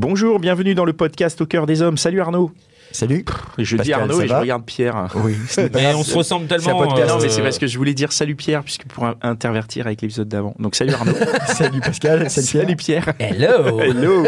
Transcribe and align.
Bonjour, 0.00 0.38
bienvenue 0.38 0.76
dans 0.76 0.84
le 0.84 0.92
podcast 0.92 1.40
Au 1.40 1.46
cœur 1.46 1.66
des 1.66 1.82
hommes. 1.82 1.96
Salut 1.98 2.20
Arnaud. 2.20 2.52
Salut. 2.92 3.24
Je 3.58 3.76
dis 3.76 3.92
Arnaud 3.92 4.20
et 4.22 4.28
je 4.28 4.32
regarde 4.32 4.64
Pierre. 4.64 5.08
Oui. 5.16 5.34
Mais 5.74 5.92
on 5.92 6.04
se 6.04 6.16
ressemble 6.16 6.46
tellement. 6.46 6.78
podcast. 6.86 7.08
Non, 7.08 7.18
mais 7.18 7.24
euh, 7.24 7.28
c'est 7.28 7.42
parce 7.42 7.58
que 7.58 7.66
je 7.66 7.76
voulais 7.76 7.94
dire 7.94 8.12
salut 8.12 8.36
Pierre, 8.36 8.62
puisque 8.62 8.86
pour 8.86 9.04
in- 9.06 9.16
intervertir 9.22 9.86
avec 9.88 10.00
l'épisode 10.00 10.28
d'avant. 10.28 10.54
Donc 10.60 10.76
salut 10.76 10.92
Arnaud. 10.92 11.14
Salut 11.48 11.80
Pascal. 11.80 12.30
Salut, 12.30 12.76
Pierre. 12.76 13.12
Pierre. 13.16 13.32
Hello. 13.32 13.80
Hello 13.80 14.24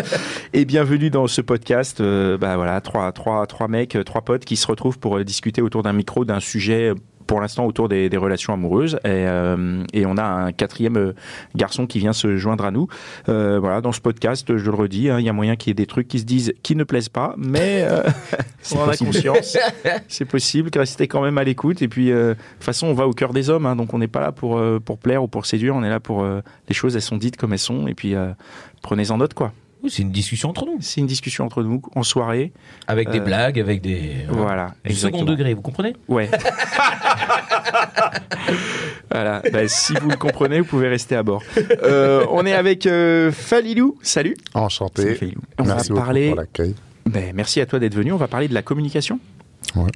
et 0.52 0.64
bienvenue 0.64 1.08
dans 1.08 1.28
ce 1.28 1.40
podcast. 1.40 2.00
euh, 2.00 2.36
bah 2.36 2.56
voilà, 2.56 2.80
trois, 2.80 3.12
trois, 3.12 3.46
trois 3.46 3.68
mecs, 3.68 3.94
euh, 3.94 4.02
trois 4.02 4.22
potes 4.22 4.44
qui 4.44 4.56
se 4.56 4.66
retrouvent 4.66 4.98
pour 4.98 5.18
euh, 5.18 5.24
discuter 5.24 5.62
autour 5.62 5.84
d'un 5.84 5.92
micro 5.92 6.24
d'un 6.24 6.40
sujet. 6.40 6.92
Pour 7.30 7.40
l'instant, 7.40 7.64
autour 7.64 7.88
des, 7.88 8.08
des 8.08 8.16
relations 8.16 8.52
amoureuses, 8.52 8.96
et, 9.04 9.06
euh, 9.06 9.84
et 9.92 10.04
on 10.04 10.16
a 10.16 10.24
un 10.24 10.50
quatrième 10.50 10.96
euh, 10.96 11.12
garçon 11.54 11.86
qui 11.86 12.00
vient 12.00 12.12
se 12.12 12.36
joindre 12.36 12.64
à 12.64 12.72
nous. 12.72 12.88
Euh, 13.28 13.60
voilà, 13.60 13.80
dans 13.80 13.92
ce 13.92 14.00
podcast, 14.00 14.56
je 14.56 14.68
le 14.68 14.76
redis, 14.76 15.10
hein, 15.10 15.20
il 15.20 15.26
y 15.26 15.28
a 15.28 15.32
moyen 15.32 15.54
qu'il 15.54 15.70
y 15.70 15.70
ait 15.70 15.74
des 15.74 15.86
trucs 15.86 16.08
qui 16.08 16.18
se 16.18 16.24
disent 16.24 16.52
qui 16.64 16.74
ne 16.74 16.82
plaisent 16.82 17.08
pas, 17.08 17.36
mais 17.38 17.84
euh, 17.88 18.02
on 18.74 18.78
en 18.78 18.82
a 18.82 18.86
possible. 18.88 19.12
conscience. 19.12 19.56
C'est 20.08 20.24
possible. 20.24 20.70
Restez 20.74 21.06
quand 21.06 21.22
même 21.22 21.38
à 21.38 21.44
l'écoute. 21.44 21.82
Et 21.82 21.88
puis, 21.88 22.10
euh, 22.10 22.30
de 22.30 22.34
toute 22.34 22.64
façon, 22.64 22.88
on 22.88 22.94
va 22.94 23.06
au 23.06 23.12
cœur 23.12 23.32
des 23.32 23.48
hommes, 23.48 23.64
hein, 23.64 23.76
donc 23.76 23.94
on 23.94 23.98
n'est 23.98 24.08
pas 24.08 24.20
là 24.20 24.32
pour 24.32 24.58
euh, 24.58 24.80
pour 24.84 24.98
plaire 24.98 25.22
ou 25.22 25.28
pour 25.28 25.46
séduire. 25.46 25.76
On 25.76 25.84
est 25.84 25.88
là 25.88 26.00
pour 26.00 26.24
euh, 26.24 26.40
les 26.68 26.74
choses. 26.74 26.96
Elles 26.96 27.02
sont 27.02 27.16
dites 27.16 27.36
comme 27.36 27.52
elles 27.52 27.60
sont, 27.60 27.86
et 27.86 27.94
puis 27.94 28.16
euh, 28.16 28.32
prenez-en 28.82 29.18
note, 29.18 29.34
quoi. 29.34 29.52
C'est 29.88 30.02
une 30.02 30.10
discussion 30.12 30.50
entre 30.50 30.66
nous. 30.66 30.78
C'est 30.80 31.00
une 31.00 31.06
discussion 31.06 31.44
entre 31.44 31.62
nous 31.62 31.80
en 31.94 32.02
soirée. 32.02 32.52
Avec 32.86 33.10
des 33.10 33.18
Euh, 33.20 33.24
blagues, 33.24 33.58
avec 33.58 33.80
des. 33.80 34.26
Voilà. 34.28 34.74
Du 34.84 34.94
second 34.94 35.24
degré, 35.24 35.54
vous 35.54 35.62
comprenez? 35.62 35.94
Ouais. 36.08 36.28
voilà. 39.10 39.42
Bah, 39.52 39.66
si 39.68 39.94
vous 39.94 40.10
le 40.10 40.16
comprenez, 40.16 40.60
vous 40.60 40.66
pouvez 40.66 40.88
rester 40.88 41.16
à 41.16 41.22
bord. 41.22 41.42
Euh, 41.82 42.24
on 42.30 42.44
est 42.46 42.52
avec 42.54 42.86
euh, 42.86 43.32
Falilou. 43.32 43.98
Salut. 44.02 44.36
Enchanté. 44.54 45.02
Salut, 45.02 45.14
Failou. 45.16 45.40
On 45.58 45.64
Merci 45.64 45.92
va 45.92 46.00
parler. 46.00 46.28
pour 46.28 46.36
l'accueil. 46.36 46.74
Ben, 47.06 47.32
merci 47.34 47.60
à 47.60 47.66
toi 47.66 47.78
d'être 47.78 47.94
venu. 47.94 48.12
On 48.12 48.16
va 48.16 48.28
parler 48.28 48.48
de 48.48 48.54
la 48.54 48.62
communication. 48.62 49.18
Ouais. 49.76 49.90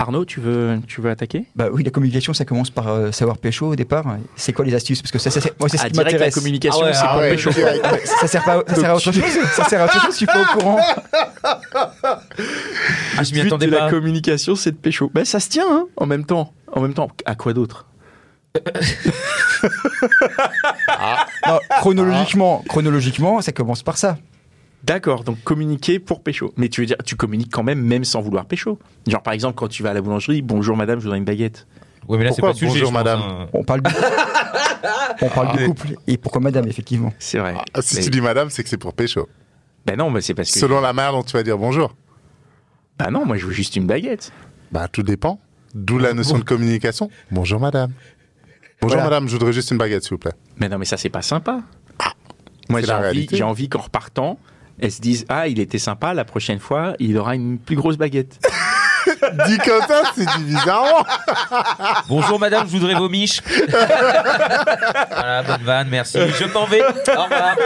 Arnaud, 0.00 0.24
tu 0.24 0.40
veux, 0.40 0.78
tu 0.86 1.00
veux 1.00 1.10
attaquer? 1.10 1.44
Bah 1.54 1.66
oui, 1.72 1.82
la 1.84 1.90
communication, 1.90 2.32
ça 2.32 2.44
commence 2.44 2.70
par 2.70 2.88
euh, 2.88 3.12
savoir 3.12 3.36
pécho 3.38 3.68
au 3.68 3.76
départ. 3.76 4.04
C'est 4.34 4.52
quoi 4.52 4.64
les 4.64 4.74
astuces? 4.74 5.02
Parce 5.02 5.12
que 5.12 5.18
ça, 5.18 5.30
ça, 5.30 5.40
c'est- 5.40 5.58
moi, 5.60 5.68
c'est 5.68 5.76
ce 5.76 5.82
Ah, 5.84 5.86
qui 5.88 5.92
direct, 5.92 6.06
la 6.12 6.12
m'intéresse. 6.18 6.34
communication, 6.34 6.80
Ah 6.82 6.86
ouais, 6.86 6.92
c'est 6.94 7.00
ah 7.04 7.08
pas 7.14 7.18
ouais, 7.18 7.30
pécho. 7.32 7.50
ça 8.20 8.26
sert 8.26 8.44
pas, 8.44 8.62
ça 8.66 8.74
sert 8.76 8.90
à 8.90 8.94
autre 8.96 9.04
chose. 9.12 9.20
Ça 9.54 9.64
sert 9.64 9.80
à 9.80 9.84
autre 9.84 10.00
chose. 10.00 10.10
Je 10.12 10.16
suis 10.16 10.26
pas 10.26 10.40
au 10.42 10.58
courant. 10.58 10.80
Ah, 11.44 13.22
je 13.22 13.32
m'y 13.34 13.40
But 13.42 13.46
attendais 13.48 13.66
de 13.66 13.72
pas. 13.76 13.84
la 13.84 13.90
communication, 13.90 14.54
c'est 14.56 14.72
de 14.72 14.76
pécho. 14.76 15.10
Ben, 15.12 15.24
ça 15.24 15.38
se 15.40 15.48
tient, 15.48 15.66
hein, 15.70 15.84
en 15.96 16.06
même 16.06 16.24
temps. 16.24 16.52
En 16.72 16.80
même 16.80 16.94
temps, 16.94 17.08
à 17.26 17.34
quoi 17.34 17.52
d'autre? 17.52 17.86
Non, 21.46 21.58
chronologiquement, 21.80 22.64
chronologiquement, 22.68 23.40
ça 23.42 23.52
commence 23.52 23.82
par 23.82 23.96
ça. 23.98 24.16
D'accord, 24.84 25.24
donc 25.24 25.42
communiquer 25.44 25.98
pour 25.98 26.22
pécho. 26.22 26.52
Mais 26.56 26.68
tu 26.68 26.80
veux 26.80 26.86
dire, 26.86 26.96
tu 27.04 27.14
communiques 27.16 27.52
quand 27.52 27.62
même, 27.62 27.80
même 27.82 28.04
sans 28.04 28.20
vouloir 28.22 28.46
pécho. 28.46 28.78
Genre, 29.06 29.22
par 29.22 29.34
exemple, 29.34 29.54
quand 29.56 29.68
tu 29.68 29.82
vas 29.82 29.90
à 29.90 29.94
la 29.94 30.00
boulangerie, 30.00 30.40
bonjour 30.42 30.76
madame, 30.76 30.98
je 30.98 31.04
voudrais 31.04 31.18
une 31.18 31.24
baguette. 31.24 31.66
Ouais, 32.08 32.16
mais 32.18 32.24
là, 32.24 32.30
c'est 32.30 32.36
Pourquoi 32.36 32.52
pas 32.54 32.58
sujet. 32.58 32.72
bonjour, 32.72 32.92
madame 32.92 33.20
hein. 33.20 33.48
On 33.52 33.62
parle 33.62 33.82
de, 33.82 33.90
on 35.22 35.28
parle 35.28 35.58
de 35.58 35.66
couple. 35.66 35.88
Et 36.06 36.16
pourquoi 36.16 36.40
madame, 36.40 36.66
effectivement 36.66 37.12
C'est 37.18 37.38
vrai. 37.38 37.54
Ah, 37.74 37.82
si 37.82 37.96
Mais- 37.96 38.02
tu 38.02 38.10
dis 38.10 38.20
madame, 38.20 38.48
c'est 38.50 38.62
que 38.62 38.68
c'est 38.68 38.78
pour 38.78 38.94
pécho. 38.94 39.28
Ben 39.86 39.96
non, 39.96 40.10
mais 40.10 40.20
c'est 40.22 40.34
parce 40.34 40.50
que. 40.50 40.58
Selon 40.58 40.80
la 40.80 40.92
manière 40.92 41.12
dont 41.12 41.22
tu 41.22 41.32
vas 41.34 41.42
dire 41.42 41.58
bonjour. 41.58 41.94
Bah 42.98 43.10
non, 43.10 43.24
moi 43.26 43.36
je 43.36 43.46
veux 43.46 43.52
juste 43.52 43.76
une 43.76 43.86
baguette. 43.86 44.32
Bah, 44.72 44.88
tout 44.88 45.02
dépend. 45.02 45.40
D'où 45.74 45.98
la 45.98 46.12
notion 46.14 46.38
de 46.38 46.44
communication. 46.44 47.10
Bonjour 47.30 47.60
madame. 47.60 47.92
Bonjour 48.82 48.96
Voilà. 48.96 49.04
madame, 49.10 49.28
je 49.28 49.32
voudrais 49.34 49.52
juste 49.52 49.70
une 49.70 49.78
baguette, 49.78 50.02
s'il 50.02 50.12
vous 50.12 50.18
plaît. 50.18 50.32
Mais 50.56 50.68
non, 50.68 50.78
mais 50.78 50.84
ça, 50.86 50.96
c'est 50.96 51.10
pas 51.10 51.22
sympa. 51.22 51.60
Moi, 52.68 52.80
c'est 52.80 52.86
j'ai 52.86 52.92
envie, 52.94 53.42
envie 53.42 53.68
qu'en 53.68 53.80
repartant, 53.80 54.38
elles 54.80 54.92
se 54.92 55.00
disent 55.00 55.24
Ah, 55.28 55.48
il 55.48 55.60
était 55.60 55.78
sympa, 55.78 56.14
la 56.14 56.24
prochaine 56.24 56.58
fois, 56.58 56.94
il 56.98 57.16
aura 57.16 57.34
une 57.34 57.58
plus 57.58 57.76
grosse 57.76 57.96
baguette. 57.96 58.38
Dit 59.46 59.58
comme 59.58 59.82
ça, 59.86 60.02
c'est 60.14 60.24
dit 60.38 60.44
bizarrement. 60.44 61.04
Bonjour 62.08 62.38
madame, 62.38 62.66
je 62.66 62.72
voudrais 62.72 62.94
vos 62.94 63.08
miches. 63.08 63.40
voilà, 65.10 65.42
bonne 65.42 65.62
vanne, 65.62 65.88
merci. 65.90 66.18
Je 66.18 66.44
m'en 66.52 66.66
vais. 66.66 66.82
Au 66.82 67.22
revoir. 67.24 67.56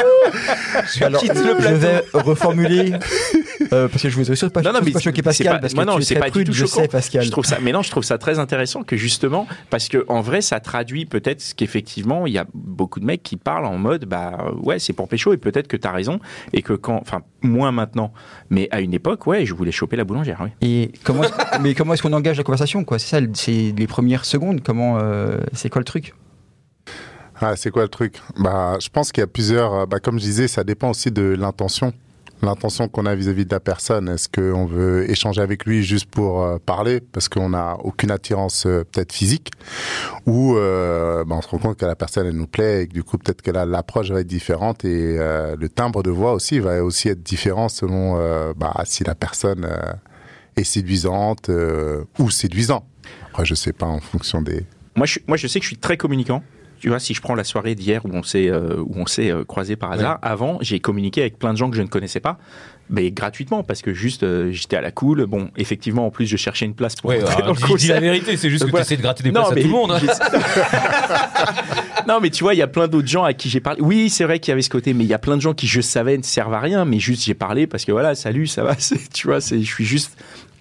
Je 0.94 1.04
Alors, 1.04 1.20
quitte 1.20 1.34
le 1.34 1.54
je 1.60 1.74
vais 1.74 2.04
reformuler 2.12 2.94
euh, 3.72 3.88
parce 3.88 4.02
que 4.02 4.08
je 4.10 4.16
voudrais 4.16 4.36
surtout 4.36 4.52
pas, 4.52 4.62
Non, 4.62 4.72
non, 4.72 4.80
mais 4.84 4.90
pas 4.92 5.00
c'est 5.00 5.22
Pascal 5.22 5.54
pas- 5.54 5.58
parce 5.60 5.72
que 5.72 5.76
moi, 5.76 5.84
non, 5.84 5.96
tu 5.96 6.02
es 6.02 6.06
très 6.06 6.16
pas 6.16 6.26
du 6.26 6.30
prude, 6.32 6.46
tout 6.48 6.52
je 6.52 6.66
choquant. 6.66 6.82
sais 6.82 6.88
Pascal. 6.88 7.22
Je 7.22 7.30
trouve 7.30 7.44
ça, 7.44 7.58
mais 7.62 7.72
non, 7.72 7.82
je 7.82 7.90
trouve 7.90 8.04
ça 8.04 8.18
très 8.18 8.38
intéressant 8.38 8.82
que 8.82 8.96
justement, 8.96 9.46
parce 9.70 9.88
que 9.88 10.04
en 10.08 10.20
vrai, 10.20 10.40
ça 10.40 10.60
traduit 10.60 11.06
peut-être 11.06 11.40
ce 11.40 11.54
qu'effectivement, 11.54 12.26
il 12.26 12.32
y 12.34 12.38
a 12.38 12.44
beaucoup 12.54 13.00
de 13.00 13.04
mecs 13.04 13.22
qui 13.22 13.36
parlent 13.36 13.66
en 13.66 13.78
mode, 13.78 14.04
bah 14.04 14.44
ouais, 14.62 14.78
c'est 14.78 14.92
pour 14.92 15.08
pécho, 15.08 15.32
et 15.32 15.36
peut-être 15.36 15.68
que 15.68 15.76
t'as 15.76 15.92
raison, 15.92 16.18
et 16.52 16.62
que 16.62 16.72
quand, 16.72 16.98
enfin, 17.00 17.22
moins 17.42 17.72
maintenant, 17.72 18.12
mais 18.50 18.68
à 18.70 18.80
une 18.80 18.94
époque, 18.94 19.26
ouais, 19.26 19.44
je 19.46 19.54
voulais 19.54 19.72
choper 19.72 19.96
la 19.96 20.04
boulangère, 20.04 20.38
oui. 20.42 20.50
Et 20.62 20.92
comment, 21.04 21.22
mais 21.60 21.74
comment 21.74 21.94
est-ce 21.94 22.02
qu'on 22.02 22.12
engage 22.12 22.36
la 22.38 22.44
conversation 22.44 22.84
C'est 22.92 22.98
ça, 22.98 23.18
c'est 23.34 23.74
les 23.76 23.86
premières 23.86 24.24
secondes. 24.24 24.62
Comment, 24.62 24.98
euh, 24.98 25.38
c'est 25.52 25.68
quoi 25.70 25.80
le 25.80 25.84
truc? 25.84 26.14
Ah, 27.40 27.56
c'est 27.56 27.70
quoi 27.70 27.82
le 27.82 27.88
truc? 27.88 28.20
Bah, 28.38 28.76
je 28.80 28.88
pense 28.88 29.10
qu'il 29.12 29.20
y 29.20 29.24
a 29.24 29.26
plusieurs. 29.26 29.74
euh, 29.74 29.86
Bah, 29.86 29.98
comme 30.00 30.18
je 30.18 30.24
disais, 30.24 30.48
ça 30.48 30.64
dépend 30.64 30.90
aussi 30.90 31.10
de 31.10 31.22
l'intention. 31.38 31.92
L'intention 32.42 32.88
qu'on 32.88 33.06
a 33.06 33.14
vis-à-vis 33.14 33.46
de 33.46 33.50
la 33.54 33.60
personne. 33.60 34.08
Est-ce 34.08 34.28
qu'on 34.28 34.66
veut 34.66 35.08
échanger 35.10 35.40
avec 35.40 35.64
lui 35.64 35.82
juste 35.82 36.06
pour 36.10 36.42
euh, 36.42 36.58
parler 36.64 37.00
parce 37.00 37.28
qu'on 37.28 37.50
n'a 37.50 37.76
aucune 37.82 38.10
attirance 38.10 38.64
peut-être 38.64 39.12
physique? 39.12 39.50
Ou 40.26 40.54
bah, 40.54 41.24
on 41.36 41.40
se 41.42 41.48
rend 41.48 41.58
compte 41.58 41.76
que 41.78 41.86
la 41.86 41.96
personne 41.96 42.26
elle 42.26 42.36
nous 42.36 42.46
plaît 42.46 42.82
et 42.82 42.86
que 42.88 42.92
du 42.92 43.02
coup 43.02 43.18
peut-être 43.18 43.40
que 43.42 43.50
la- 43.50 43.64
l'approche 43.66 44.10
va 44.10 44.20
être 44.20 44.26
différente 44.26 44.84
et 44.84 45.16
le 45.18 45.68
timbre 45.68 46.02
de 46.02 46.10
voix 46.10 46.32
aussi 46.34 46.58
va 46.60 46.82
aussi 46.84 47.08
être 47.08 47.22
différent 47.22 47.68
selon 47.68 48.16
bah, 48.56 48.74
si 48.84 49.04
la 49.04 49.14
personne 49.14 49.66
est 50.56 50.64
séduisante 50.64 51.48
euh, 51.48 52.04
ou 52.18 52.30
séduisant. 52.30 52.86
Après, 53.28 53.44
je 53.44 53.54
sais 53.54 53.72
pas 53.72 53.86
en 53.86 54.00
fonction 54.00 54.42
des. 54.42 54.64
Moi 54.96 55.06
je, 55.06 55.18
moi, 55.26 55.36
je 55.36 55.46
sais 55.48 55.58
que 55.58 55.64
je 55.64 55.68
suis 55.68 55.76
très 55.78 55.96
communicant. 55.96 56.42
Tu 56.80 56.90
vois, 56.90 57.00
si 57.00 57.14
je 57.14 57.22
prends 57.22 57.34
la 57.34 57.44
soirée 57.44 57.74
d'hier 57.74 58.04
où 58.04 58.10
on 58.12 58.22
s'est 58.22 58.48
euh, 58.50 58.76
où 58.78 58.92
on 58.96 59.06
s'est 59.06 59.30
euh, 59.30 59.42
croisé 59.44 59.74
par 59.74 59.92
hasard, 59.92 60.18
avant, 60.20 60.58
j'ai 60.60 60.80
communiqué 60.80 61.22
avec 61.22 61.38
plein 61.38 61.52
de 61.54 61.58
gens 61.58 61.70
que 61.70 61.76
je 61.76 61.82
ne 61.82 61.86
connaissais 61.86 62.20
pas, 62.20 62.36
mais 62.90 63.10
gratuitement 63.10 63.62
parce 63.62 63.80
que 63.80 63.94
juste 63.94 64.22
euh, 64.22 64.52
j'étais 64.52 64.76
à 64.76 64.82
la 64.82 64.90
cool. 64.90 65.24
Bon, 65.24 65.48
effectivement, 65.56 66.04
en 66.06 66.10
plus, 66.10 66.26
je 66.26 66.36
cherchais 66.36 66.66
une 66.66 66.74
place 66.74 66.94
pour 66.96 67.08
Ouais, 67.08 67.20
rentrer 67.22 67.42
alors, 67.42 67.56
dans 67.56 67.66
le 67.68 67.76
dis, 67.78 67.84
dis 67.86 67.88
la 67.88 68.00
vérité, 68.00 68.36
c'est 68.36 68.50
juste 68.50 68.66
que 68.66 68.70
voilà. 68.70 68.84
tu 68.84 68.88
essaies 68.92 68.96
de 68.98 69.02
gratter 69.02 69.22
des 69.22 69.30
Non, 69.30 69.40
places 69.40 69.52
à 69.52 69.54
mais 69.54 69.62
tout 69.62 69.68
le 69.68 69.72
monde. 69.72 69.92
hein. 69.92 70.00
non, 72.08 72.20
mais 72.20 72.28
tu 72.30 72.44
vois, 72.44 72.52
il 72.54 72.58
y 72.58 72.62
a 72.62 72.66
plein 72.66 72.86
d'autres 72.86 73.08
gens 73.08 73.24
à 73.24 73.32
qui 73.32 73.48
j'ai 73.48 73.60
parlé. 73.60 73.80
Oui, 73.80 74.10
c'est 74.10 74.24
vrai 74.24 74.38
qu'il 74.38 74.50
y 74.50 74.52
avait 74.52 74.60
ce 74.62 74.68
côté, 74.70 74.92
mais 74.92 75.04
il 75.04 75.10
y 75.10 75.14
a 75.14 75.18
plein 75.18 75.36
de 75.36 75.42
gens 75.42 75.54
qui 75.54 75.66
je 75.66 75.80
savais 75.80 76.18
ne 76.18 76.22
servent 76.22 76.52
à 76.54 76.60
rien, 76.60 76.84
mais 76.84 76.98
juste 76.98 77.22
j'ai 77.24 77.34
parlé 77.34 77.66
parce 77.66 77.84
que 77.86 77.92
voilà, 77.92 78.14
salut, 78.14 78.46
ça 78.46 78.62
va. 78.62 78.74
c'est- 78.78 79.10
Tu 79.12 79.26
vois, 79.26 79.40
c'est, 79.40 79.60
je 79.62 79.66
suis 79.72 79.86
juste 79.86 80.16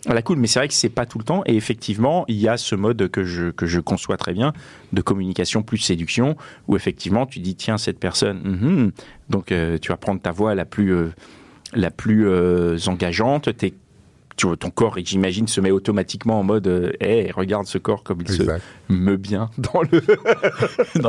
à 0.05 0.13
la 0.13 0.21
cool. 0.21 0.37
Mais 0.37 0.47
c'est 0.47 0.59
vrai 0.59 0.67
que 0.67 0.73
c'est 0.73 0.89
pas 0.89 1.05
tout 1.05 1.17
le 1.17 1.23
temps. 1.23 1.43
Et 1.45 1.55
effectivement, 1.55 2.25
il 2.27 2.37
y 2.37 2.47
a 2.47 2.57
ce 2.57 2.75
mode 2.75 3.09
que 3.09 3.23
je 3.23 3.51
que 3.51 3.65
je 3.65 3.79
conçois 3.79 4.17
très 4.17 4.33
bien 4.33 4.53
de 4.91 5.01
communication 5.01 5.63
plus 5.63 5.77
séduction, 5.77 6.35
où 6.67 6.75
effectivement 6.75 7.25
tu 7.25 7.39
dis 7.39 7.55
tiens 7.55 7.77
cette 7.77 7.99
personne, 7.99 8.41
mhm. 8.43 8.91
donc 9.29 9.51
euh, 9.51 9.77
tu 9.77 9.89
vas 9.89 9.97
prendre 9.97 10.21
ta 10.21 10.31
voix 10.31 10.55
la 10.55 10.65
plus 10.65 10.93
euh, 10.93 11.09
la 11.73 11.91
plus 11.91 12.27
euh, 12.27 12.77
engageante. 12.87 13.49
Tu 14.35 14.47
vois, 14.47 14.57
ton 14.57 14.69
corps, 14.71 14.97
et 14.97 15.03
j'imagine, 15.05 15.47
se 15.47 15.61
met 15.61 15.71
automatiquement 15.71 16.39
en 16.39 16.43
mode 16.43 16.67
euh, 16.67 16.91
Hey, 16.99 17.31
regarde 17.31 17.65
ce 17.67 17.77
corps 17.77 18.03
comme 18.03 18.19
il 18.21 18.27
se 18.31 18.41
Exact. 18.41 18.63
meut 18.89 19.17
bien 19.17 19.49
dans 19.57 19.81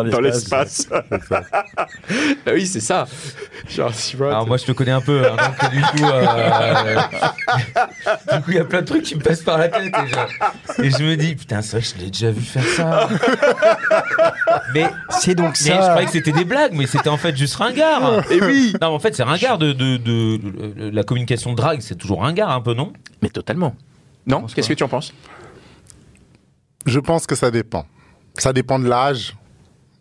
le 0.02 0.12
dans 0.12 0.20
l'espace. 0.20 0.88
Ah 2.46 2.50
oui, 2.52 2.66
c'est 2.66 2.80
ça. 2.80 3.06
Genre, 3.68 3.90
Alors 4.20 4.46
moi 4.46 4.56
je 4.58 4.64
te 4.64 4.72
connais 4.72 4.90
un 4.90 5.00
peu, 5.00 5.22
hein, 5.26 5.36
donc 5.36 5.70
du 5.72 5.80
coup, 5.80 6.04
euh, 6.04 6.96
du 8.34 8.42
coup 8.42 8.50
il 8.50 8.54
y 8.56 8.58
a 8.58 8.64
plein 8.64 8.80
de 8.82 8.86
trucs 8.86 9.02
qui 9.02 9.14
me 9.16 9.20
passent 9.22 9.42
par 9.42 9.58
la 9.58 9.68
tête 9.68 9.92
et 9.94 10.08
je, 10.08 10.82
et 10.84 10.90
je 10.90 11.02
me 11.02 11.16
dis 11.16 11.34
putain 11.34 11.62
c'est 11.62 11.78
vrai 11.78 11.80
que 11.80 11.86
je 11.98 12.04
l'ai 12.04 12.10
déjà 12.10 12.30
vu 12.30 12.42
faire 12.42 12.64
ça. 12.64 13.08
Mais, 14.74 14.86
C'est 15.10 15.34
donc 15.34 15.50
mais 15.64 15.70
je 15.70 15.80
ça. 15.80 15.88
croyais 15.88 16.06
que 16.06 16.12
c'était 16.12 16.32
des 16.32 16.44
blagues, 16.44 16.72
mais 16.72 16.86
c'était 16.86 17.08
en 17.08 17.16
fait 17.16 17.36
juste 17.36 17.54
ringard. 17.56 18.22
Et 18.30 18.40
oui 18.42 18.72
Non 18.80 18.88
mais 18.90 18.94
en 18.96 18.98
fait 18.98 19.14
c'est 19.14 19.22
ringard 19.22 19.58
de, 19.58 19.72
de, 19.72 19.96
de, 19.96 20.36
de- 20.36 20.90
la 20.90 21.02
communication 21.04 21.52
de 21.52 21.56
drague, 21.56 21.80
c'est 21.80 21.94
toujours 21.96 22.22
ringard 22.22 22.50
un 22.50 22.60
peu 22.60 22.74
non? 22.74 22.92
Mais 23.24 23.30
totalement. 23.30 23.74
Non 24.26 24.44
Qu'est-ce 24.54 24.68
que 24.68 24.74
tu 24.74 24.84
en 24.84 24.88
penses? 24.88 25.14
Je 26.84 27.00
pense 27.00 27.26
que 27.26 27.34
ça 27.34 27.50
dépend. 27.50 27.86
Ça 28.36 28.52
dépend 28.52 28.78
de 28.78 28.86
l'âge. 28.86 29.34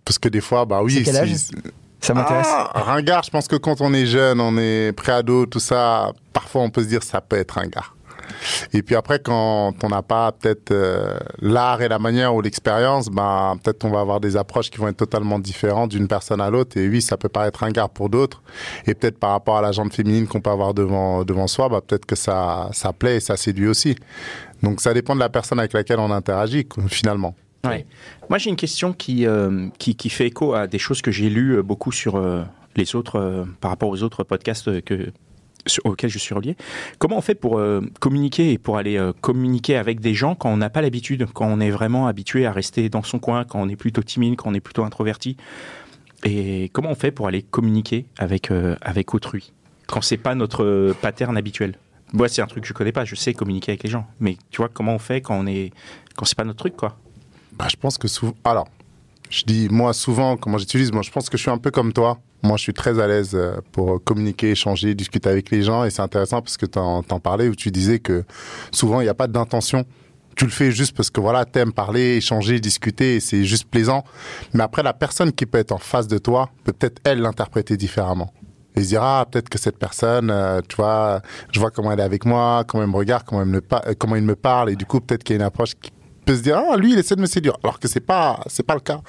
Parce 0.03 0.19
que 0.19 0.27
des 0.27 0.41
fois, 0.41 0.65
bah 0.65 0.81
oui. 0.83 1.01
Quel 1.05 1.15
âge 1.15 1.33
Ça 2.01 2.13
m'intéresse. 2.13 2.49
Ah, 2.49 2.81
ringard, 2.81 3.23
je 3.23 3.29
pense 3.29 3.47
que 3.47 3.55
quand 3.55 3.79
on 3.79 3.93
est 3.93 4.05
jeune, 4.05 4.41
on 4.41 4.57
est 4.57 4.91
préado, 4.91 5.45
tout 5.45 5.61
ça, 5.61 6.11
parfois 6.33 6.63
on 6.63 6.69
peut 6.69 6.83
se 6.83 6.89
dire 6.89 7.01
ça 7.01 7.21
peut 7.21 7.37
être 7.37 7.51
ringard. 7.51 7.92
Et 8.73 8.81
puis 8.81 8.95
après, 8.95 9.19
quand 9.19 9.73
on 9.83 9.89
n'a 9.89 10.01
pas 10.01 10.31
peut-être 10.31 10.71
euh, 10.71 11.17
l'art 11.39 11.81
et 11.81 11.87
la 11.87 11.99
manière 11.99 12.35
ou 12.35 12.41
l'expérience, 12.41 13.09
ben 13.09 13.57
peut-être 13.63 13.85
on 13.85 13.91
va 13.91 13.99
avoir 13.99 14.19
des 14.19 14.37
approches 14.37 14.69
qui 14.69 14.77
vont 14.77 14.87
être 14.87 14.97
totalement 14.97 15.39
différentes 15.39 15.91
d'une 15.91 16.07
personne 16.07 16.41
à 16.41 16.49
l'autre. 16.49 16.77
Et 16.77 16.87
oui, 16.87 17.01
ça 17.01 17.17
peut 17.17 17.29
paraître 17.29 17.59
ringard 17.59 17.89
pour 17.89 18.09
d'autres. 18.09 18.41
Et 18.85 18.93
peut-être 18.93 19.19
par 19.19 19.31
rapport 19.31 19.57
à 19.57 19.61
la 19.61 19.71
jante 19.71 19.93
féminine 19.93 20.27
qu'on 20.27 20.41
peut 20.41 20.51
avoir 20.51 20.73
devant 20.73 21.23
devant 21.23 21.47
soi, 21.47 21.69
bah, 21.69 21.81
peut-être 21.85 22.05
que 22.05 22.15
ça 22.15 22.69
ça 22.71 22.93
plaît 22.93 23.17
et 23.17 23.19
ça 23.19 23.37
séduit 23.37 23.67
aussi. 23.67 23.95
Donc 24.61 24.81
ça 24.81 24.93
dépend 24.93 25.15
de 25.15 25.19
la 25.19 25.29
personne 25.29 25.59
avec 25.59 25.73
laquelle 25.73 25.99
on 25.99 26.11
interagit 26.11 26.67
finalement. 26.87 27.35
Ouais. 27.65 27.85
Moi, 28.29 28.37
j'ai 28.39 28.49
une 28.49 28.57
question 28.57 28.91
qui, 28.91 29.25
euh, 29.25 29.67
qui, 29.79 29.95
qui 29.95 30.09
fait 30.09 30.27
écho 30.27 30.53
à 30.53 30.67
des 30.67 30.79
choses 30.79 31.01
que 31.01 31.11
j'ai 31.11 31.29
lues 31.29 31.57
euh, 31.57 31.63
beaucoup 31.63 31.91
sur 31.93 32.17
euh, 32.17 32.43
les 32.75 32.95
autres, 32.95 33.17
euh, 33.17 33.45
par 33.61 33.71
rapport 33.71 33.89
aux 33.89 34.03
autres 34.03 34.23
podcasts 34.23 34.81
que, 34.83 35.11
auxquels 35.83 36.09
je 36.09 36.19
suis 36.19 36.33
relié. 36.33 36.55
Comment 36.99 37.17
on 37.17 37.21
fait 37.21 37.35
pour 37.35 37.57
euh, 37.57 37.81
communiquer 37.99 38.51
et 38.51 38.57
pour 38.57 38.77
aller 38.77 38.97
euh, 38.97 39.13
communiquer 39.21 39.77
avec 39.77 39.99
des 39.99 40.13
gens 40.13 40.35
quand 40.35 40.49
on 40.49 40.57
n'a 40.57 40.69
pas 40.69 40.81
l'habitude, 40.81 41.27
quand 41.33 41.47
on 41.47 41.59
est 41.59 41.71
vraiment 41.71 42.07
habitué 42.07 42.45
à 42.45 42.51
rester 42.51 42.89
dans 42.89 43.03
son 43.03 43.19
coin, 43.19 43.43
quand 43.45 43.61
on 43.61 43.69
est 43.69 43.75
plutôt 43.75 44.03
timide, 44.03 44.35
quand 44.35 44.49
on 44.49 44.53
est 44.53 44.59
plutôt 44.59 44.83
introverti? 44.83 45.37
Et 46.25 46.69
comment 46.73 46.91
on 46.91 46.95
fait 46.95 47.11
pour 47.11 47.27
aller 47.27 47.41
communiquer 47.43 48.05
avec, 48.17 48.51
euh, 48.51 48.75
avec 48.81 49.13
autrui 49.13 49.51
quand 49.87 50.01
c'est 50.01 50.17
pas 50.17 50.35
notre 50.35 50.93
pattern 51.01 51.37
habituel? 51.37 51.75
Moi, 52.13 52.29
c'est 52.29 52.41
un 52.41 52.47
truc 52.47 52.63
que 52.63 52.69
je 52.69 52.73
connais 52.73 52.91
pas. 52.91 53.05
Je 53.05 53.15
sais 53.15 53.33
communiquer 53.33 53.71
avec 53.71 53.83
les 53.83 53.89
gens, 53.89 54.05
mais 54.19 54.37
tu 54.51 54.57
vois 54.57 54.69
comment 54.69 54.95
on 54.95 54.99
fait 54.99 55.21
quand 55.21 55.35
on 55.37 55.47
est 55.47 55.71
quand 56.15 56.25
c'est 56.25 56.37
pas 56.37 56.43
notre 56.43 56.59
truc, 56.59 56.75
quoi? 56.75 56.97
Bah, 57.53 57.67
je 57.69 57.75
pense 57.75 57.97
que 57.97 58.07
souvent. 58.07 58.35
Alors, 58.43 58.67
je 59.29 59.43
dis 59.45 59.67
moi 59.69 59.93
souvent, 59.93 60.37
comment 60.37 60.57
j'utilise, 60.57 60.91
moi 60.91 61.01
je 61.01 61.11
pense 61.11 61.29
que 61.29 61.37
je 61.37 61.41
suis 61.41 61.51
un 61.51 61.57
peu 61.57 61.71
comme 61.71 61.91
toi. 61.91 62.19
Moi, 62.43 62.57
je 62.57 62.63
suis 62.63 62.73
très 62.73 62.99
à 62.99 63.07
l'aise 63.07 63.31
euh, 63.33 63.61
pour 63.71 64.03
communiquer, 64.03 64.51
échanger, 64.51 64.95
discuter 64.95 65.29
avec 65.29 65.49
les 65.49 65.63
gens. 65.63 65.85
Et 65.85 65.89
c'est 65.89 66.01
intéressant 66.01 66.41
parce 66.41 66.57
que 66.57 66.65
tu 66.65 66.77
en 66.77 67.01
parlais 67.01 67.47
où 67.47 67.55
tu 67.55 67.71
disais 67.71 67.99
que 67.99 68.25
souvent, 68.71 68.99
il 68.99 69.05
n'y 69.05 69.09
a 69.09 69.13
pas 69.13 69.27
d'intention. 69.27 69.85
Tu 70.35 70.45
le 70.45 70.51
fais 70.51 70.71
juste 70.71 70.95
parce 70.95 71.09
que 71.09 71.21
voilà, 71.21 71.45
t'aimes 71.45 71.71
parler, 71.71 72.17
échanger, 72.17 72.59
discuter, 72.59 73.15
et 73.15 73.19
c'est 73.19 73.45
juste 73.45 73.65
plaisant. 73.69 74.03
Mais 74.53 74.63
après, 74.63 74.83
la 74.83 74.93
personne 74.93 75.31
qui 75.31 75.45
peut 75.45 75.59
être 75.59 75.71
en 75.71 75.77
face 75.77 76.07
de 76.07 76.17
toi 76.17 76.49
peut 76.63 76.73
peut-être 76.73 76.99
elle 77.05 77.21
l'interpréter 77.21 77.77
différemment. 77.77 78.33
Et 78.75 78.81
se 78.81 78.87
dire 78.87 79.03
ah 79.03 79.25
peut-être 79.29 79.49
que 79.49 79.59
cette 79.59 79.77
personne, 79.77 80.31
euh, 80.31 80.59
tu 80.67 80.75
vois, 80.75 81.21
je 81.51 81.59
vois 81.59 81.69
comment 81.69 81.91
elle 81.91 81.99
est 81.99 82.03
avec 82.03 82.25
moi, 82.25 82.63
comment 82.67 82.83
elle 82.83 82.89
me 82.89 82.95
regarde, 82.95 83.23
comment 83.23 83.43
elle 83.43 83.47
me, 83.47 83.61
comment 83.93 84.15
il 84.15 84.23
me 84.23 84.35
parle, 84.35 84.71
et 84.71 84.75
du 84.75 84.85
coup 84.85 84.99
peut-être 84.99 85.23
qu'il 85.23 85.35
y 85.35 85.37
a 85.37 85.41
une 85.41 85.45
approche 85.45 85.75
qui 85.79 85.91
peut 86.23 86.35
se 86.35 86.41
dire 86.41 86.57
ah 86.57 86.77
lui 86.77 86.93
il 86.93 86.99
essaie 86.99 87.15
de 87.15 87.21
me 87.21 87.25
séduire, 87.27 87.57
alors 87.63 87.79
que 87.79 87.87
c'est 87.87 87.99
pas 87.99 88.39
c'est 88.47 88.63
pas 88.65 88.73
le 88.73 88.79
cas. 88.79 89.01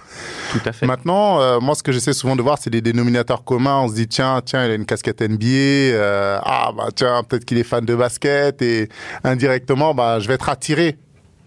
Tout 0.52 0.60
à 0.64 0.72
fait. 0.72 0.86
Maintenant, 0.86 1.40
euh, 1.40 1.60
moi, 1.60 1.74
ce 1.74 1.82
que 1.82 1.92
j'essaie 1.92 2.12
souvent 2.12 2.36
de 2.36 2.42
voir, 2.42 2.58
c'est 2.58 2.70
des 2.70 2.80
dénominateurs 2.80 3.44
communs. 3.44 3.80
On 3.80 3.88
se 3.88 3.94
dit, 3.94 4.06
tiens, 4.06 4.40
tiens, 4.44 4.64
il 4.64 4.70
a 4.70 4.74
une 4.74 4.86
casquette 4.86 5.20
NBA. 5.20 5.46
euh, 5.46 6.38
ah, 6.42 6.70
bah, 6.76 6.88
tiens, 6.94 7.22
peut-être 7.22 7.44
qu'il 7.44 7.58
est 7.58 7.64
fan 7.64 7.84
de 7.84 7.94
basket. 7.94 8.62
Et 8.62 8.88
indirectement, 9.24 9.94
bah, 9.94 10.20
je 10.20 10.28
vais 10.28 10.34
être 10.34 10.48
attiré 10.48 10.96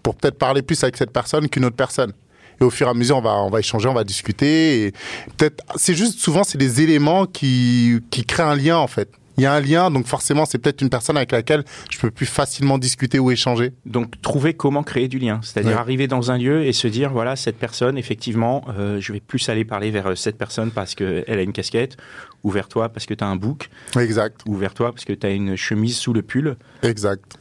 pour 0.02 0.14
peut-être 0.14 0.38
parler 0.38 0.62
plus 0.62 0.82
avec 0.82 0.96
cette 0.96 1.10
personne 1.10 1.48
qu'une 1.48 1.64
autre 1.64 1.76
personne. 1.76 2.12
Et 2.60 2.64
au 2.64 2.70
fur 2.70 2.86
et 2.86 2.90
à 2.90 2.94
mesure, 2.94 3.18
on 3.18 3.22
va, 3.22 3.34
on 3.36 3.50
va 3.50 3.60
échanger, 3.60 3.88
on 3.88 3.94
va 3.94 4.04
discuter. 4.04 4.86
Et 4.86 4.92
peut-être, 5.36 5.64
c'est 5.76 5.94
juste 5.94 6.18
souvent, 6.18 6.44
c'est 6.44 6.58
des 6.58 6.82
éléments 6.82 7.26
qui, 7.26 8.00
qui 8.10 8.24
créent 8.24 8.42
un 8.42 8.56
lien, 8.56 8.76
en 8.76 8.88
fait. 8.88 9.08
Il 9.38 9.42
y 9.42 9.46
a 9.46 9.54
un 9.54 9.60
lien, 9.60 9.90
donc 9.90 10.06
forcément, 10.06 10.44
c'est 10.44 10.58
peut-être 10.58 10.82
une 10.82 10.90
personne 10.90 11.16
avec 11.16 11.32
laquelle 11.32 11.64
je 11.90 11.98
peux 11.98 12.10
plus 12.10 12.26
facilement 12.26 12.76
discuter 12.76 13.18
ou 13.18 13.30
échanger. 13.30 13.72
Donc 13.86 14.20
trouver 14.20 14.54
comment 14.54 14.82
créer 14.82 15.08
du 15.08 15.18
lien, 15.18 15.40
c'est-à-dire 15.42 15.72
Ouais. 15.72 15.78
arriver 15.78 16.06
dans 16.08 16.30
un 16.30 16.38
lieu 16.38 16.64
et 16.64 16.72
se 16.72 16.88
dire 16.88 17.10
voilà 17.12 17.36
cette 17.36 17.56
personne 17.58 17.96
effectivement 17.98 18.64
euh, 18.76 19.00
je 19.00 19.12
vais 19.12 19.20
plus 19.20 19.48
aller 19.48 19.64
parler 19.64 19.90
vers 19.90 20.08
euh, 20.08 20.14
cette 20.14 20.36
personne 20.38 20.70
parce 20.70 20.94
que 20.94 21.24
elle 21.26 21.38
a 21.38 21.42
une 21.42 21.52
casquette 21.52 21.96
ou 22.42 22.50
vers 22.50 22.68
toi 22.68 22.88
parce 22.88 23.06
que 23.06 23.14
tu 23.14 23.22
as 23.22 23.26
un 23.26 23.36
bouc 23.36 23.68
Exact, 23.98 24.40
ou 24.46 24.54
vers 24.56 24.74
toi 24.74 24.92
parce 24.92 25.04
que 25.04 25.12
tu 25.12 25.26
as 25.26 25.30
une 25.30 25.56
chemise 25.56 25.96
sous 25.96 26.12
le 26.12 26.22
pull. 26.22 26.56
exact. 26.82 27.38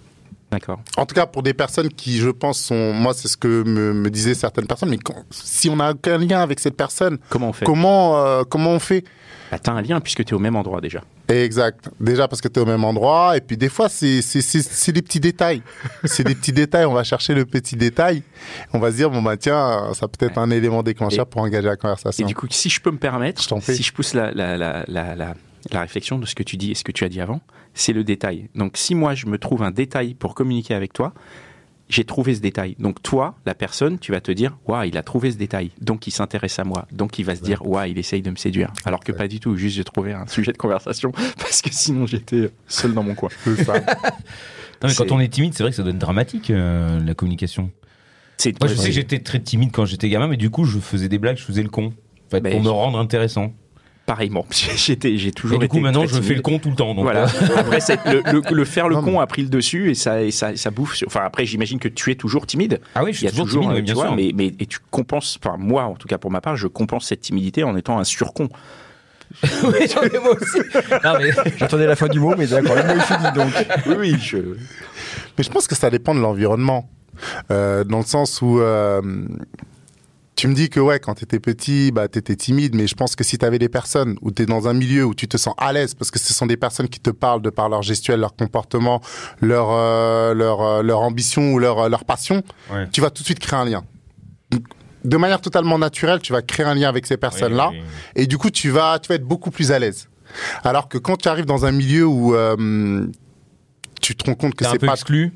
D'accord. 0.52 0.80
En 0.96 1.06
tout 1.06 1.14
cas, 1.14 1.26
pour 1.26 1.44
des 1.44 1.54
personnes 1.54 1.90
qui, 1.90 2.18
je 2.20 2.30
pense, 2.30 2.60
sont. 2.60 2.94
Moi, 2.94 3.14
c'est 3.14 3.28
ce 3.28 3.36
que 3.36 3.64
me, 3.64 3.94
me 3.94 4.10
disaient 4.10 4.34
certaines 4.34 4.66
personnes. 4.66 4.90
Mais 4.90 4.98
quand- 4.98 5.26
si 5.30 5.70
on 5.70 5.76
n'a 5.76 5.92
aucun 5.92 6.18
lien 6.18 6.40
avec 6.42 6.60
cette 6.62 6.78
personne, 6.78 7.18
Comment 7.30 7.50
on 7.50 7.54
fait? 7.54 7.66
comment, 7.66 8.18
euh, 8.26 8.44
comment 8.44 8.70
on 8.72 8.80
fait? 8.80 9.04
Bah, 9.52 9.60
Tu 9.60 9.70
as 9.70 9.74
un 9.74 9.82
lien 9.82 10.00
puisque 10.00 10.24
tu 10.24 10.34
es 10.34 10.34
au 10.34 10.40
même 10.40 10.56
endroit 10.56 10.80
déjà. 10.80 11.02
Exact. 11.28 11.90
Déjà 12.00 12.30
parce 12.30 12.40
que 12.42 12.48
tu 12.48 12.60
es 12.60 12.64
au 12.64 12.66
même 12.66 12.86
endroit. 12.86 13.36
Et 13.36 13.42
puis, 13.42 13.58
des 13.58 13.68
fois, 13.68 13.90
c'est 13.90 14.22
des 14.94 15.02
petits 15.02 15.20
détails. 15.20 15.62
c'est 16.06 16.24
des 16.24 16.36
petits 16.36 16.54
détails. 16.54 16.86
On 16.86 16.94
va 16.94 17.04
chercher 17.04 17.34
le 17.34 17.44
petit 17.46 17.76
détail. 17.76 18.24
On 18.74 18.80
va 18.80 18.92
se 18.92 18.96
dire, 18.96 19.10
bon, 19.10 19.22
bah, 19.22 19.36
tiens, 19.36 19.92
ça 19.94 20.08
peut 20.08 20.26
être 20.26 20.38
un 20.38 20.50
élément 20.50 20.82
déclencheur 20.82 21.26
Et- 21.26 21.30
pour 21.30 21.42
engager 21.42 21.68
la 21.68 21.74
Et 21.74 21.78
conversation. 21.78 22.26
du 22.26 22.36
coup, 22.36 22.48
si 22.50 22.70
je 22.70 22.80
peux 22.80 22.92
me 22.92 22.98
permettre, 22.98 23.42
Je 23.42 23.74
si 23.74 23.84
je 23.84 23.92
pousse 23.92 24.14
la, 24.14 24.32
la, 24.32 24.56
la, 24.56 24.86
la, 24.88 25.34
la, 25.72 25.82
réflexion 25.82 26.20
de 26.20 26.26
ce 26.26 26.36
que 26.36 26.44
tu 26.44 26.58
dis 26.58 26.72
et 26.72 26.76
ce 26.76 26.84
que 26.84 26.92
tu 26.92 27.04
as 27.04 27.10
dit 27.10 27.22
avant, 27.22 27.42
c'est 27.74 27.94
le 27.94 28.04
détail. 28.04 28.50
Donc 28.56 28.78
si 28.78 28.96
moi 28.96 29.16
je 29.16 29.28
me 29.28 29.38
trouve 29.38 29.64
un 29.64 29.72
détail 29.72 30.14
pour 30.14 30.36
communiquer 30.36 30.74
avec 30.74 30.94
toi, 30.94 31.14
j'ai 31.90 32.04
trouvé 32.04 32.36
ce 32.36 32.42
détail. 32.42 32.76
Donc 32.80 33.02
toi, 33.02 33.36
la 33.46 33.56
personne, 33.56 33.98
tu 33.98 34.12
vas 34.12 34.20
te 34.20 34.32
dire, 34.32 34.58
waouh, 34.68 34.84
il 34.84 34.98
a 34.98 35.04
trouvé 35.04 35.32
ce 35.32 35.38
détail. 35.38 35.72
Donc 35.80 36.06
il 36.08 36.12
s'intéresse 36.12 36.60
à 36.60 36.64
moi. 36.64 36.86
Donc 36.92 37.18
il 37.18 37.24
va 37.24 37.36
se 37.36 37.42
dire, 37.42 37.66
waouh, 37.66 37.86
il 37.86 37.98
essaye 37.98 38.22
de 38.22 38.30
me 38.30 38.36
séduire. 38.36 38.74
Alors 38.86 39.00
que 39.00 39.12
pas 39.12 39.28
du 39.28 39.40
tout. 39.40 39.56
Juste 39.56 39.78
j'ai 39.78 39.84
trouvé 39.84 40.14
un 40.14 40.28
sujet 40.28 40.52
de 40.52 40.58
conversation 40.58 41.12
parce 41.38 41.62
que 41.62 41.70
sinon 41.72 42.06
j'étais 42.06 42.50
seul 42.68 42.94
dans 42.94 43.04
mon 43.04 43.16
coin. 43.16 43.30
Non, 44.84 44.90
mais 44.90 44.94
quand 44.94 45.12
on 45.12 45.20
est 45.20 45.28
timide, 45.28 45.56
c'est 45.56 45.64
vrai 45.64 45.72
que 45.72 45.76
ça 45.76 45.82
doit 45.82 45.92
être 45.92 45.98
dramatique, 45.98 46.52
euh, 46.52 47.04
la 47.04 47.16
communication. 47.16 47.72
C'est 48.38 48.60
Moi, 48.62 48.70
je 48.70 48.76
sais 48.76 48.90
que 48.90 48.94
j'étais 48.94 49.20
très 49.20 49.40
timide 49.40 49.72
quand 49.72 49.86
j'étais 49.86 50.08
gamin, 50.10 50.28
mais 50.28 50.38
du 50.38 50.52
coup, 50.52 50.66
je 50.66 50.78
faisais 50.78 51.10
des 51.10 51.18
blagues, 51.18 51.38
je 51.38 51.44
faisais 51.44 51.64
le 51.64 51.70
con. 51.70 51.94
En 52.28 52.30
fait, 52.30 52.42
pour 52.42 52.62
me 52.62 52.70
rendre 52.70 53.00
intéressant. 53.00 53.54
Pareillement. 54.08 54.48
J'étais, 54.76 55.18
j'ai 55.18 55.28
Et 55.28 55.32
toujours 55.32 55.60
du 55.60 55.68
coup, 55.68 55.78
été 55.78 55.84
maintenant, 55.84 56.08
je 56.08 56.20
fais 56.20 56.34
le 56.34 56.42
con 56.42 56.58
tout 56.58 56.70
le 56.72 56.76
temps. 56.76 56.96
Donc, 56.96 57.04
Voilà. 57.04 57.26
euh, 57.26 57.28
Après, 57.58 57.78
le, 58.06 58.22
le- 58.32 58.56
le 58.56 58.66
faire 58.66 58.88
le 58.88 58.96
Non, 58.96 59.04
con 59.04 59.12
mais- 59.12 59.20
a 59.20 59.28
pris 59.28 59.44
le 59.44 59.50
dessus 59.50 59.92
et 59.92 59.96
ça, 59.96 60.24
et 60.24 60.32
ça, 60.32 60.56
ça 60.56 60.72
bouffe. 60.72 61.04
Enfin, 61.06 61.22
après, 61.24 61.46
j'imagine 61.46 61.78
que 61.78 61.88
tu 61.90 62.10
es 62.10 62.16
toujours 62.16 62.48
timide. 62.48 62.80
Ah 62.96 63.04
oui, 63.04 63.12
je 63.14 63.18
Il 63.18 63.18
suis 63.18 63.26
y 63.26 63.28
a 63.28 63.32
toujours, 63.32 63.46
toujours, 63.46 63.62
timide, 63.64 63.74
euh, 63.76 63.80
mais 63.80 63.82
bien 63.84 63.94
tu 63.94 64.00
vois, 64.00 64.08
sûr. 64.08 64.16
mais, 64.16 64.32
mais 64.34 64.48
et 64.60 64.66
tu 64.66 64.80
compenses. 64.90 65.38
Enfin, 65.44 65.58
moi, 65.60 65.84
en 65.84 65.94
tout 65.96 66.08
cas 66.08 66.18
pour 66.18 66.32
ma 66.32 66.42
part, 66.42 66.56
je 66.56 66.66
compense 66.68 67.06
cette 67.06 67.22
timidité 67.22 67.64
en 67.64 67.76
étant 67.78 68.00
un 68.00 68.04
surcon. 68.04 68.50
Oui, 69.44 69.88
j'en 69.94 70.02
ai 70.04 70.20
moi 70.20 70.36
aussi. 70.40 70.58
Non, 71.04 71.14
mais 71.20 71.32
J'attendais 71.58 71.86
la 71.86 71.98
fin 71.98 72.08
du 72.08 72.18
mot, 72.20 72.34
mais 72.38 72.48
d'accord, 72.48 72.76
le 72.78 72.84
mot 72.84 72.94
est 72.94 73.02
fini 73.02 73.32
donc. 73.36 73.54
Oui, 73.88 73.96
oui. 74.00 74.16
Je... 74.24 74.38
Mais 75.38 75.44
je 75.44 75.50
pense 75.50 75.68
que 75.68 75.76
ça 75.76 75.90
dépend 75.90 76.16
de 76.16 76.22
l'environnement. 76.22 76.90
Euh, 77.52 77.84
dans 77.84 77.98
le 77.98 78.06
sens 78.06 78.42
où 78.42 78.60
euh, 78.62 79.02
tu 80.38 80.48
me 80.48 80.54
dis 80.54 80.70
que 80.70 80.80
ouais, 80.80 81.00
quand 81.00 81.16
tu 81.16 81.24
étais 81.24 81.40
petit, 81.40 81.92
bah, 81.92 82.08
tu 82.08 82.20
étais 82.20 82.36
timide, 82.36 82.76
mais 82.76 82.86
je 82.86 82.94
pense 82.94 83.16
que 83.16 83.24
si 83.24 83.40
tu 83.40 83.46
avais 83.46 83.58
des 83.58 83.70
personnes 83.70 84.18
où 84.22 84.32
tu 84.32 84.44
es 84.44 84.46
dans 84.46 84.68
un 84.68 84.74
milieu 84.74 85.04
où 85.04 85.16
tu 85.16 85.28
te 85.28 85.36
sens 85.36 85.56
à 85.58 85.74
l'aise, 85.74 85.96
parce 85.96 86.12
que 86.12 86.20
ce 86.20 86.32
sont 86.32 86.46
des 86.46 86.58
personnes 86.58 86.88
qui 86.90 87.00
te 87.00 87.10
parlent 87.10 87.42
de 87.42 87.50
par 87.50 87.70
leur 87.70 87.82
gestuelle, 87.82 88.20
leur 88.20 88.36
comportement, 88.36 89.02
leur, 89.42 89.70
euh, 89.72 90.36
leur, 90.36 90.62
euh, 90.62 90.84
leur 90.84 91.00
ambition 91.02 91.54
ou 91.54 91.60
leur, 91.60 91.80
euh, 91.80 91.90
leur 91.90 92.06
passion, 92.06 92.44
Ouais. 92.72 92.88
tu 92.92 93.02
vas 93.02 93.10
tout 93.10 93.24
de 93.24 93.26
suite 93.26 93.40
créer 93.40 93.60
un 93.60 93.66
lien. 93.66 93.84
De 95.04 95.18
manière 95.18 95.42
totalement 95.42 95.80
naturelle, 95.80 96.20
tu 96.22 96.34
vas 96.34 96.44
créer 96.44 96.66
un 96.68 96.76
lien 96.76 96.88
avec 96.90 97.08
ces 97.08 97.18
personnes-là. 97.18 97.70
Oui, 97.72 97.80
oui, 97.80 97.86
Et 98.16 98.28
du 98.28 98.38
coup, 98.38 98.52
tu 98.52 98.70
vas, 98.70 99.00
tu 99.00 99.08
vas 99.10 99.16
être 99.16 99.26
beaucoup 99.26 99.50
plus 99.50 99.72
à 99.72 99.80
l'aise. 99.80 100.08
Alors 100.64 100.88
que 100.88 101.00
quand 101.00 101.18
tu 101.18 101.30
arrives 101.30 101.46
dans 101.46 101.66
un 101.66 101.72
milieu 101.72 102.06
où 102.06 102.36
euh, 102.36 103.08
tu 104.02 104.16
te 104.16 104.24
rends 104.30 104.36
compte 104.36 104.54
que 104.54 104.66
T'es 104.66 104.70
c'est 104.72 104.86
pas 104.86 104.94
exclu. 104.94 105.34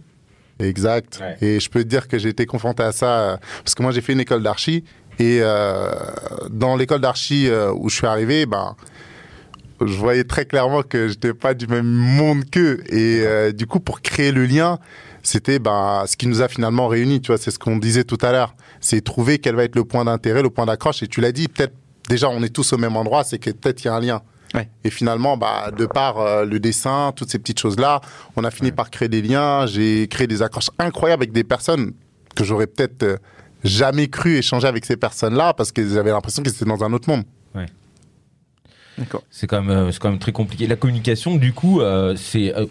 Exact. 0.61 1.19
Ouais. 1.21 1.37
Et 1.41 1.59
je 1.59 1.69
peux 1.69 1.83
te 1.83 1.87
dire 1.89 2.07
que 2.07 2.17
j'ai 2.17 2.29
été 2.29 2.45
confronté 2.45 2.83
à 2.83 2.91
ça 2.91 3.19
euh, 3.19 3.37
parce 3.63 3.75
que 3.75 3.83
moi 3.83 3.91
j'ai 3.91 4.01
fait 4.01 4.13
une 4.13 4.19
école 4.19 4.43
d'archi 4.43 4.83
et 5.19 5.39
euh, 5.41 5.91
dans 6.49 6.75
l'école 6.75 7.01
d'archi 7.01 7.47
euh, 7.47 7.71
où 7.73 7.89
je 7.89 7.95
suis 7.95 8.07
arrivé, 8.07 8.45
ben 8.45 8.75
je 9.79 9.93
voyais 9.97 10.23
très 10.23 10.45
clairement 10.45 10.83
que 10.83 11.09
j'étais 11.09 11.33
pas 11.33 11.53
du 11.53 11.67
même 11.67 11.85
monde 11.85 12.49
qu'eux 12.49 12.81
et 12.87 13.21
euh, 13.21 13.51
du 13.51 13.65
coup 13.65 13.79
pour 13.79 14.01
créer 14.01 14.31
le 14.31 14.45
lien, 14.45 14.79
c'était 15.23 15.59
ben 15.59 16.05
ce 16.07 16.17
qui 16.17 16.27
nous 16.27 16.41
a 16.41 16.47
finalement 16.47 16.87
réunis. 16.87 17.21
Tu 17.21 17.27
vois, 17.27 17.37
c'est 17.37 17.51
ce 17.51 17.59
qu'on 17.59 17.77
disait 17.77 18.03
tout 18.03 18.17
à 18.21 18.31
l'heure. 18.31 18.55
C'est 18.79 19.03
trouver 19.03 19.39
quel 19.39 19.55
va 19.55 19.63
être 19.63 19.75
le 19.75 19.83
point 19.83 20.05
d'intérêt, 20.05 20.41
le 20.41 20.49
point 20.49 20.65
d'accroche. 20.65 21.03
Et 21.03 21.07
tu 21.07 21.21
l'as 21.21 21.31
dit, 21.31 21.47
peut-être 21.47 21.73
déjà 22.09 22.29
on 22.29 22.41
est 22.41 22.49
tous 22.49 22.73
au 22.73 22.77
même 22.77 22.95
endroit, 22.95 23.23
c'est 23.23 23.37
que 23.37 23.51
peut-être 23.51 23.83
il 23.83 23.87
y 23.87 23.89
a 23.89 23.95
un 23.95 23.99
lien. 23.99 24.21
Ouais. 24.53 24.69
Et 24.83 24.89
finalement, 24.89 25.37
bah, 25.37 25.71
de 25.71 25.85
par 25.85 26.19
euh, 26.19 26.45
le 26.45 26.59
dessin, 26.59 27.13
toutes 27.15 27.29
ces 27.29 27.39
petites 27.39 27.59
choses-là, 27.59 28.01
on 28.35 28.43
a 28.43 28.51
fini 28.51 28.71
par 28.71 28.89
créer 28.89 29.07
des 29.09 29.21
liens. 29.21 29.65
J'ai 29.65 30.07
créé 30.07 30.27
des 30.27 30.41
accroches 30.41 30.71
incroyables 30.77 31.23
avec 31.23 31.31
des 31.31 31.43
personnes 31.43 31.93
que 32.35 32.43
j'aurais 32.43 32.67
peut-être 32.67 33.03
euh, 33.03 33.17
jamais 33.63 34.07
cru 34.07 34.37
échanger 34.37 34.67
avec 34.67 34.85
ces 34.85 34.97
personnes-là 34.97 35.53
parce 35.53 35.71
que 35.71 35.87
j'avais 35.87 36.11
l'impression 36.11 36.43
qu'ils 36.43 36.53
étaient 36.53 36.65
dans 36.65 36.83
un 36.83 36.91
autre 36.93 37.09
monde. 37.09 37.23
D'accord. 38.97 39.23
C'est 39.31 39.47
quand, 39.47 39.61
même, 39.61 39.69
euh, 39.87 39.91
c'est 39.91 39.99
quand 39.99 40.09
même 40.09 40.19
très 40.19 40.33
compliqué. 40.33 40.67
La 40.67 40.75
communication, 40.75 41.37
du 41.37 41.53
coup, 41.53 41.81
euh, 41.81 42.15
c'est. 42.17 42.55
euh, 42.55 42.65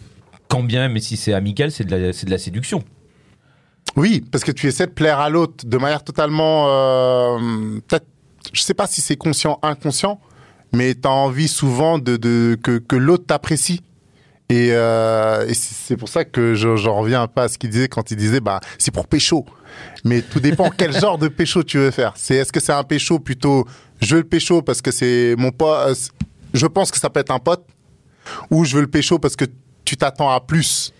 quand 0.48 0.62
bien, 0.62 0.88
mais 0.88 1.00
si 1.00 1.16
c'est 1.16 1.32
amical, 1.32 1.70
c'est 1.70 1.84
de, 1.84 1.96
la, 1.96 2.12
c'est 2.12 2.26
de 2.26 2.30
la 2.30 2.38
séduction. 2.38 2.84
Oui, 3.96 4.22
parce 4.30 4.44
que 4.44 4.52
tu 4.52 4.66
essaies 4.66 4.86
de 4.86 4.92
plaire 4.92 5.18
à 5.18 5.30
l'autre 5.30 5.64
de 5.66 5.78
manière 5.78 6.04
totalement, 6.04 6.66
euh, 6.68 7.78
peut-être, 7.86 8.06
je 8.52 8.60
sais 8.60 8.74
pas 8.74 8.86
si 8.86 9.00
c'est 9.00 9.16
conscient, 9.16 9.58
inconscient, 9.62 10.20
mais 10.72 10.94
tu 10.94 11.06
as 11.08 11.10
envie 11.10 11.48
souvent 11.48 11.98
de, 11.98 12.16
de 12.16 12.58
que, 12.62 12.78
que 12.78 12.96
l'autre 12.96 13.26
t'apprécie. 13.26 13.82
Et, 14.48 14.70
euh, 14.72 15.46
et 15.46 15.54
c'est 15.54 15.96
pour 15.96 16.08
ça 16.08 16.24
que 16.24 16.54
je- 16.54 16.74
j'en 16.76 16.96
reviens 16.96 17.22
un 17.22 17.28
peu 17.28 17.42
à 17.42 17.48
ce 17.48 17.56
qu'il 17.56 17.70
disait 17.70 17.86
quand 17.88 18.10
il 18.10 18.16
disait 18.16 18.40
bah 18.40 18.58
c'est 18.78 18.90
pour 18.92 19.06
pécho. 19.06 19.46
Mais 20.04 20.22
tout 20.22 20.40
dépend 20.40 20.70
quel 20.76 20.98
genre 20.98 21.18
de 21.18 21.28
pécho 21.28 21.62
tu 21.62 21.78
veux 21.78 21.92
faire. 21.92 22.14
C'est 22.16 22.34
est-ce 22.34 22.52
que 22.52 22.58
c'est 22.60 22.72
un 22.72 22.82
pécho 22.82 23.18
plutôt 23.20 23.66
je 24.00 24.14
veux 24.16 24.22
le 24.22 24.26
pécho 24.28 24.60
parce 24.62 24.82
que 24.82 24.90
c'est 24.90 25.34
mon 25.38 25.52
pote, 25.52 25.96
je 26.54 26.66
pense 26.66 26.90
que 26.90 26.98
ça 26.98 27.10
peut 27.10 27.20
être 27.20 27.30
un 27.30 27.38
pote, 27.38 27.64
ou 28.50 28.64
je 28.64 28.74
veux 28.76 28.80
le 28.82 28.88
pécho 28.88 29.18
parce 29.18 29.36
que 29.36 29.44
tu 29.84 29.96
t'attends 29.96 30.30
à 30.30 30.40
plus. 30.40 30.92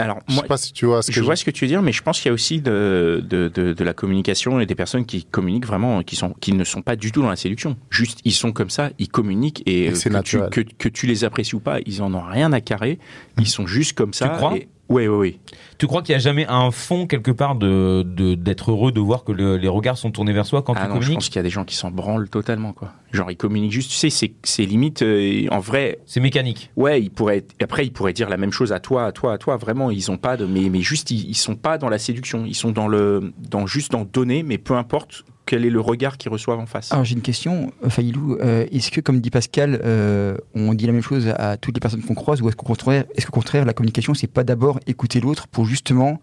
Alors, 0.00 0.18
Je 0.28 0.34
moi, 0.34 0.42
sais 0.42 0.48
pas 0.48 0.56
si 0.56 0.72
tu 0.72 0.86
vois 0.86 1.02
ce 1.02 1.08
que 1.08 1.12
je 1.12 1.22
vois 1.22 1.36
ce 1.36 1.44
que 1.44 1.50
tu 1.50 1.64
veux 1.64 1.68
dire, 1.68 1.82
mais 1.82 1.92
je 1.92 2.02
pense 2.02 2.18
qu'il 2.20 2.28
y 2.28 2.30
a 2.30 2.32
aussi 2.32 2.60
de, 2.60 3.22
de, 3.28 3.48
de, 3.48 3.72
de 3.72 3.84
la 3.84 3.92
communication 3.92 4.58
et 4.60 4.66
des 4.66 4.74
personnes 4.74 5.04
qui 5.04 5.24
communiquent 5.24 5.66
vraiment, 5.66 6.02
qui, 6.02 6.16
sont, 6.16 6.30
qui 6.40 6.52
ne 6.52 6.64
sont 6.64 6.82
pas 6.82 6.96
du 6.96 7.12
tout 7.12 7.22
dans 7.22 7.28
la 7.30 7.36
séduction. 7.36 7.76
Juste, 7.90 8.20
ils 8.24 8.32
sont 8.32 8.52
comme 8.52 8.70
ça, 8.70 8.90
ils 8.98 9.08
communiquent 9.08 9.62
et, 9.66 9.84
Et 9.84 9.88
euh, 9.90 9.92
que, 9.92 10.22
tu, 10.22 10.38
que, 10.50 10.60
que 10.60 10.88
tu 10.88 11.06
les 11.06 11.24
apprécies 11.24 11.54
ou 11.54 11.60
pas, 11.60 11.78
ils 11.86 12.02
en 12.02 12.12
ont 12.14 12.22
rien 12.22 12.52
à 12.52 12.60
carrer. 12.60 12.98
Ils 13.38 13.46
sont 13.48 13.66
juste 13.66 13.92
comme 13.96 14.12
ça. 14.14 14.28
crois? 14.30 14.56
et- 14.56 14.68
Oui, 14.90 15.06
oui, 15.06 15.16
oui. 15.16 15.38
Tu 15.78 15.86
crois 15.86 16.02
qu'il 16.02 16.12
n'y 16.12 16.16
a 16.16 16.18
jamais 16.18 16.44
un 16.48 16.70
fond 16.72 17.06
quelque 17.06 17.30
part 17.30 17.54
de 17.54 18.02
de- 18.02 18.34
d'être 18.34 18.72
heureux 18.72 18.90
de 18.92 19.00
voir 19.00 19.24
que 19.24 19.30
le- 19.32 19.56
les 19.56 19.68
regards 19.68 19.96
sont 19.96 20.10
tournés 20.10 20.32
vers 20.32 20.44
soi 20.44 20.62
quand 20.62 20.74
Ah 20.76 20.82
tu 20.82 20.88
non, 20.88 20.94
je 20.96 20.98
communiques? 20.98 21.14
pense 21.14 21.28
qu'il 21.28 21.36
y 21.36 21.38
a 21.38 21.42
des 21.44 21.48
gens 21.50 21.64
qui 21.64 21.76
s'en 21.76 21.90
branlent 21.90 22.28
totalement, 22.28 22.72
quoi. 22.72 22.92
Genre, 23.12 23.30
ils 23.30 23.36
communiquent 23.36 23.72
juste, 23.72 23.90
tu 23.90 23.96
sais, 23.96 24.10
c'est, 24.10 24.32
c'est 24.42 24.64
limite, 24.64 25.02
euh, 25.02 25.46
en 25.50 25.60
vrai, 25.60 26.00
C'est 26.06 26.20
mécanique. 26.20 26.70
ouais, 26.76 27.00
ils 27.00 27.10
pourraient, 27.10 27.44
après, 27.62 27.86
ils 27.86 27.92
pourraient 27.92 28.12
dire 28.12 28.28
la 28.28 28.36
même 28.36 28.52
chose 28.52 28.72
à 28.72 28.80
toi, 28.80 29.04
à 29.06 29.12
toi, 29.12 29.32
à 29.32 29.38
toi, 29.38 29.56
vraiment, 29.56 29.90
ils 29.90 30.10
ont 30.10 30.16
pas 30.18 30.36
de, 30.36 30.44
mais, 30.44 30.68
mais 30.68 30.80
juste, 30.80 31.10
ils, 31.12 31.28
ils 31.30 31.34
sont 31.34 31.54
pas 31.56 31.78
dans 31.78 31.88
la 31.88 31.98
séduction, 31.98 32.44
ils 32.46 32.54
sont 32.54 32.72
dans 32.72 32.88
le, 32.88 33.32
dans, 33.38 33.66
juste 33.66 33.92
dans 33.92 34.04
donner, 34.04 34.42
mais 34.42 34.58
peu 34.58 34.74
importe 34.74 35.24
quel 35.50 35.64
est 35.64 35.70
le 35.70 35.80
regard 35.80 36.16
qu'ils 36.16 36.30
reçoivent 36.30 36.60
en 36.60 36.66
face. 36.66 36.92
Alors 36.92 37.04
j'ai 37.04 37.16
une 37.16 37.22
question, 37.22 37.72
euh, 37.84 37.90
Faïlou. 37.90 38.36
Euh, 38.40 38.66
est-ce 38.70 38.92
que, 38.92 39.00
comme 39.00 39.20
dit 39.20 39.30
Pascal, 39.30 39.80
euh, 39.84 40.36
on 40.54 40.74
dit 40.74 40.86
la 40.86 40.92
même 40.92 41.02
chose 41.02 41.26
à 41.26 41.56
toutes 41.56 41.74
les 41.74 41.80
personnes 41.80 42.02
qu'on 42.02 42.14
croise, 42.14 42.40
ou 42.40 42.48
est-ce 42.48 42.54
qu'au 42.54 42.66
contraire, 42.66 43.04
est-ce 43.16 43.26
qu'au 43.26 43.32
contraire, 43.32 43.64
la 43.64 43.72
communication, 43.72 44.14
c'est 44.14 44.28
pas 44.28 44.44
d'abord 44.44 44.78
écouter 44.86 45.18
l'autre 45.18 45.48
pour 45.48 45.66
justement 45.66 46.20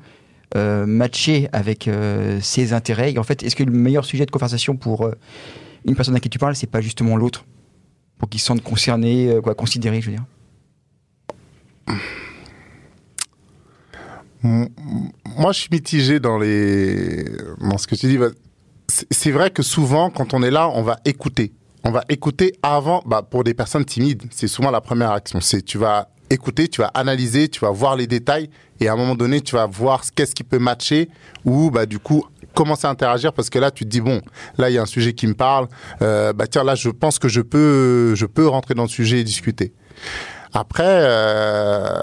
euh, 0.55 0.85
matcher 0.85 1.49
avec 1.51 1.89
euh, 1.89 2.39
ses 2.41 2.71
intérêts? 2.71 3.11
Et 3.11 3.19
en 3.19 3.23
fait, 3.23 3.43
est-ce 3.43 3.57
que 3.57 3.65
le 3.65 3.71
meilleur 3.73 4.05
sujet 4.05 4.25
de 4.25 4.31
conversation 4.31 4.77
pour 4.77 5.05
euh, 5.05 5.11
une 5.85 5.97
personne 5.97 6.15
à 6.15 6.21
qui 6.21 6.29
tu 6.29 6.39
parles, 6.39 6.55
c'est 6.55 6.71
pas 6.71 6.79
justement 6.79 7.17
l'autre, 7.17 7.43
pour 8.19 8.29
qu'il 8.29 8.39
se 8.39 8.45
sente 8.45 8.63
concerné, 8.63 9.29
euh, 9.29 9.41
quoi, 9.41 9.55
considéré, 9.55 9.99
je 9.99 10.09
veux 10.09 10.15
dire 10.15 10.25
Moi, 14.41 15.51
je 15.51 15.59
suis 15.59 15.69
mitigé 15.69 16.21
dans 16.21 16.37
les 16.37 17.25
dans 17.59 17.77
ce 17.77 17.87
que 17.87 17.95
tu 17.95 18.07
dis. 18.07 18.17
C'est 18.89 19.31
vrai 19.31 19.49
que 19.51 19.63
souvent, 19.63 20.09
quand 20.09 20.33
on 20.33 20.41
est 20.43 20.51
là, 20.51 20.69
on 20.73 20.81
va 20.81 20.97
écouter. 21.05 21.51
On 21.83 21.91
va 21.91 22.03
écouter 22.09 22.53
avant. 22.63 23.01
Bah, 23.05 23.21
pour 23.21 23.43
des 23.43 23.53
personnes 23.53 23.85
timides, 23.85 24.23
c'est 24.31 24.47
souvent 24.47 24.71
la 24.71 24.81
première 24.81 25.11
action. 25.11 25.41
C'est 25.41 25.61
tu 25.63 25.77
vas 25.77 26.09
écouter, 26.29 26.67
tu 26.67 26.81
vas 26.81 26.87
analyser, 26.93 27.47
tu 27.49 27.59
vas 27.61 27.71
voir 27.71 27.95
les 27.95 28.07
détails, 28.07 28.49
et 28.79 28.87
à 28.89 28.93
un 28.93 28.95
moment 28.97 29.15
donné, 29.15 29.39
tu 29.41 29.55
vas 29.55 29.65
voir 29.65 30.03
ce- 30.03 30.11
qu'est-ce 30.11 30.35
qui 30.35 30.43
peut 30.43 30.59
matcher, 30.59 31.09
ou 31.45 31.71
bah 31.71 31.85
du 31.85 31.99
coup 31.99 32.25
commencer 32.53 32.87
à 32.87 32.89
interagir 32.89 33.31
parce 33.33 33.49
que 33.49 33.59
là 33.59 33.69
tu 33.71 33.83
te 33.85 33.89
dis 33.89 34.01
bon 34.01 34.19
là 34.57 34.69
il 34.69 34.73
y 34.73 34.77
a 34.79 34.81
un 34.81 34.85
sujet 34.87 35.13
qui 35.13 35.27
me 35.27 35.35
parle 35.35 35.67
euh, 36.01 36.33
bah 36.33 36.47
tiens 36.47 36.63
là 36.63 36.73
je 36.73 36.89
pense 36.89 37.19
que 37.19 37.27
je 37.27 37.41
peux 37.41 38.15
je 38.15 38.25
peux 38.25 38.47
rentrer 38.47 38.73
dans 38.73 38.81
le 38.83 38.89
sujet 38.89 39.19
et 39.19 39.23
discuter 39.23 39.73
après 40.53 40.83
euh, 40.87 41.93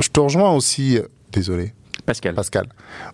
je 0.00 0.08
te 0.08 0.18
rejoins 0.18 0.50
aussi 0.52 0.98
désolé 1.32 1.74
Pascal. 2.06 2.34
Pascal, 2.34 2.66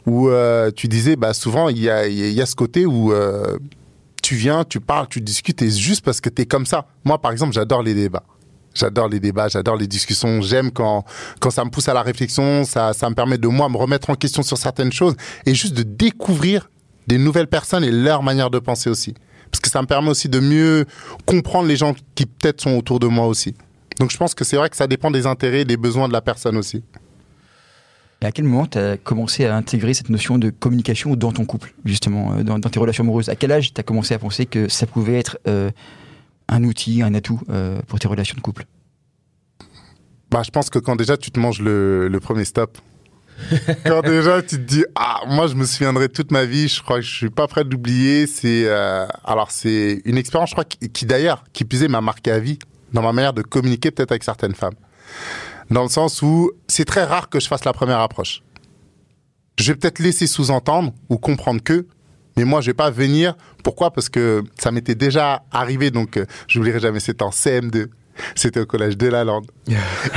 où 0.06 0.28
euh, 0.28 0.70
tu 0.74 0.88
disais, 0.88 1.16
bah, 1.16 1.34
souvent, 1.34 1.68
il 1.68 1.78
y 1.78 1.90
a, 1.90 2.46
ce 2.46 2.54
côté 2.54 2.86
où 2.86 3.12
euh, 3.12 3.58
tu 4.22 4.34
viens, 4.34 4.64
tu 4.64 4.80
parles, 4.80 5.08
tu 5.08 5.20
discutes, 5.20 5.60
et 5.62 5.70
juste 5.70 6.04
parce 6.04 6.20
que 6.20 6.30
tu 6.30 6.42
es 6.42 6.46
comme 6.46 6.66
ça. 6.66 6.86
Moi, 7.04 7.18
par 7.18 7.32
exemple, 7.32 7.52
j'adore 7.52 7.82
les 7.82 7.94
débats. 7.94 8.24
J'adore 8.74 9.08
les 9.08 9.20
débats, 9.20 9.48
j'adore 9.48 9.76
les 9.76 9.86
discussions. 9.86 10.40
J'aime 10.40 10.70
quand, 10.70 11.04
quand 11.40 11.50
ça 11.50 11.64
me 11.64 11.70
pousse 11.70 11.88
à 11.88 11.94
la 11.94 12.02
réflexion, 12.02 12.64
ça, 12.64 12.92
ça 12.92 13.10
me 13.10 13.14
permet 13.14 13.36
de 13.36 13.48
moi 13.48 13.68
me 13.68 13.76
remettre 13.76 14.10
en 14.10 14.14
question 14.14 14.42
sur 14.42 14.56
certaines 14.56 14.92
choses 14.92 15.16
et 15.46 15.54
juste 15.54 15.74
de 15.74 15.82
découvrir 15.82 16.70
des 17.06 17.18
nouvelles 17.18 17.48
personnes 17.48 17.84
et 17.84 17.90
leur 17.90 18.22
manière 18.22 18.50
de 18.50 18.58
penser 18.58 18.88
aussi. 18.88 19.14
Parce 19.50 19.60
que 19.60 19.70
ça 19.70 19.82
me 19.82 19.86
permet 19.86 20.10
aussi 20.10 20.28
de 20.28 20.40
mieux 20.40 20.84
comprendre 21.26 21.66
les 21.66 21.76
gens 21.76 21.94
qui 22.14 22.26
peut-être 22.26 22.60
sont 22.60 22.76
autour 22.76 23.00
de 23.00 23.06
moi 23.06 23.26
aussi. 23.26 23.54
Donc 23.98 24.10
je 24.12 24.16
pense 24.16 24.34
que 24.34 24.44
c'est 24.44 24.56
vrai 24.56 24.68
que 24.68 24.76
ça 24.76 24.86
dépend 24.86 25.10
des 25.10 25.26
intérêts 25.26 25.62
et 25.62 25.64
des 25.64 25.76
besoins 25.76 26.06
de 26.06 26.12
la 26.12 26.20
personne 26.20 26.56
aussi. 26.56 26.84
Et 28.20 28.26
à 28.26 28.32
quel 28.32 28.44
moment 28.44 28.66
tu 28.66 28.78
as 28.78 28.96
commencé 28.96 29.44
à 29.44 29.54
intégrer 29.54 29.94
cette 29.94 30.08
notion 30.08 30.38
de 30.38 30.50
communication 30.50 31.14
dans 31.14 31.30
ton 31.30 31.44
couple, 31.44 31.72
justement, 31.84 32.34
euh, 32.34 32.42
dans, 32.42 32.58
tes 32.58 32.80
relations 32.80 33.04
amoureuses? 33.04 33.28
À 33.28 33.36
quel 33.36 33.52
âge 33.52 33.72
tu 33.72 33.80
as 33.80 33.84
commencé 33.84 34.12
à 34.14 34.18
penser 34.18 34.44
que 34.44 34.68
ça 34.68 34.86
pouvait 34.86 35.18
être 35.18 35.38
euh, 35.46 35.70
un 36.48 36.64
outil, 36.64 37.02
un 37.02 37.14
atout 37.14 37.40
euh, 37.48 37.80
pour 37.86 38.00
tes 38.00 38.08
relations 38.08 38.36
de 38.36 38.40
couple? 38.40 38.66
Bah, 40.30 40.42
je 40.44 40.50
pense 40.50 40.68
que 40.68 40.80
quand 40.80 40.96
déjà 40.96 41.16
tu 41.16 41.30
te 41.30 41.38
manges 41.38 41.60
le, 41.60 42.18
premier 42.20 42.44
stop, 42.44 42.78
quand 43.86 44.02
déjà 44.02 44.42
tu 44.42 44.56
te 44.56 44.62
dis 44.62 44.84
ah 44.96 45.20
moi 45.28 45.46
je 45.46 45.54
me 45.54 45.64
souviendrai 45.64 46.08
toute 46.08 46.32
ma 46.32 46.44
vie, 46.44 46.66
je 46.66 46.82
crois 46.82 46.96
que 46.96 47.04
je 47.04 47.14
suis 47.14 47.30
pas 47.30 47.46
prêt 47.46 47.64
d'oublier. 47.64 48.26
C'est 48.26 48.68
alors 49.24 49.52
c'est 49.52 50.02
une 50.04 50.18
expérience 50.18 50.50
je 50.50 50.54
crois 50.54 50.64
qui, 50.64 50.90
qui, 50.90 51.06
d'ailleurs 51.06 51.44
qui 51.52 51.62
est 51.62 51.88
m'a 51.88 52.00
marqué 52.00 52.32
à 52.32 52.40
vie 52.40 52.58
dans 52.92 53.00
ma 53.00 53.12
manière 53.12 53.32
de 53.32 53.42
communiquer 53.42 53.92
peut-être 53.92 54.10
avec 54.10 54.24
certaines 54.24 54.56
femmes, 54.56 54.74
dans 55.70 55.82
le 55.82 55.88
sens 55.88 56.22
où 56.22 56.50
c'est 56.66 56.84
très 56.84 57.04
rare 57.04 57.28
que 57.28 57.40
je 57.40 57.48
fasse 57.48 57.64
la 57.64 57.72
première 57.72 58.00
approche. 58.00 58.42
Je 59.58 59.72
vais 59.72 59.78
peut-être 59.78 59.98
laisser 59.98 60.26
sous-entendre 60.26 60.92
ou 61.08 61.18
comprendre 61.18 61.62
que, 61.62 61.86
mais 62.36 62.44
moi 62.44 62.60
je 62.60 62.66
vais 62.68 62.74
pas 62.74 62.90
venir. 62.90 63.36
Pourquoi? 63.64 63.90
Parce 63.92 64.08
que 64.08 64.44
ça 64.58 64.70
m'était 64.70 64.94
déjà 64.94 65.42
arrivé 65.50 65.90
donc 65.90 66.16
euh, 66.16 66.26
j'oublierai 66.46 66.80
jamais. 66.80 67.00
C'était 67.00 67.24
en 67.24 67.30
CM2. 67.30 67.88
C'était 68.34 68.60
au 68.60 68.66
collège 68.66 68.96
de 68.96 69.06
la 69.06 69.24
Lande. 69.24 69.46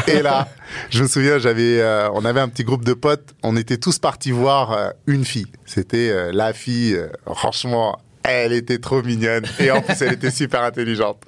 Et 0.07 0.21
là, 0.21 0.47
je 0.89 1.03
me 1.03 1.07
souviens, 1.07 1.39
j'avais, 1.39 1.79
euh, 1.81 2.09
on 2.13 2.25
avait 2.25 2.39
un 2.39 2.49
petit 2.49 2.63
groupe 2.63 2.85
de 2.85 2.93
potes. 2.93 3.33
On 3.43 3.55
était 3.55 3.77
tous 3.77 3.99
partis 3.99 4.31
voir 4.31 4.71
euh, 4.71 4.89
une 5.07 5.25
fille. 5.25 5.51
C'était 5.65 6.09
euh, 6.09 6.31
la 6.33 6.53
fille. 6.53 6.99
franchement, 7.25 7.99
elle 8.23 8.53
était 8.53 8.79
trop 8.79 9.01
mignonne. 9.01 9.45
Et 9.59 9.71
en 9.71 9.81
plus, 9.81 10.01
elle 10.01 10.13
était 10.13 10.31
super 10.31 10.63
intelligente. 10.63 11.23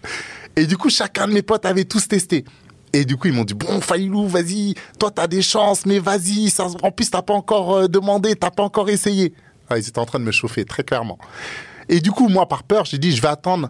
Et 0.56 0.66
du 0.66 0.78
coup, 0.78 0.90
chacun 0.90 1.28
de 1.28 1.34
mes 1.34 1.42
potes 1.42 1.66
avait 1.66 1.86
tous 1.86 2.08
testé. 2.08 2.46
Et 2.94 3.06
du 3.06 3.18
coup, 3.18 3.28
ils 3.28 3.34
m'ont 3.34 3.44
dit 3.44 3.56
bon, 3.56 3.82
Failou, 3.82 4.28
vas-y, 4.28 4.76
toi, 5.00 5.10
t'as 5.12 5.28
des 5.28 5.42
chances, 5.42 5.86
mais 5.86 6.00
vas-y. 6.00 6.50
Ça, 6.50 6.68
en 6.84 6.92
plus, 6.92 7.10
t'as 7.10 7.24
pas 7.24 7.34
encore 7.34 7.76
euh, 7.76 7.88
demandé, 7.88 8.36
t'as 8.36 8.52
pas 8.52 8.64
encore 8.64 8.90
essayé. 8.90 9.34
Ah, 9.70 9.78
ils 9.78 9.88
étaient 9.88 10.00
en 10.00 10.06
train 10.06 10.20
de 10.20 10.24
me 10.24 10.32
chauffer 10.32 10.64
très 10.64 10.84
clairement. 10.84 11.18
Et 11.90 12.00
du 12.00 12.12
coup, 12.12 12.30
moi, 12.30 12.48
par 12.48 12.64
peur, 12.64 12.86
j'ai 12.86 13.00
dit 13.00 13.12
je 13.12 13.22
vais 13.22 13.28
attendre 13.28 13.70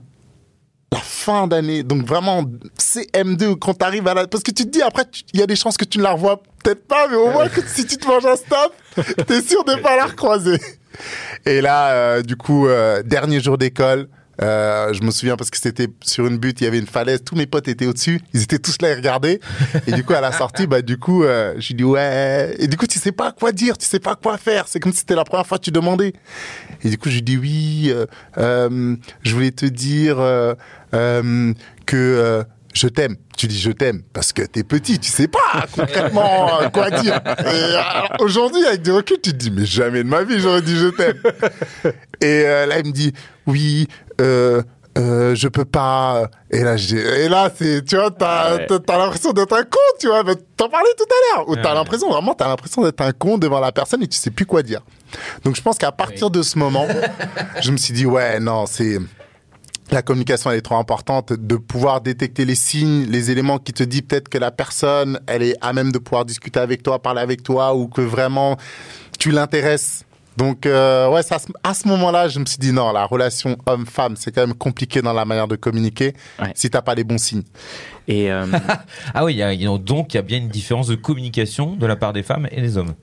la 0.92 1.00
fin 1.00 1.48
d'année. 1.48 1.84
Donc 1.84 2.06
vraiment, 2.06 2.44
CM2, 2.78 3.56
quand 3.58 3.74
t'arrives 3.74 4.08
à 4.08 4.14
la... 4.14 4.28
Parce 4.28 4.44
que 4.44 4.52
tu 4.52 4.66
te 4.66 4.70
dis, 4.70 4.82
après, 4.82 5.06
il 5.34 5.40
y 5.40 5.44
a 5.44 5.48
des 5.48 5.56
chances 5.56 5.78
que 5.78 5.86
tu 5.86 5.98
ne 5.98 6.04
la 6.04 6.12
revois 6.12 6.42
peut-être 6.64 6.88
pas, 6.88 7.08
mais 7.08 7.16
au 7.16 7.32
moins 7.32 7.50
que 7.50 7.62
si 7.68 7.86
tu 7.86 7.98
te 7.98 8.08
manges 8.08 8.26
un 8.26 8.36
stop, 8.36 8.74
t'es 9.28 9.42
sûr 9.42 9.64
de 9.64 9.76
pas 9.76 9.96
la 9.96 10.06
recroiser. 10.06 10.60
Et 11.46 11.62
là, 11.62 11.92
euh, 11.92 12.22
du 12.22 12.36
coup, 12.36 12.68
euh, 12.68 13.02
dernier 13.04 13.40
jour 13.42 13.58
d'école, 13.58 14.08
euh, 14.42 14.92
je 14.94 15.02
me 15.04 15.12
souviens 15.12 15.36
parce 15.38 15.50
que 15.50 15.58
c'était 15.58 15.88
sur 16.02 16.26
une 16.26 16.38
butte, 16.38 16.62
il 16.62 16.64
y 16.64 16.68
avait 16.68 16.80
une 16.80 16.88
falaise, 16.88 17.22
tous 17.24 17.36
mes 17.36 17.46
potes 17.46 17.68
étaient 17.68 17.86
au-dessus, 17.86 18.20
ils 18.34 18.42
étaient 18.42 18.60
tous 18.60 18.82
là 18.82 18.92
à 18.92 18.96
regarder. 18.96 19.40
Et 19.88 19.92
du 19.92 20.04
coup, 20.04 20.14
à 20.14 20.22
la 20.22 20.32
sortie, 20.32 20.66
bah 20.68 20.82
du 20.82 20.98
coup, 20.98 21.24
euh, 21.24 21.54
j'ai 21.58 21.74
dit 21.74 21.84
ouais. 21.84 22.56
Et 22.60 22.68
du 22.68 22.78
coup, 22.78 22.88
tu 22.88 23.00
sais 23.00 23.12
pas 23.12 23.32
quoi 23.32 23.52
dire, 23.52 23.78
tu 23.78 23.86
sais 23.86 24.00
pas 24.00 24.16
quoi 24.16 24.38
faire. 24.38 24.68
C'est 24.68 24.80
comme 24.80 24.92
si 24.92 25.00
c'était 25.00 25.16
la 25.16 25.24
première 25.24 25.46
fois 25.46 25.58
que 25.60 25.64
tu 25.64 25.72
demandais. 25.72 26.14
Et 26.84 26.90
du 26.90 26.98
coup, 26.98 27.10
je 27.10 27.16
lui 27.16 27.22
dis 27.22 27.38
oui. 27.38 27.92
euh, 27.92 28.06
euh, 28.38 28.96
je 29.22 29.34
voulais 29.34 29.52
te 29.52 29.66
dire 29.66 30.20
euh, 30.20 30.54
euh, 30.94 31.54
que 31.86 32.44
je 32.74 32.88
t'aime. 32.88 33.16
Tu 33.38 33.48
dis 33.48 33.60
je 33.60 33.72
t'aime 33.72 34.02
parce 34.14 34.34
que 34.34 34.42
t'es 34.44 34.64
petit, 34.64 35.00
tu 35.00 35.10
sais 35.12 35.28
pas 35.28 35.66
concrètement 35.72 36.62
euh, 36.62 36.70
quoi 36.70 36.90
dire. 36.92 37.20
Alors, 37.26 38.12
Aujourd'hui, 38.20 38.66
avec 38.66 38.82
du 38.82 38.92
recul, 38.92 39.18
tu 39.22 39.32
te 39.32 39.38
dis 39.38 39.52
mais 39.52 39.66
jamais 39.66 40.04
de 40.04 40.10
ma 40.10 40.24
vie 40.24 40.40
j'aurais 40.40 40.62
dit 40.62 40.76
je 40.76 40.88
t'aime. 40.88 41.18
Et 42.22 42.44
euh, 42.46 42.66
là, 42.66 42.80
il 42.80 42.86
me 42.88 42.92
dit 42.92 43.14
oui. 43.48 43.88
Euh, 44.22 44.62
euh, 44.96 45.34
je 45.34 45.48
peux 45.48 45.66
pas. 45.66 46.30
Et 46.52 46.62
là, 46.62 46.76
et 46.76 47.28
là, 47.28 47.50
c'est, 47.58 47.84
tu 47.84 47.96
vois, 47.96 48.12
t'as, 48.12 48.58
Ouais. 48.58 48.66
t'as, 48.68 48.78
t'as 48.78 48.98
l'impression 49.00 49.32
d'être 49.34 49.52
un 49.58 49.64
con, 49.64 49.80
tu 50.00 50.06
vois. 50.08 50.24
T'en 50.56 50.70
parlais 50.70 50.92
tout 50.96 51.04
à 51.06 51.36
l'heure. 51.38 51.50
Ou 51.50 51.56
t'as 51.56 51.70
Ouais. 51.70 51.74
l'impression, 51.74 52.12
vraiment, 52.12 52.36
t'as 52.36 52.48
l'impression 52.48 52.84
d'être 52.84 53.02
un 53.02 53.12
con 53.12 53.40
devant 53.40 53.60
la 53.60 53.72
personne 53.72 54.04
et 54.04 54.08
tu 54.08 54.20
sais 54.20 54.30
plus 54.30 54.46
quoi 54.46 54.62
dire. 54.62 54.82
Donc, 55.44 55.56
je 55.56 55.64
pense 55.64 55.80
qu'à 55.80 55.92
partir 55.92 56.30
de 56.30 56.44
ce 56.44 56.60
moment, 56.60 56.86
je 57.60 57.72
me 57.72 57.78
suis 57.78 57.92
dit, 57.96 58.06
ouais, 58.06 58.40
non, 58.40 58.68
c'est, 58.68 59.00
la 59.92 60.02
communication 60.02 60.50
elle 60.52 60.58
est 60.58 60.62
trop 60.62 60.78
importante 60.78 61.34
de 61.34 61.56
pouvoir 61.56 62.02
détecter 62.02 62.46
les 62.46 62.56
signes, 62.56 63.06
les 63.10 63.30
éléments 63.32 63.60
qui 63.60 63.74
te 63.74 63.84
disent 63.84 64.02
peut-être 64.04 64.30
que 64.30 64.38
la 64.38 64.52
personne 64.52 65.20
elle 65.28 65.44
est 65.44 65.56
à 65.62 65.74
même 65.74 65.92
de 65.92 66.00
pouvoir 66.00 66.26
discuter 66.26 66.60
avec 66.60 66.84
toi, 66.84 67.02
parler 67.02 67.22
avec 67.22 67.44
toi 67.44 67.76
ou 67.76 67.88
que 67.88 68.02
vraiment 68.02 68.58
tu 69.20 69.32
l'intéresses. 69.32 70.06
Donc 70.36 70.66
euh, 70.66 71.10
ouais, 71.12 71.22
ça, 71.22 71.38
à 71.64 71.74
ce 71.76 71.88
moment-là, 71.90 72.28
je 72.28 72.40
me 72.40 72.46
suis 72.46 72.58
dit 72.58 72.72
non, 72.74 72.92
la 72.92 73.06
relation 73.06 73.56
homme-femme 73.68 74.16
c'est 74.16 74.34
quand 74.34 74.42
même 74.48 74.56
compliqué 74.56 75.02
dans 75.04 75.14
la 75.14 75.26
manière 75.26 75.48
de 75.48 75.56
communiquer 75.56 76.14
Ouais. 76.42 76.52
si 76.56 76.72
t'as 76.72 76.82
pas 76.82 76.96
les 76.96 77.04
bons 77.04 77.20
signes. 77.20 77.44
Et 78.08 78.32
euh, 78.32 78.48
Ah 79.14 79.26
oui, 79.26 79.34
il 79.34 79.38
y 79.38 79.44
a- 79.44 79.54
il 79.54 79.62
y 79.62 79.68
a- 79.68 79.78
donc 79.78 80.14
il 80.14 80.18
y 80.18 80.20
a 80.20 80.24
bien 80.24 80.40
une 80.40 80.50
différence 80.50 80.88
de 80.88 80.96
communication 80.96 81.76
de 81.76 81.86
la 81.86 81.96
part 81.96 82.14
des 82.14 82.24
femmes 82.24 82.48
et 82.52 82.62
des 82.62 82.78
hommes. 82.78 82.96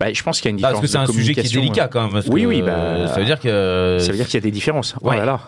Bah, 0.00 0.12
je 0.12 0.22
pense 0.24 0.40
qu'il 0.40 0.50
y 0.50 0.54
a 0.54 0.58
une 0.58 0.64
Ah, 0.64 0.72
différence. 0.72 0.80
Parce 0.80 0.92
que 0.92 1.06
c'est 1.06 1.12
un 1.12 1.14
sujet 1.22 1.34
qui 1.34 1.40
est 1.40 1.54
délicat 1.54 1.86
quand 1.88 2.02
même. 2.02 2.10
parce 2.12 2.26
Oui, 2.26 2.42
que, 2.42 2.46
oui, 2.48 2.62
bah, 2.62 2.72
euh, 2.72 3.06
ça 3.06 3.20
veut 3.20 3.24
dire 3.26 3.38
que. 3.38 3.98
Ça 4.00 4.10
veut 4.10 4.16
dire 4.18 4.26
qu'il 4.26 4.34
y 4.34 4.38
a 4.38 4.40
des 4.40 4.50
différences. 4.50 4.96
Oh 5.00 5.08
Ouais. 5.10 5.16
là 5.16 5.24
là. 5.24 5.40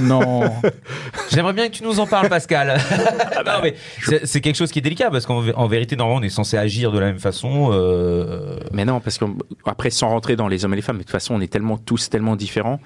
Non. 0.00 0.42
J'aimerais 1.30 1.52
bien 1.52 1.68
que 1.68 1.74
tu 1.74 1.82
nous 1.82 2.00
en 2.00 2.06
parles, 2.06 2.28
Pascal. 2.28 2.78
non, 3.46 3.52
mais 3.62 3.74
c'est 4.02 4.26
c'est 4.26 4.40
quelque 4.40 4.56
chose 4.56 4.70
qui 4.72 4.78
est 4.78 4.82
délicat 4.82 5.10
parce 5.10 5.26
qu'en 5.26 5.42
en 5.54 5.66
vérité, 5.66 5.96
normalement, 5.96 6.20
on 6.20 6.22
est 6.24 6.30
censé 6.30 6.56
agir 6.56 6.90
de 6.92 6.98
la 6.98 7.06
même 7.06 7.18
façon. 7.18 7.70
euh, 7.72 8.56
Mais 8.72 8.84
non, 8.84 9.00
parce 9.00 9.18
qu'après, 9.18 9.90
sans 9.90 10.08
rentrer 10.08 10.36
dans 10.36 10.48
les 10.48 10.64
hommes 10.64 10.72
et 10.72 10.76
les 10.76 10.82
femmes, 10.82 10.96
mais 10.96 11.02
de 11.02 11.06
toute 11.08 11.12
façon, 11.12 11.34
on 11.34 11.40
est 11.40 11.52
tellement 11.52 11.76
tous 11.76 12.08
tellement 12.08 12.36
différents 12.36 12.80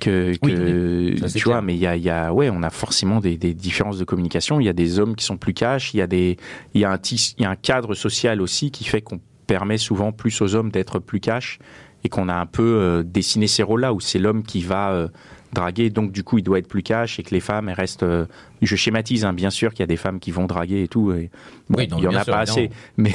que, 0.00 0.32
Oui, 0.42 0.54
que 0.54 1.10
oui, 1.12 1.18
ça, 1.20 1.28
c'est 1.28 1.38
tu 1.38 1.44
vois, 1.48 1.62
mais 1.62 1.74
il 1.74 1.80
y 1.80 1.86
a, 1.86 1.96
il 1.96 2.02
y 2.02 2.10
a, 2.10 2.32
ouais, 2.32 2.50
on 2.50 2.62
a 2.62 2.70
forcément 2.70 3.20
des, 3.20 3.36
des 3.36 3.54
différences 3.54 3.98
de 3.98 4.04
communication. 4.04 4.60
Il 4.60 4.66
y 4.66 4.68
a 4.68 4.72
des 4.72 4.98
hommes 4.98 5.16
qui 5.16 5.24
sont 5.24 5.36
plus 5.36 5.54
cash, 5.54 5.94
il 5.94 5.98
y 5.98 6.02
a 6.02 6.06
des, 6.06 6.36
il 6.74 6.80
y 6.80 6.84
a 6.84 6.90
un 6.92 6.98
il 7.02 7.42
y 7.42 7.44
a 7.44 7.50
un 7.50 7.56
cadre 7.56 7.94
social 7.94 8.40
aussi 8.40 8.70
qui 8.70 8.84
fait 8.84 9.00
qu'on 9.00 9.18
permet 9.46 9.78
souvent 9.78 10.12
plus 10.12 10.40
aux 10.40 10.54
hommes 10.54 10.70
d'être 10.70 10.98
plus 10.98 11.20
cash 11.20 11.58
et 12.04 12.08
qu'on 12.08 12.28
a 12.28 12.34
un 12.34 12.46
peu 12.46 12.62
euh, 12.62 13.02
dessiné 13.02 13.46
ces 13.46 13.62
rôles-là 13.62 13.92
où 13.92 14.00
c'est 14.00 14.18
l'homme 14.18 14.42
qui 14.42 14.62
va 14.62 14.90
euh, 14.90 15.08
draguer, 15.52 15.90
donc 15.90 16.12
du 16.12 16.24
coup 16.24 16.38
il 16.38 16.42
doit 16.42 16.58
être 16.58 16.68
plus 16.68 16.82
cash 16.82 17.18
et 17.18 17.22
que 17.22 17.30
les 17.30 17.40
femmes 17.40 17.68
elles 17.68 17.74
restent. 17.74 18.02
euh, 18.02 18.26
je 18.60 18.76
schématise, 18.76 19.24
hein, 19.24 19.32
bien 19.32 19.50
sûr 19.50 19.70
qu'il 19.72 19.80
y 19.80 19.82
a 19.82 19.86
des 19.86 19.96
femmes 19.96 20.18
qui 20.20 20.30
vont 20.30 20.46
draguer 20.46 20.82
et 20.82 20.88
tout. 20.88 21.12
Et, 21.12 21.30
bon, 21.68 21.78
Oui, 21.78 21.88
non, 21.88 21.98
il 21.98 22.04
y 22.04 22.08
en 22.08 22.14
a 22.14 22.24
sûr, 22.24 22.32
pas 22.32 22.40
assez, 22.40 22.70
mais 22.96 23.12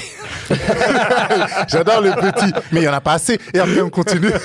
J'adore 1.67 2.01
le 2.01 2.11
petit, 2.11 2.53
mais 2.71 2.81
il 2.81 2.83
y 2.83 2.89
en 2.89 2.93
a 2.93 3.01
pas 3.01 3.13
assez. 3.13 3.39
Et 3.53 3.59
après, 3.59 3.81
on 3.81 3.89
continue. 3.89 4.31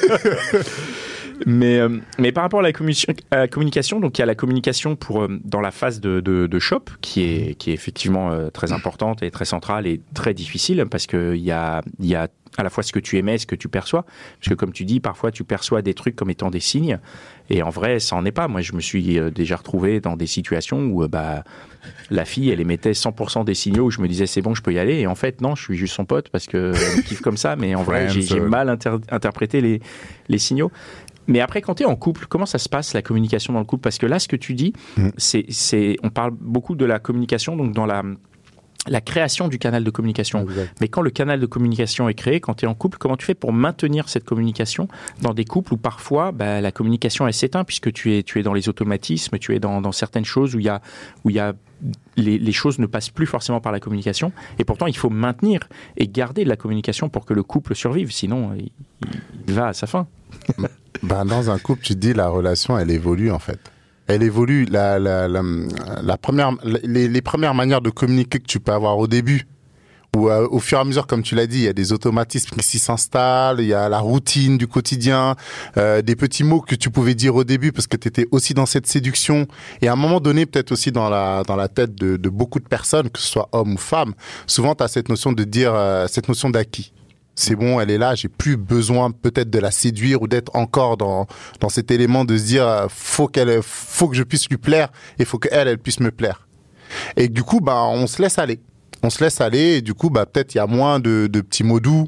Mais, 1.46 1.78
euh, 1.78 1.88
mais 2.18 2.32
par 2.32 2.42
rapport 2.44 2.60
à 2.60 2.62
la, 2.62 2.72
commu- 2.72 3.06
à 3.30 3.36
la 3.36 3.48
communication, 3.48 4.00
donc 4.00 4.18
il 4.18 4.20
y 4.20 4.22
a 4.22 4.26
la 4.26 4.34
communication 4.34 4.96
pour, 4.96 5.22
euh, 5.22 5.28
dans 5.44 5.60
la 5.60 5.70
phase 5.70 6.00
de, 6.00 6.20
de, 6.20 6.46
de 6.46 6.58
shop, 6.58 6.84
qui 7.00 7.22
est, 7.22 7.54
qui 7.58 7.70
est 7.70 7.74
effectivement 7.74 8.30
euh, 8.30 8.50
très 8.50 8.72
importante 8.72 9.22
et 9.22 9.30
très 9.30 9.44
centrale 9.44 9.86
et 9.86 10.00
très 10.14 10.34
difficile, 10.34 10.84
parce 10.90 11.06
qu'il 11.06 11.36
y 11.36 11.50
a, 11.50 11.82
il 12.00 12.06
y 12.06 12.14
a 12.14 12.28
à 12.58 12.62
la 12.62 12.68
fois 12.68 12.82
ce 12.82 12.92
que 12.92 12.98
tu 12.98 13.16
émets 13.16 13.36
et 13.36 13.38
ce 13.38 13.46
que 13.46 13.54
tu 13.56 13.68
perçois. 13.68 14.02
Parce 14.38 14.50
que 14.50 14.54
comme 14.54 14.72
tu 14.72 14.84
dis, 14.84 15.00
parfois 15.00 15.30
tu 15.30 15.42
perçois 15.42 15.80
des 15.80 15.94
trucs 15.94 16.16
comme 16.16 16.28
étant 16.30 16.50
des 16.50 16.60
signes, 16.60 16.98
et 17.48 17.62
en 17.62 17.70
vrai, 17.70 17.98
ça 17.98 18.14
en 18.16 18.24
est 18.26 18.32
pas. 18.32 18.46
Moi, 18.48 18.60
je 18.60 18.74
me 18.74 18.80
suis 18.80 19.18
déjà 19.30 19.56
retrouvé 19.56 20.00
dans 20.00 20.16
des 20.16 20.26
situations 20.26 20.84
où 20.86 21.06
bah, 21.08 21.44
la 22.10 22.24
fille, 22.26 22.50
elle 22.50 22.60
émettait 22.60 22.92
100% 22.92 23.44
des 23.46 23.54
signaux 23.54 23.84
où 23.86 23.90
je 23.90 24.00
me 24.00 24.06
disais 24.08 24.26
c'est 24.26 24.42
bon, 24.42 24.54
je 24.54 24.60
peux 24.62 24.72
y 24.74 24.78
aller, 24.78 25.00
et 25.00 25.06
en 25.06 25.14
fait, 25.14 25.40
non, 25.40 25.54
je 25.54 25.62
suis 25.62 25.76
juste 25.76 25.94
son 25.94 26.04
pote 26.04 26.28
parce 26.28 26.46
que 26.46 26.72
elle 26.74 26.96
me 26.98 27.02
kiffe 27.02 27.20
comme 27.22 27.36
ça, 27.38 27.56
mais 27.56 27.74
en 27.74 27.82
vrai, 27.82 28.08
j'ai 28.20 28.40
mal 28.48 28.68
inter- 28.68 28.98
interprété 29.10 29.60
les, 29.62 29.80
les 30.28 30.38
signaux. 30.38 30.70
Mais 31.28 31.40
après, 31.40 31.60
quand 31.62 31.74
tu 31.76 31.82
es 31.84 31.86
en 31.86 31.96
couple, 31.96 32.26
comment 32.28 32.46
ça 32.46 32.58
se 32.58 32.68
passe 32.68 32.94
la 32.94 33.02
communication 33.02 33.52
dans 33.52 33.60
le 33.60 33.64
couple? 33.64 33.82
Parce 33.82 33.98
que 33.98 34.06
là, 34.06 34.18
ce 34.18 34.28
que 34.28 34.36
tu 34.36 34.54
dis, 34.54 34.72
Mm. 34.96 35.08
c'est, 35.16 35.96
on 36.02 36.10
parle 36.10 36.32
beaucoup 36.32 36.74
de 36.74 36.84
la 36.84 36.98
communication, 36.98 37.56
donc 37.56 37.72
dans 37.72 37.86
la, 37.86 38.02
la 38.88 39.00
création 39.00 39.46
du 39.46 39.58
canal 39.60 39.84
de 39.84 39.90
communication. 39.90 40.44
Mais 40.80 40.88
quand 40.88 41.02
le 41.02 41.10
canal 41.10 41.38
de 41.38 41.46
communication 41.46 42.08
est 42.08 42.14
créé, 42.14 42.40
quand 42.40 42.54
tu 42.54 42.64
es 42.64 42.68
en 42.68 42.74
couple, 42.74 42.98
comment 42.98 43.16
tu 43.16 43.24
fais 43.24 43.34
pour 43.34 43.52
maintenir 43.52 44.08
cette 44.08 44.24
communication 44.24 44.88
dans 45.20 45.32
des 45.34 45.44
couples 45.44 45.74
où 45.74 45.76
parfois 45.76 46.32
bah, 46.32 46.60
la 46.60 46.72
communication 46.72 47.26
elle 47.28 47.32
s'éteint 47.34 47.62
puisque 47.62 47.92
tu 47.92 48.16
es, 48.16 48.24
tu 48.24 48.40
es 48.40 48.42
dans 48.42 48.54
les 48.54 48.68
automatismes, 48.68 49.38
tu 49.38 49.54
es 49.54 49.60
dans, 49.60 49.80
dans 49.80 49.92
certaines 49.92 50.24
choses 50.24 50.56
où 50.56 50.58
il 50.58 50.64
y 50.64 50.68
a, 50.68 50.80
où 51.24 51.30
y 51.30 51.38
a 51.38 51.52
les, 52.16 52.38
les 52.38 52.52
choses 52.52 52.78
ne 52.80 52.86
passent 52.86 53.10
plus 53.10 53.26
forcément 53.26 53.60
par 53.60 53.70
la 53.72 53.78
communication 53.80 54.32
et 54.58 54.64
pourtant 54.64 54.86
il 54.88 54.96
faut 54.96 55.10
maintenir 55.10 55.60
et 55.96 56.08
garder 56.08 56.42
de 56.44 56.48
la 56.48 56.56
communication 56.56 57.08
pour 57.08 57.24
que 57.24 57.34
le 57.34 57.42
couple 57.44 57.76
survive, 57.76 58.10
sinon 58.10 58.52
il, 58.56 58.70
il 59.46 59.54
va 59.54 59.68
à 59.68 59.72
sa 59.72 59.86
fin. 59.86 60.06
Ben, 61.02 61.24
dans 61.24 61.50
un 61.50 61.58
couple, 61.58 61.82
tu 61.82 61.94
te 61.94 61.98
dis 61.98 62.12
la 62.12 62.28
relation, 62.28 62.78
elle 62.78 62.90
évolue 62.90 63.30
en 63.30 63.38
fait. 63.38 63.58
Elle 64.06 64.22
évolue. 64.22 64.66
La, 64.66 64.98
la, 64.98 65.28
la, 65.28 66.16
première, 66.18 66.52
les, 66.64 67.08
les 67.08 67.22
premières 67.22 67.54
manières 67.54 67.80
de 67.80 67.90
communiquer 67.90 68.40
que 68.40 68.46
tu 68.46 68.60
peux 68.60 68.72
avoir 68.72 68.98
au 68.98 69.06
début, 69.06 69.46
ou 70.14 70.28
euh, 70.28 70.46
au 70.50 70.58
fur 70.58 70.76
et 70.76 70.80
à 70.80 70.84
mesure, 70.84 71.06
comme 71.06 71.22
tu 71.22 71.34
l'as 71.34 71.46
dit, 71.46 71.58
il 71.58 71.64
y 71.64 71.68
a 71.68 71.72
des 71.72 71.92
automatismes 71.92 72.56
qui 72.56 72.78
s'installent, 72.78 73.60
il 73.60 73.66
y 73.66 73.74
a 73.74 73.88
la 73.88 74.00
routine 74.00 74.58
du 74.58 74.66
quotidien, 74.66 75.36
euh, 75.78 76.02
des 76.02 76.16
petits 76.16 76.44
mots 76.44 76.60
que 76.60 76.74
tu 76.74 76.90
pouvais 76.90 77.14
dire 77.14 77.34
au 77.34 77.44
début 77.44 77.72
parce 77.72 77.86
que 77.86 77.96
tu 77.96 78.08
étais 78.08 78.26
aussi 78.30 78.52
dans 78.52 78.66
cette 78.66 78.86
séduction. 78.86 79.46
Et 79.80 79.88
à 79.88 79.94
un 79.94 79.96
moment 79.96 80.20
donné, 80.20 80.44
peut-être 80.44 80.72
aussi 80.72 80.92
dans 80.92 81.08
la, 81.08 81.44
dans 81.44 81.56
la 81.56 81.68
tête 81.68 81.94
de, 81.94 82.18
de 82.18 82.28
beaucoup 82.28 82.60
de 82.60 82.68
personnes, 82.68 83.08
que 83.08 83.20
ce 83.20 83.26
soit 83.26 83.48
homme 83.52 83.74
ou 83.74 83.78
femme, 83.78 84.12
souvent 84.46 84.74
tu 84.74 84.84
as 84.84 84.88
cette 84.88 85.08
notion 85.08 85.32
de 85.32 85.44
dire, 85.44 85.72
euh, 85.74 86.06
cette 86.08 86.28
notion 86.28 86.50
d'acquis. 86.50 86.92
C'est 87.42 87.56
bon, 87.56 87.80
elle 87.80 87.90
est 87.90 87.98
là, 87.98 88.14
j'ai 88.14 88.28
plus 88.28 88.56
besoin 88.56 89.10
peut-être 89.10 89.50
de 89.50 89.58
la 89.58 89.72
séduire 89.72 90.22
ou 90.22 90.28
d'être 90.28 90.54
encore 90.54 90.96
dans, 90.96 91.26
dans 91.58 91.68
cet 91.68 91.90
élément 91.90 92.24
de 92.24 92.36
se 92.36 92.44
dire, 92.44 92.68
euh, 92.68 92.86
faut 92.88 93.26
qu'elle, 93.26 93.60
faut 93.62 94.06
que 94.06 94.14
je 94.14 94.22
puisse 94.22 94.48
lui 94.48 94.58
plaire 94.58 94.92
et 95.18 95.24
faut 95.24 95.40
qu'elle, 95.40 95.66
elle 95.66 95.78
puisse 95.78 95.98
me 95.98 96.12
plaire. 96.12 96.46
Et 97.16 97.28
du 97.28 97.42
coup, 97.42 97.60
bah, 97.60 97.82
on 97.82 98.06
se 98.06 98.22
laisse 98.22 98.38
aller. 98.38 98.60
On 99.02 99.10
se 99.10 99.24
laisse 99.24 99.40
aller 99.40 99.78
et 99.78 99.82
du 99.82 99.92
coup, 99.92 100.08
bah, 100.08 100.24
peut-être 100.24 100.54
il 100.54 100.58
y 100.58 100.60
a 100.60 100.68
moins 100.68 101.00
de, 101.00 101.26
de 101.26 101.40
petits 101.40 101.64
mots 101.64 101.80
doux, 101.80 102.06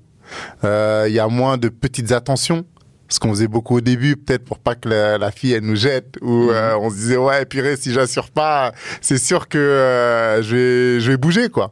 euh, 0.63 1.07
il 1.09 1.15
y 1.15 1.19
a 1.19 1.27
moins 1.27 1.59
de 1.59 1.69
petites 1.69 2.13
attentions. 2.13 2.65
Ce 3.09 3.21
qu'on 3.21 3.31
faisait 3.31 3.49
beaucoup 3.49 3.77
au 3.77 3.81
début, 3.81 4.17
peut-être 4.17 4.45
pour 4.45 4.59
pas 4.59 4.75
que 4.75 4.89
la, 4.89 5.19
la 5.19 5.31
fille 5.31 5.53
elle 5.53 5.65
nous 5.65 5.77
jette, 5.77 6.17
ou 6.23 6.51
euh, 6.51 6.75
on 6.81 6.89
se 6.91 6.95
disait 6.95 7.17
ouais 7.17 7.45
purée 7.45 7.77
si 7.77 7.93
j'assure 7.93 8.31
pas, 8.31 8.73
c'est 9.01 9.19
sûr 9.19 9.47
que 9.49 9.59
euh, 9.59 10.43
je 10.43 10.57
vais 10.57 11.01
je 11.01 11.11
vais 11.11 11.17
bouger 11.19 11.49
quoi. 11.51 11.71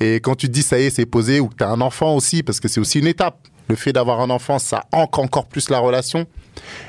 Et 0.00 0.16
quand 0.16 0.34
tu 0.34 0.48
te 0.48 0.52
dis 0.52 0.62
ça 0.62 0.78
y 0.78 0.86
est 0.86 0.90
c'est 0.90 1.06
posé, 1.06 1.38
ou 1.38 1.48
que 1.48 1.54
t'as 1.54 1.68
un 1.68 1.80
enfant 1.80 2.16
aussi, 2.16 2.42
parce 2.42 2.58
que 2.60 2.68
c'est 2.68 2.80
aussi 2.80 2.98
une 2.98 3.06
étape. 3.06 3.38
Le 3.68 3.76
fait 3.76 3.94
d'avoir 3.94 4.20
un 4.20 4.28
enfant, 4.28 4.58
ça 4.58 4.84
ancre 4.92 5.20
encore 5.20 5.46
plus 5.46 5.70
la 5.70 5.78
relation. 5.78 6.26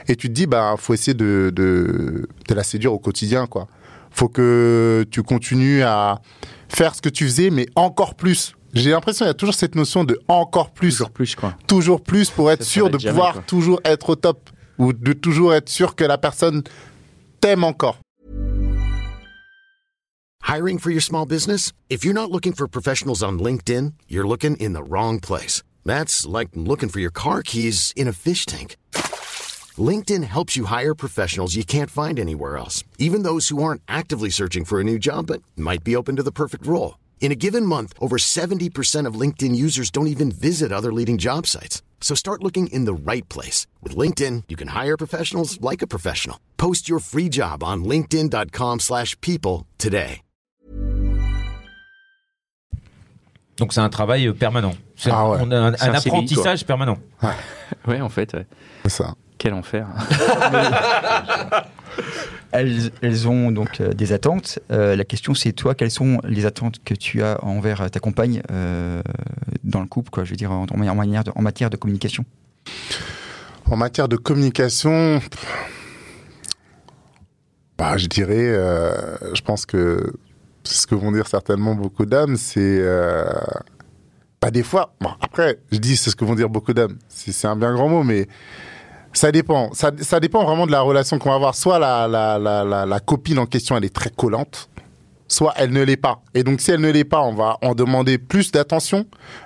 Et 0.09 0.15
tu 0.17 0.27
te 0.27 0.33
dis 0.33 0.47
bah 0.47 0.75
faut 0.77 0.93
essayer 0.93 1.13
de 1.13 1.51
de, 1.55 2.27
de 2.49 2.53
la 2.55 2.63
séduire 2.63 2.91
au 2.91 2.99
quotidien 2.99 3.45
quoi. 3.45 3.67
Faut 4.11 4.29
que 4.29 5.05
tu 5.11 5.23
continues 5.23 5.83
à 5.83 6.21
faire 6.69 6.95
ce 6.95 7.01
que 7.01 7.09
tu 7.09 7.25
faisais, 7.25 7.49
mais 7.49 7.67
encore 7.75 8.15
plus. 8.15 8.55
J'ai 8.75 8.91
l'impression 8.91 9.25
qu'il 9.25 9.29
y 9.29 9.31
a 9.31 9.33
toujours 9.33 9.55
cette 9.55 9.75
notion 9.75 10.03
de 10.03 10.19
encore 10.27 10.71
plus 10.71 10.97
Toujours 10.97 11.11
plus 11.11 11.35
quoi. 11.35 11.55
toujours 11.65 12.01
plus 12.03 12.29
pour 12.29 12.51
être 12.51 12.63
Ça 12.63 12.69
sûr 12.69 12.89
de 12.89 12.99
jamais, 12.99 13.13
pouvoir 13.13 13.33
quoi. 13.33 13.41
toujours 13.43 13.79
être 13.85 14.09
au 14.09 14.15
top 14.15 14.49
ou 14.77 14.91
de 14.91 15.13
toujours 15.13 15.53
être 15.53 15.69
sûr 15.69 15.95
que 15.95 16.03
la 16.03 16.17
personne 16.17 16.61
t'aime 17.39 17.63
encore. 17.63 17.97
Hiring 20.43 20.77
for 20.77 20.91
your 20.91 21.01
small 21.01 21.25
business? 21.25 21.71
If 21.89 22.03
you're 22.03 22.13
not 22.13 22.29
looking 22.31 22.53
for 22.53 22.67
professionals 22.67 23.23
on 23.23 23.39
LinkedIn, 23.39 23.93
you're 24.09 24.27
looking 24.27 24.57
in 24.57 24.73
the 24.73 24.83
wrong 24.83 25.19
place. 25.21 25.63
That's 25.85 26.25
like 26.25 26.49
looking 26.53 26.89
for 26.89 26.99
your 26.99 27.11
car 27.11 27.41
keys 27.43 27.93
in 27.95 28.07
a 28.09 28.13
fish 28.13 28.45
tank. 28.45 28.75
LinkedIn 29.77 30.23
helps 30.25 30.55
you 30.57 30.65
hire 30.65 30.93
professionals 30.93 31.55
you 31.55 31.63
can't 31.63 31.89
find 31.89 32.19
anywhere 32.19 32.57
else, 32.57 32.83
even 32.99 33.23
those 33.23 33.47
who 33.49 33.63
aren't 33.63 33.81
actively 33.88 34.29
searching 34.29 34.65
for 34.65 34.79
a 34.79 34.83
new 34.83 34.99
job 34.99 35.27
but 35.27 35.41
might 35.55 35.83
be 35.83 35.95
open 35.95 36.15
to 36.17 36.23
the 36.23 36.31
perfect 36.31 36.65
role. 36.67 36.95
In 37.25 37.31
a 37.31 37.35
given 37.35 37.65
month, 37.65 37.93
over 37.99 38.17
70% 38.17 39.07
of 39.07 39.19
LinkedIn 39.19 39.55
users 39.55 39.89
don't 39.89 40.05
even 40.05 40.29
visit 40.31 40.71
other 40.71 40.93
leading 40.93 41.17
job 41.17 41.47
sites. 41.47 41.81
So 41.99 42.13
start 42.13 42.43
looking 42.43 42.67
in 42.67 42.85
the 42.85 42.93
right 42.93 43.27
place. 43.29 43.65
With 43.81 43.95
LinkedIn, 43.97 44.43
you 44.47 44.55
can 44.55 44.67
hire 44.67 44.95
professionals 44.95 45.59
like 45.59 45.81
a 45.81 45.88
professional. 45.88 46.38
Post 46.57 46.88
your 46.88 46.99
free 46.99 47.27
job 47.29 47.63
on 47.63 47.83
linkedin.com/people 47.83 48.77
slash 48.79 49.19
people 49.21 49.65
today. 49.79 50.21
Donc 53.57 53.73
c'est 53.73 53.81
un 53.81 53.89
travail 53.89 54.27
euh, 54.27 54.33
permanent. 54.33 54.75
C'est 54.95 55.09
Ah 55.11 55.27
ouais. 55.29 55.38
on 55.41 55.49
a 55.51 55.57
un, 55.57 55.73
C'est 55.77 55.88
un 55.89 55.93
un 55.95 55.99
CDI, 55.99 56.09
apprentissage 56.09 56.63
permanent. 56.65 56.97
Ouais, 57.88 58.01
en 58.01 58.09
fait, 58.09 58.33
ouais. 58.35 58.45
C'est 58.83 58.89
ça. 58.91 59.15
quel 59.39 59.53
enfer. 59.53 59.88
Elles, 62.59 63.27
ont 63.27 63.51
donc 63.51 63.81
euh, 63.81 63.93
des 63.93 64.13
attentes. 64.13 64.59
Euh, 64.71 64.95
la 64.95 65.03
question, 65.03 65.33
c'est 65.33 65.51
toi, 65.51 65.75
quelles 65.75 65.91
sont 65.91 66.19
les 66.23 66.45
attentes 66.45 66.83
que 66.83 66.93
tu 66.93 67.21
as 67.21 67.43
envers 67.43 67.81
euh, 67.81 67.89
ta 67.89 67.99
compagne 67.99 68.41
dans 69.63 69.81
le 69.81 69.87
couple, 69.87 70.09
quoi, 70.09 70.23
je 70.23 70.31
veux 70.31 70.35
dire, 70.35 70.51
en, 70.51 70.65
manière 70.95 71.23
en 71.35 71.41
matière 71.41 71.69
de 71.69 71.77
communication? 71.77 72.25
En 73.69 73.75
matière 73.75 74.07
de 74.07 74.15
communication, 74.15 75.19
bah, 77.77 77.97
je 77.97 78.07
dirais, 78.07 78.53
je 79.33 79.41
pense 79.41 79.65
que 79.65 80.13
c'est 80.65 80.75
ce 80.81 80.87
que 80.87 80.95
vont 80.95 81.11
dire 81.11 81.27
certainement 81.27 81.75
beaucoup 81.75 82.05
d'hommes, 82.05 82.37
c'est 82.37 82.79
euh, 82.81 83.23
bah, 84.41 84.51
des 84.51 84.63
fois, 84.63 84.93
après, 85.21 85.59
je 85.71 85.77
dis 85.77 85.95
c'est 85.95 86.09
ce 86.09 86.15
que 86.15 86.25
vont 86.25 86.35
dire 86.35 86.49
beaucoup 86.49 86.73
c'est 87.07 87.31
c'est 87.31 87.47
un 87.47 87.55
bien 87.55 87.73
grand 87.73 87.89
mot, 87.89 88.03
mais 88.03 88.27
ça 89.15 89.32
dépend. 89.32 89.71
Ça, 89.73 90.19
dépend 90.19 90.43
vraiment 90.43 90.67
de 90.67 90.71
la 90.71 90.82
relation 90.82 91.17
qu'on 91.19 91.30
va 91.30 91.36
avoir. 91.36 91.56
Soit 91.56 91.80
la 91.80 92.99
copine 92.99 93.39
en 93.39 93.45
question, 93.45 93.75
elle 93.78 93.86
est 93.86 93.93
très 93.93 94.10
collante, 94.10 94.69
soit 95.28 95.54
elle 95.58 95.71
ne 95.71 95.82
l'est 95.82 95.97
pas. 95.97 96.21
Et 96.34 96.43
donc, 96.43 96.62
si 96.62 96.71
elle 96.71 96.82
ne 96.82 96.91
l'est 96.91 97.04
pas, 97.04 97.21
on 97.21 97.34
va 97.34 97.58
en 97.62 97.73
demander 97.73 98.17
plus 98.17 98.51
d'attention, 98.51 99.06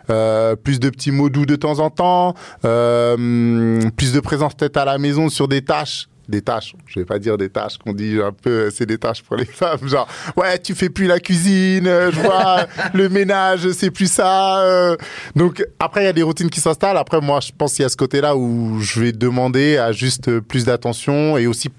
euh, 0.10 0.56
plus 0.56 0.80
de 0.80 0.90
petits 0.90 1.12
mots 1.12 1.30
doux 1.30 1.46
de 1.46 1.56
temps 1.56 1.80
en 1.80 1.90
temps, 1.90 2.34
euh, 2.66 3.80
plus 3.96 4.14
de 4.14 4.20
présence 4.20 4.56
peut-être 4.56 4.78
à 4.78 4.86
la 4.86 4.98
maison 4.98 5.30
sur 5.30 5.48
des 5.48 5.64
tâches. 5.64 6.08
Des 6.30 6.44
tâches, 6.44 6.76
je 6.86 7.00
vais 7.00 7.06
pas 7.06 7.18
dire 7.18 7.38
des 7.40 7.50
tâches 7.50 7.80
qu'on 7.80 7.92
dit 7.92 8.20
un 8.24 8.32
peu, 8.32 8.50
euh, 8.50 8.70
c'est 8.72 8.86
des 8.86 9.00
tâches 9.00 9.24
pour 9.24 9.36
les 9.36 9.46
femmes, 9.60 9.88
genre 9.88 10.08
ouais 10.38 10.60
tu 10.60 10.76
fais 10.76 10.90
plus 10.90 11.08
la 11.08 11.20
cuisine, 11.20 11.88
euh, 11.88 12.12
je 12.12 12.20
vois 12.22 12.68
le 12.94 13.10
ménage 13.10 13.72
c'est 13.72 13.90
plus 13.90 14.12
ça. 14.12 14.62
euh. 14.64 14.96
Donc 15.36 15.66
après 15.80 16.04
il 16.04 16.06
y 16.06 16.08
a 16.10 16.14
des 16.14 16.22
routines 16.22 16.52
qui 16.52 16.60
s'installent. 16.62 16.98
Après 16.98 17.20
moi 17.20 17.40
je 17.40 17.50
pense 17.58 17.74
qu'il 17.74 17.82
y 17.82 17.86
a 17.86 17.90
ce 17.90 17.98
côté-là 17.98 18.36
où 18.36 18.80
je 18.80 19.00
vais 19.00 19.12
demander 19.12 19.78
à 19.78 19.92
juste 19.92 20.40
plus 20.42 20.66
d'attention 20.66 21.36
et 21.36 21.48
aussi 21.48 21.70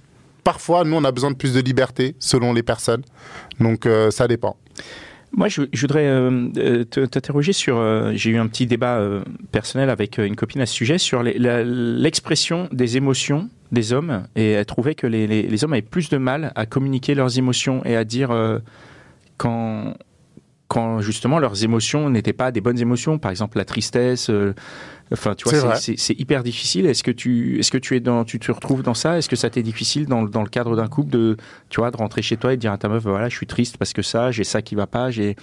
parfois 0.43 0.83
nous 0.83 0.97
on 0.97 1.05
a 1.05 1.13
besoin 1.13 1.31
de 1.31 1.37
plus 1.37 1.55
de 1.55 1.61
liberté 1.61 2.17
selon 2.19 2.53
les 2.53 2.65
personnes. 2.65 3.03
Donc 3.61 3.87
euh, 3.87 4.11
ça 4.11 4.27
dépend. 4.27 4.57
Moi, 5.33 5.49
je, 5.49 5.63
voudrais 5.81 6.07
euh, 6.07 6.49
euh, 6.57 6.85
te- 6.85 7.07
t'interroger 7.07 7.53
sur. 7.53 7.77
euh, 7.79 8.13
J'ai 8.15 8.31
eu 8.31 8.37
un 8.37 8.47
petit 8.49 8.67
débat 8.67 9.01
personnel 9.53 9.89
avec 9.91 10.19
une 10.19 10.37
copine 10.37 10.61
à 10.61 10.67
ce 10.67 10.75
sujet 10.75 10.99
sur 10.99 11.23
l'expression 11.23 12.69
des 12.73 12.97
émotions 12.97 13.49
des 13.73 13.93
hommes, 13.93 14.25
et 14.35 14.51
elle 14.51 14.67
trouvait 14.67 14.97
que 14.97 15.07
les, 15.07 15.65
hommes 15.65 15.73
avaient 15.75 15.83
plus 15.83 16.09
de 16.09 16.17
mal 16.19 16.53
à 16.57 16.67
communiquer 16.67 17.15
leurs 17.15 17.39
émotions 17.39 17.85
et 17.85 17.95
à 17.97 18.05
dire 18.05 18.31
quand 19.37 19.95
quand 20.67 21.01
justement 21.01 21.39
leurs 21.41 21.65
émotions 21.65 22.11
n'étaient 22.11 22.33
pas 22.33 22.53
des 22.53 22.61
bonnes 22.61 22.79
émotions, 22.81 23.19
par 23.19 23.31
exemple 23.31 23.59
la 23.59 23.65
tristesse. 23.65 24.31
Enfin, 25.13 25.35
tu 25.35 25.49
vois, 25.49 25.75
c'est- 25.77 26.21
hyper 26.21 26.43
difficile. 26.45 26.87
Est-ce 26.87 27.03
que 27.03 27.11
tu, 27.11 27.59
est-ce 27.59 27.71
que 27.73 27.79
tu 27.79 27.97
es 27.97 28.01
dans, 28.01 28.25
tu 28.25 28.39
te 28.39 28.53
retrouves 28.53 28.83
dans 28.83 28.95
ça? 28.95 29.19
Est-ce 29.19 29.29
que 29.29 29.35
ça 29.37 29.51
t'est 29.51 29.63
difficile 29.63 30.07
dans, 30.07 30.23
le- 30.23 30.29
dans 30.31 30.43
le 30.43 30.49
cadre 30.49 30.77
d'un 30.77 30.87
couple 30.87 31.11
de, 31.11 31.37
tu 31.69 31.81
vois, 31.81 31.91
de 31.91 31.97
rentrer 31.97 32.23
chez 32.23 32.37
toi 32.37 32.53
et 32.53 32.57
de 32.57 32.61
dire 32.61 32.73
à 32.73 32.79
ta 32.79 32.89
meuf, 32.89 33.03
voilà, 33.03 33.29
je 33.29 33.35
suis 33.37 33.47
triste 33.47 33.77
parce 33.77 33.93
que 33.93 34.03
ça, 34.03 34.31
j'ai 34.31 34.45
ça 34.45 34.63
qui 34.63 34.75
va 34.77 34.87
pas, 34.87 35.11
j'ai. 35.11 35.35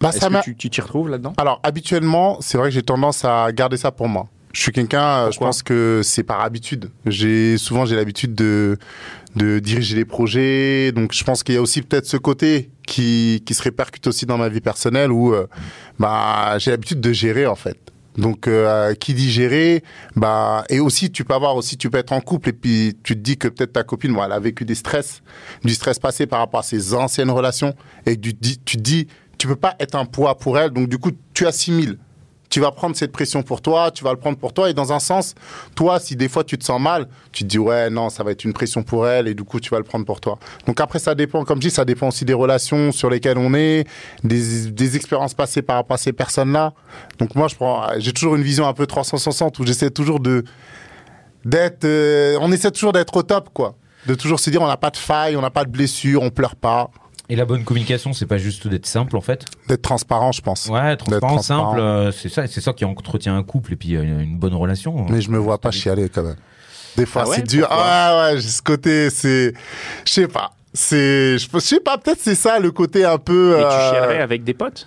Bah, 0.00 0.08
Est-ce 0.08 0.18
ça 0.18 0.28
que 0.30 0.50
tu 0.50 0.56
t'y 0.70 0.80
retrouves 0.80 1.08
là-dedans? 1.10 1.32
Alors, 1.36 1.60
habituellement, 1.62 2.38
c'est 2.40 2.58
vrai 2.58 2.70
que 2.70 2.74
j'ai 2.74 2.82
tendance 2.82 3.24
à 3.24 3.52
garder 3.52 3.76
ça 3.76 3.92
pour 3.92 4.08
moi. 4.08 4.28
Je 4.52 4.60
suis 4.60 4.72
quelqu'un, 4.72 5.00
euh, 5.28 5.30
je 5.30 5.38
pense 5.38 5.62
que 5.62 6.00
c'est 6.04 6.24
par 6.24 6.40
habitude. 6.42 6.90
J'ai 7.06 7.56
souvent 7.56 7.86
j'ai 7.86 7.96
l'habitude 7.96 8.34
de 8.34 8.76
de 9.36 9.60
diriger 9.60 9.96
les 9.96 10.04
projets, 10.04 10.92
donc 10.92 11.14
je 11.14 11.24
pense 11.24 11.42
qu'il 11.42 11.54
y 11.54 11.58
a 11.58 11.62
aussi 11.62 11.80
peut-être 11.80 12.04
ce 12.04 12.18
côté 12.18 12.68
qui 12.86 13.42
qui 13.46 13.54
se 13.54 13.62
répercute 13.62 14.06
aussi 14.08 14.26
dans 14.26 14.36
ma 14.36 14.50
vie 14.50 14.60
personnelle 14.60 15.10
où 15.10 15.32
euh, 15.32 15.46
bah 15.98 16.58
j'ai 16.58 16.70
l'habitude 16.72 17.00
de 17.00 17.12
gérer 17.14 17.46
en 17.46 17.54
fait. 17.54 17.78
Donc 18.16 18.46
euh, 18.46 18.94
qui 18.94 19.14
dit 19.14 19.30
gérer, 19.30 19.82
bah 20.16 20.64
et 20.68 20.80
aussi 20.80 21.10
tu 21.10 21.24
peux 21.24 21.32
avoir 21.34 21.56
aussi 21.56 21.78
tu 21.78 21.88
peux 21.88 21.98
être 21.98 22.12
en 22.12 22.20
couple 22.20 22.50
et 22.50 22.52
puis 22.52 22.96
tu 23.02 23.14
te 23.14 23.20
dis 23.20 23.38
que 23.38 23.48
peut-être 23.48 23.72
ta 23.72 23.84
copine, 23.84 24.12
bon, 24.12 24.22
elle 24.22 24.32
a 24.32 24.38
vécu 24.38 24.64
des 24.64 24.74
stress, 24.74 25.22
du 25.64 25.72
stress 25.72 25.98
passé 25.98 26.26
par 26.26 26.40
rapport 26.40 26.60
à 26.60 26.62
ses 26.62 26.92
anciennes 26.94 27.30
relations 27.30 27.74
et 28.04 28.18
tu 28.18 28.34
te 28.34 28.40
dis 28.40 28.58
tu 28.64 28.76
te 28.76 28.82
dis 28.82 29.06
tu 29.38 29.46
peux 29.48 29.56
pas 29.56 29.74
être 29.80 29.94
un 29.94 30.04
poids 30.04 30.36
pour 30.36 30.58
elle, 30.58 30.70
donc 30.70 30.88
du 30.88 30.98
coup 30.98 31.10
tu 31.32 31.46
assimiles. 31.46 31.98
Tu 32.52 32.60
vas 32.60 32.70
prendre 32.70 32.94
cette 32.94 33.12
pression 33.12 33.42
pour 33.42 33.62
toi, 33.62 33.90
tu 33.90 34.04
vas 34.04 34.10
le 34.12 34.18
prendre 34.18 34.36
pour 34.36 34.52
toi 34.52 34.68
et 34.68 34.74
dans 34.74 34.92
un 34.92 34.98
sens, 34.98 35.34
toi 35.74 35.98
si 35.98 36.16
des 36.16 36.28
fois 36.28 36.44
tu 36.44 36.58
te 36.58 36.64
sens 36.64 36.78
mal, 36.78 37.08
tu 37.32 37.44
te 37.44 37.48
dis 37.48 37.58
ouais 37.58 37.88
non 37.88 38.10
ça 38.10 38.22
va 38.24 38.30
être 38.32 38.44
une 38.44 38.52
pression 38.52 38.82
pour 38.82 39.08
elle 39.08 39.26
et 39.26 39.32
du 39.32 39.42
coup 39.42 39.58
tu 39.58 39.70
vas 39.70 39.78
le 39.78 39.84
prendre 39.84 40.04
pour 40.04 40.20
toi. 40.20 40.38
Donc 40.66 40.78
après 40.78 40.98
ça 40.98 41.14
dépend, 41.14 41.46
comme 41.46 41.62
je 41.62 41.68
dis, 41.68 41.74
ça 41.74 41.86
dépend 41.86 42.08
aussi 42.08 42.26
des 42.26 42.34
relations 42.34 42.92
sur 42.92 43.08
lesquelles 43.08 43.38
on 43.38 43.54
est, 43.54 43.86
des, 44.22 44.70
des 44.70 44.96
expériences 44.96 45.32
passées 45.32 45.62
par 45.62 45.76
rapport 45.76 45.94
à 45.94 45.98
ces 45.98 46.12
personnes-là. 46.12 46.74
Donc 47.18 47.36
moi 47.36 47.48
je 47.48 47.54
prends, 47.54 47.86
j'ai 47.96 48.12
toujours 48.12 48.36
une 48.36 48.42
vision 48.42 48.68
un 48.68 48.74
peu 48.74 48.86
360 48.86 49.58
où 49.58 49.64
j'essaie 49.64 49.88
toujours 49.88 50.20
de 50.20 50.44
d'être, 51.46 51.86
euh, 51.86 52.36
on 52.42 52.52
essaie 52.52 52.70
toujours 52.70 52.92
d'être 52.92 53.16
au 53.16 53.22
top 53.22 53.48
quoi, 53.54 53.76
de 54.06 54.14
toujours 54.14 54.38
se 54.38 54.50
dire 54.50 54.60
on 54.60 54.66
n'a 54.68 54.76
pas 54.76 54.90
de 54.90 54.98
faille, 54.98 55.36
on 55.36 55.40
n'a 55.40 55.48
pas 55.48 55.64
de 55.64 55.70
blessure, 55.70 56.20
on 56.20 56.28
pleure 56.28 56.56
pas, 56.56 56.90
Et 57.32 57.34
la 57.34 57.46
bonne 57.46 57.64
communication, 57.64 58.12
c'est 58.12 58.26
pas 58.26 58.36
juste 58.36 58.68
d'être 58.68 58.84
simple 58.84 59.16
en 59.16 59.22
fait. 59.22 59.46
d'être 59.66 59.80
transparent 59.80 60.32
je 60.32 60.42
pense. 60.42 60.66
Ouais, 60.66 60.98
transparent, 60.98 61.36
transparent. 61.36 61.70
simple, 61.70 61.80
euh, 61.80 62.12
c'est 62.12 62.28
ça, 62.28 62.46
c'est 62.46 62.60
ça 62.60 62.74
qui 62.74 62.84
entretient 62.84 63.34
un 63.34 63.42
couple 63.42 63.72
et 63.72 63.76
puis 63.76 63.96
euh, 63.96 64.02
une 64.02 64.36
bonne 64.36 64.52
relation. 64.54 65.06
Mais 65.08 65.22
je 65.22 65.30
me 65.30 65.38
vois 65.38 65.56
pas 65.56 65.70
chialer 65.70 66.10
quand 66.10 66.24
même. 66.24 66.36
Des 66.94 67.06
fois, 67.06 67.22
Ah 67.24 67.28
ouais 67.30 67.36
c'est 67.36 67.48
dur. 67.48 67.66
Ah 67.70 68.26
ouais, 68.28 68.34
ouais, 68.34 68.40
j'ai 68.42 68.48
ce 68.48 68.60
côté, 68.60 69.08
c'est, 69.08 69.54
je 70.04 70.12
sais 70.12 70.28
pas. 70.28 70.50
C'est, 70.74 71.38
je 71.38 71.58
sais 71.58 71.80
pas, 71.80 71.96
peut-être 71.96 72.20
c'est 72.20 72.34
ça 72.34 72.58
le 72.58 72.70
côté 72.70 73.06
un 73.06 73.16
peu. 73.16 73.54
Et 73.56 73.60
tu 73.60 73.64
euh, 73.64 73.90
chialerais 73.92 74.20
avec 74.20 74.44
des 74.44 74.52
potes? 74.52 74.86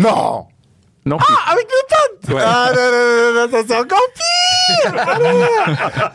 Non. 0.00 0.46
Non 1.08 1.16
plus. 1.18 1.26
Ah, 1.46 1.52
avec 1.52 1.66
mes 1.66 2.28
potes. 2.28 2.34
Ouais. 2.36 2.42
Ah 2.44 2.70
non, 2.74 2.80
non, 2.80 3.34
non, 3.34 3.46
non, 3.46 3.52
ça 3.52 3.64
c'est 3.66 3.76
encore 3.76 4.06
pire. 4.14 5.04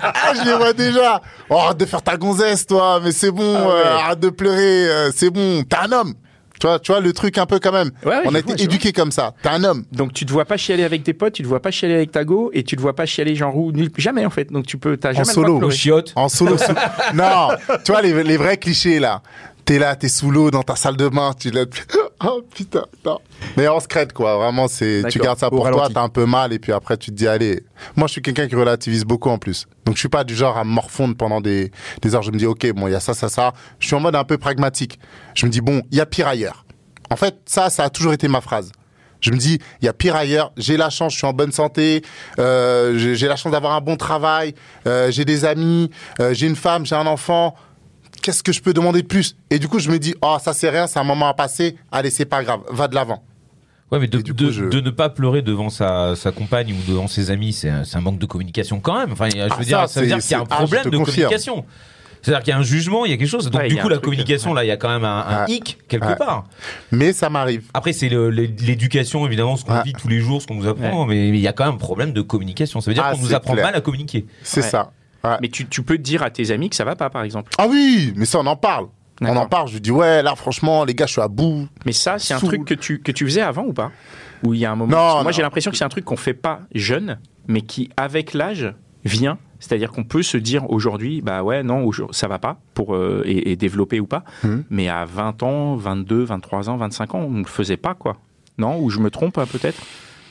Ah, 0.02 0.34
je 0.36 0.50
les 0.50 0.56
vois 0.56 0.74
déjà. 0.74 1.22
Oh, 1.50 1.58
arrête 1.58 1.78
de 1.78 1.86
faire 1.86 2.02
ta 2.02 2.18
gonzesse, 2.18 2.66
toi. 2.68 3.00
Mais 3.04 3.12
c'est 3.12 3.32
bon. 3.32 3.56
Ah 3.58 3.68
ouais. 3.68 3.74
euh, 3.74 3.96
arrête 3.98 4.20
de 4.20 4.30
pleurer. 4.30 4.88
euh, 4.90 5.12
c'est 5.16 5.30
bon. 5.30 5.64
T'es 5.64 5.78
un 5.78 5.92
homme. 5.92 6.14
Tu 6.60 6.68
vois, 6.68 6.80
tu 6.80 6.92
vois 6.92 7.02
le 7.02 7.12
truc 7.12 7.38
un 7.40 7.46
peu 7.46 7.60
quand 7.60 7.72
même. 7.74 7.90
Ouais, 8.06 8.12
ouais, 8.12 8.22
On 8.26 8.28
a 8.36 8.40
vois, 8.40 8.40
été 8.40 8.58
je 8.58 8.64
éduqués 8.64 8.94
comme 8.94 9.12
ça. 9.12 9.34
T'es 9.42 9.50
un 9.50 9.64
homme. 9.64 9.84
Donc 9.92 10.14
tu 10.14 10.26
te 10.26 10.32
vois 10.32 10.46
pas 10.46 10.56
chialer 10.56 10.84
avec 10.84 11.04
tes 11.04 11.14
potes, 11.14 11.34
tu 11.34 11.44
te 11.44 11.48
vois 11.48 11.60
pas 11.62 11.72
chialer 11.72 11.96
avec 11.96 12.12
ta 12.12 12.24
go 12.24 12.52
et 12.54 12.64
tu 12.64 12.76
te 12.78 12.82
vois 12.82 12.96
pas 12.96 13.06
chialer 13.06 13.36
genre 13.36 13.58
ou 13.58 13.72
nul 13.74 13.90
jamais 13.98 14.26
en 14.26 14.30
fait. 14.30 14.50
Donc 14.52 14.66
tu 14.66 14.78
peux, 14.78 14.96
t'as 14.96 15.12
jamais 15.12 15.26
droit 15.34 15.46
solo. 15.46 15.70
chiotte. 15.72 16.14
En 16.16 16.30
solo. 16.30 16.56
non, 17.16 17.50
tu 17.84 17.92
vois 17.92 18.02
les, 18.02 18.24
les 18.24 18.38
vrais 18.38 18.58
clichés 18.58 19.00
là. 19.00 19.22
T'es 19.66 19.80
là, 19.80 19.96
t'es 19.96 20.10
sous 20.10 20.30
l'eau 20.30 20.52
dans 20.52 20.64
ta 20.64 20.76
salle 20.76 20.96
de 20.96 21.08
bain, 21.10 21.32
tu 21.38 21.50
l'as. 21.50 21.66
Oh 22.26 22.42
putain, 22.54 22.86
non. 23.06 23.20
Mais 23.58 23.68
on 23.68 23.80
se 23.80 23.88
crête 23.88 24.14
quoi, 24.14 24.38
vraiment 24.38 24.68
c'est. 24.68 25.04
Tu 25.10 25.20
gardes 25.20 25.40
ça 25.40 25.50
pour 25.50 25.70
toi, 25.70 25.88
t'as 25.94 26.02
un 26.02 26.10
peu 26.10 26.26
mal 26.26 26.54
et 26.54 26.60
puis 26.60 26.72
après 26.72 26.98
tu 26.98 27.12
te 27.12 27.16
dis 27.16 27.28
allez. 27.28 27.64
Moi 27.96 28.08
je 28.08 28.14
suis 28.14 28.22
quelqu'un 28.22 28.48
qui 28.48 28.56
relativise 28.56 29.04
beaucoup 29.06 29.30
en 29.30 29.38
plus. 29.38 29.66
Donc 29.86 29.96
je 29.96 30.00
suis 30.00 30.10
pas 30.10 30.24
du 30.24 30.36
genre 30.36 30.58
à 30.58 30.64
me 30.64 30.70
morfondre 30.70 31.16
pendant 31.16 31.42
des, 31.42 31.72
des 32.02 32.16
heures. 32.16 32.22
Je 32.24 32.32
me 32.32 32.38
dis 32.38 32.46
ok 32.46 32.72
bon 32.74 32.88
il 32.88 32.92
y 32.92 32.96
a 32.96 33.00
ça 33.00 33.14
ça 33.14 33.30
ça. 33.30 33.54
Je 33.80 33.88
suis 33.88 33.96
en 33.96 34.00
mode 34.00 34.16
un 34.16 34.24
peu 34.24 34.38
pragmatique. 34.38 35.00
Je 35.36 35.46
me 35.46 35.52
dis 35.52 35.62
bon 35.62 35.82
il 35.92 35.98
y 35.98 36.02
a 36.02 36.06
pire 36.06 36.28
ailleurs. 36.28 36.66
En 37.10 37.16
fait 37.16 37.36
ça 37.46 37.70
ça 37.70 37.84
a 37.84 37.90
toujours 37.90 38.14
été 38.14 38.28
ma 38.28 38.42
phrase. 38.42 38.72
Je 39.22 39.32
me 39.32 39.38
dis, 39.38 39.58
il 39.82 39.86
y 39.86 39.88
a 39.88 39.94
pire 39.94 40.18
ailleurs. 40.18 40.52
J'ai 40.58 40.76
la 40.76 40.90
chance, 40.90 41.14
je 41.14 41.20
suis 41.20 41.26
en 41.28 41.32
bonne 41.32 41.54
santé. 41.54 42.02
Euh, 42.40 42.98
j'ai 42.98 43.16
j'ai 43.16 43.30
la 43.30 43.38
chance 43.38 43.54
d'avoir 43.54 43.72
un 43.74 43.80
bon 43.80 43.96
travail. 43.96 44.54
euh, 44.86 45.12
j'ai 45.12 45.24
des 45.24 45.46
amis. 45.46 45.90
euh, 46.20 46.34
j'ai 46.34 46.46
une 46.46 46.58
femme, 46.58 46.86
j'ai 46.86 46.96
un 46.96 47.08
enfant. 47.08 47.56
Qu'est-ce 48.24 48.42
que 48.42 48.52
je 48.54 48.62
peux 48.62 48.74
demander 48.74 49.02
de 49.02 49.08
plus? 49.08 49.36
Et 49.52 49.60
du 49.60 49.68
coup, 49.68 49.80
je 49.80 49.92
me 49.92 50.00
dis, 50.00 50.16
oh, 50.22 50.38
ça 50.42 50.54
c'est 50.54 50.70
rien, 50.70 50.88
c'est 50.88 50.98
un 50.98 51.04
moment 51.04 51.28
à 51.28 51.34
passer. 51.34 51.76
Allez, 51.92 52.10
c'est 52.10 52.26
pas 52.26 52.42
grave, 52.44 52.62
va 52.72 52.88
de 52.88 52.96
l'avant. 52.96 53.22
Ouais, 53.92 54.00
mais 54.00 54.08
de, 54.08 54.20
Et 54.20 54.24
du 54.24 54.34
de, 54.34 54.46
coup, 54.46 54.52
je- 54.52 54.64
de 54.66 54.80
ne 54.80 54.90
pas 54.90 55.10
pleurer 55.10 55.42
devant 55.42 55.70
sa, 55.70 56.16
sa 56.16 56.32
compagne 56.32 56.74
ou 56.74 56.90
devant 56.92 57.08
ses 57.08 57.30
amis, 57.32 57.52
c'est 57.54 57.70
un, 57.70 58.02
manque 58.02 58.18
de 58.20 58.26
communication 58.26 58.80
quand 58.80 58.98
même. 58.98 59.12
Enfin, 59.12 59.28
je 59.30 59.38
veux 59.38 59.44
Ah, 59.52 59.64
dire, 59.64 59.80
ça, 59.82 59.88
ça 59.88 60.00
veut 60.02 60.08
dire 60.08 60.20
qu'il 60.20 60.32
y 60.32 60.36
a 60.36 60.40
un 60.40 60.46
ah, 60.50 60.56
problème 60.56 60.86
de 60.86 60.98
confirme. 60.98 61.06
communication. 61.06 61.66
C'est-à-dire 62.22 62.44
qu'il 62.44 62.52
y 62.52 62.56
a 62.56 62.60
un 62.60 62.64
jugement, 62.64 63.04
il 63.04 63.12
y 63.12 63.14
a 63.14 63.18
quelque 63.18 63.28
chose. 63.28 63.50
Donc 63.52 63.62
Ouais, 63.62 63.68
du 63.68 63.76
coup, 63.76 63.90
la 63.90 63.96
truc, 63.98 64.06
communication, 64.06 64.52
ouais. 64.52 64.56
là, 64.56 64.64
il 64.64 64.68
y 64.70 64.72
a 64.72 64.78
quand 64.78 64.88
même 64.90 65.04
un, 65.04 65.20
un 65.28 65.46
Ouais. 65.46 65.52
hic 65.52 65.78
quelque 65.90 66.08
Ouais. 66.08 66.16
part. 66.16 66.46
Mais 66.94 67.12
ça 67.12 67.30
m'arrive. 67.30 67.64
Après, 67.74 67.92
c'est 67.92 68.08
l'éducation, 68.08 69.26
évidemment, 69.28 69.58
ce 69.58 69.66
qu'on 69.66 69.74
Ouais. 69.74 69.84
vit 69.84 69.92
tous 69.94 70.08
les 70.08 70.22
jours, 70.22 70.42
ce 70.42 70.48
qu'on 70.48 70.56
nous 70.56 70.68
apprend, 70.68 71.06
mais 71.06 71.28
il 71.28 71.36
y 71.38 71.48
a 71.50 71.54
quand 71.54 71.66
même 71.66 71.74
un 71.76 71.78
problème 71.78 72.14
de 72.14 72.22
communication. 72.22 72.80
Ça 72.80 72.90
veut 72.90 72.96
dire 72.96 73.04
Ah, 73.06 73.14
qu'on 73.14 73.22
nous 73.22 73.34
apprend 73.34 73.54
clair. 73.54 73.66
mal 73.66 73.76
à 73.76 73.82
communiquer. 73.82 74.26
C'est 74.44 74.62
Ouais. 74.64 74.70
ça. 74.70 74.92
Ouais. 75.26 75.38
Mais 75.42 75.50
tu, 75.50 75.68
tu 75.68 75.84
peux 75.84 75.98
dire 75.98 76.24
à 76.24 76.30
tes 76.30 76.52
amis 76.52 76.70
que 76.70 76.76
ça 76.76 76.84
va 76.86 76.96
pas 76.96 77.10
par 77.10 77.24
exemple. 77.24 77.52
Ah 77.58 77.68
oui, 77.70 78.14
mais 78.16 78.26
ça, 78.26 78.40
on 78.40 78.46
en 78.46 78.56
parle. 78.56 78.88
On 79.22 79.38
en 79.38 79.48
parle. 79.48 79.68
Je 79.70 79.74
lui 79.74 79.82
dis, 79.82 79.92
ouais, 79.92 80.22
là, 80.22 80.36
franchement, 80.36 80.84
les 80.84 80.96
gars, 80.96 81.06
je 81.06 81.14
suis 81.14 81.22
à 81.22 81.28
bout. 81.28 81.68
Mais 81.86 81.94
ça, 81.94 82.20
c'est 82.20 82.34
un 82.34 82.40
truc 82.40 82.66
que 82.66 82.74
tu, 82.74 83.00
que 83.00 83.12
tu 83.12 83.26
faisais 83.26 83.42
avant 83.42 83.64
ou 83.64 83.74
pas? 83.74 83.92
Ou 84.44 84.54
il 84.54 84.60
y 84.60 84.66
a 84.66 84.72
un 84.72 84.76
moment 84.76 84.92
Non, 84.92 85.24
Moi, 85.24 85.32
j'ai 85.32 85.42
l'impression 85.42 85.72
que 85.72 85.78
c'est 85.78 85.86
un 85.86 85.90
truc 85.90 86.04
qu'on 86.04 86.18
fait 86.18 86.34
pas 86.34 86.62
jeune, 86.76 87.20
mais 87.48 87.62
qui, 87.62 87.90
avec 87.96 88.34
l'âge, 88.34 88.74
vient. 89.06 89.38
C'est-à-dire 89.60 89.92
qu'on 89.92 90.04
peut 90.04 90.24
se 90.24 90.36
dire 90.36 90.70
aujourd'hui, 90.70 91.22
bah 91.22 91.42
ouais, 91.42 91.64
non, 91.64 91.90
ça 92.12 92.28
va 92.28 92.38
pas, 92.38 92.58
pour, 92.74 92.96
euh, 92.96 93.24
et, 93.26 93.52
et 93.52 93.56
développer 93.56 94.02
ou 94.02 94.06
pas. 94.06 94.26
Mhm. 94.44 94.66
Mais 94.70 94.90
à 94.90 95.06
20 95.06 95.42
ans, 95.44 95.76
22, 95.78 96.24
23 96.24 96.70
ans, 96.70 96.76
25 96.76 97.16
ans, 97.16 97.20
on 97.20 97.30
ne 97.30 97.40
le 97.40 97.46
faisait 97.46 97.78
pas, 97.78 97.94
quoi. 97.94 98.18
Non? 98.58 98.78
Ou 98.80 98.90
je 98.90 99.00
me 99.00 99.10
trompe, 99.10 99.38
hein, 99.38 99.46
peut-être? 99.50 99.82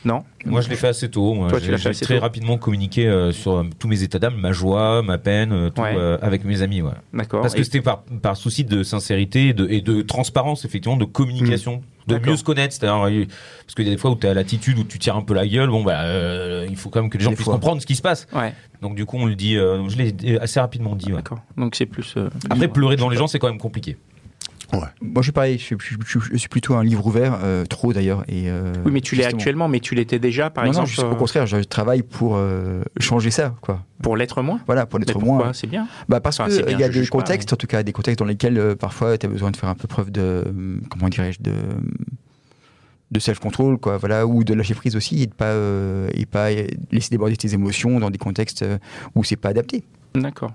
Non 0.05 0.25
Moi, 0.45 0.61
je 0.63 0.69
l'ai 0.69 0.75
fait 0.77 0.89
assez 0.89 1.09
tôt. 1.11 1.35
Moi, 1.35 1.49
Toi, 1.49 1.61
tu 1.61 1.67
j'ai 1.67 1.73
l'as 1.73 1.79
fait 1.79 1.91
assez 1.91 2.05
très 2.05 2.17
tôt. 2.17 2.21
rapidement 2.23 2.59
communiqué 2.59 3.07
euh, 3.07 3.31
sur 3.31 3.53
euh, 3.59 3.65
tous 3.79 3.87
mes 3.89 4.03
états 4.03 4.19
d'âme, 4.19 4.35
ma 4.37 4.51
joie, 4.53 5.01
ma 5.03 5.17
peine, 5.19 5.53
euh, 5.53 5.71
tout, 5.71 5.81
Ouais. 5.83 5.95
avec 6.21 6.45
mes 6.45 6.61
amis. 6.63 6.83
Ouais. 6.83 6.91
D'accord. 7.15 7.41
Parce 7.43 7.55
que 7.55 7.61
Et- 7.61 7.65
c'était 7.65 7.81
par, 7.83 8.03
par 8.21 8.37
souci 8.37 8.65
de 8.65 8.83
sincérité 8.83 9.49
et 9.49 9.53
de, 9.53 9.69
et 9.69 9.81
de 9.81 10.03
transparence, 10.03 10.65
effectivement, 10.65 10.97
de 10.97 11.05
communication, 11.05 11.83
de 12.09 12.15
D'accord. 12.15 12.33
mieux 12.33 12.37
se 12.37 12.43
connaître. 12.43 12.75
C'est-à-dire, 12.75 13.29
parce 13.65 13.75
qu'il 13.77 13.85
y 13.85 13.89
a 13.89 13.93
des 13.93 13.97
fois 13.99 14.11
où 14.11 14.17
tu 14.17 14.27
à 14.27 14.35
l'attitude, 14.35 14.77
où 14.79 14.85
tu 14.85 14.99
tires 14.99 15.17
un 15.17 15.23
peu 15.23 15.35
la 15.35 15.47
gueule, 15.47 15.71
bon, 15.71 15.85
bah, 15.85 16.03
il 16.69 16.77
faut 16.77 16.89
quand 16.91 17.01
même 17.01 17.11
que 17.11 17.19
les 17.19 17.23
gens 17.25 17.31
Des 17.31 17.37
puissent 17.37 17.45
fois. 17.45 17.55
comprendre 17.55 17.81
ce 17.81 17.87
qui 17.87 17.95
se 17.95 18.03
passe. 18.03 18.27
Ouais, 18.35 18.53
Donc, 18.81 18.97
du 18.97 19.05
coup, 19.07 19.19
on 19.19 19.27
le 19.27 19.37
dit, 19.37 19.55
je 19.55 19.97
l'ai 19.97 20.39
assez 20.41 20.59
rapidement 20.59 20.97
dit. 20.97 21.13
d'accord. 21.13 21.39
Donc 21.57 21.77
c'est 21.77 21.87
plus. 21.87 22.17
Après, 22.51 22.67
pleurer 22.67 22.97
devant 22.97 23.09
les 23.09 23.17
gens, 23.17 23.29
c'est 23.29 23.39
quand 23.39 23.49
même 23.49 23.59
compliqué. 23.59 23.97
Moi, 24.73 24.89
je 25.17 25.23
suis 25.23 25.33
pareil, 25.33 25.59
je 25.59 25.63
suis, 25.65 25.77
je 25.81 26.09
suis- 26.09 26.21
je 26.33 26.37
suis 26.39 26.49
plutôt 26.49 26.75
un 26.75 26.83
livre 26.85 27.07
ouvert, 27.07 27.39
euh, 27.43 27.65
trop 27.67 27.93
d'ailleurs. 27.93 28.25
Et, 28.29 28.49
euh, 28.51 28.73
Oui, 28.87 28.93
mais 28.93 29.01
tu 29.03 29.15
l'es 29.17 29.25
actuellement, 29.27 29.69
mais 29.69 29.81
tu 29.81 29.95
l'étais 29.95 30.19
déjà, 30.19 30.49
par 30.49 30.65
non, 30.65 30.69
exemple, 30.71 30.85
non, 30.87 30.91
juste 30.91 31.03
euh, 31.05 31.11
au 31.11 31.17
contraire, 31.17 31.47
je 31.47 31.59
travaille 31.59 32.03
pour 32.03 32.37
euh, 32.37 32.83
changer 32.99 33.31
ça, 33.31 33.55
quoi. 33.61 33.85
pour 34.03 34.17
l'être 34.17 34.41
moins. 34.43 34.61
Voilà, 34.67 34.87
pour 34.87 34.99
l'être 34.99 35.19
moins. 35.21 35.53
C'est 35.53 35.67
bien. 35.67 35.87
Bah 36.09 36.21
parce 36.21 36.41
Enfin, 36.41 36.49
que 36.49 36.55
c'est 36.55 36.61
il 36.61 36.67
bien, 36.67 36.79
y 36.79 36.85
a 36.85 36.89
des 36.89 37.03
pas, 37.03 37.07
contextes, 37.09 37.53
en 37.53 37.57
tout 37.57 37.67
cas 37.67 37.83
des 37.83 37.93
contextes 37.93 38.19
dans 38.19 38.25
lesquels 38.25 38.57
euh, 38.59 38.75
parfois 38.75 39.19
tu 39.19 39.27
as 39.27 39.29
besoin 39.29 39.51
de 39.51 39.57
faire 39.59 39.69
un 39.69 39.75
peu 39.75 39.87
preuve 39.89 40.11
de 40.11 40.43
hum, 40.47 40.81
comment 40.89 41.09
dirais-je 41.11 41.43
de 41.43 41.53
de 43.11 43.19
self-control 43.21 43.77
quoi 43.77 43.99
voilà 43.99 44.27
ou 44.27 44.43
de 44.43 44.55
lâcher 44.55 44.75
prise 44.75 44.97
aussi 44.97 45.23
et 45.23 45.27
de 45.27 45.35
pas 45.35 45.45
euh, 45.53 46.09
et 46.15 46.25
pas 46.25 46.49
laisser 46.91 47.11
déborder 47.11 47.37
tes 47.37 47.53
émotions 47.53 48.01
dans 48.01 48.09
des 48.11 48.17
contextes 48.17 48.65
où 49.15 49.23
c'est 49.23 49.37
pas 49.37 49.51
adapté. 49.51 49.85
D'accord. 50.15 50.53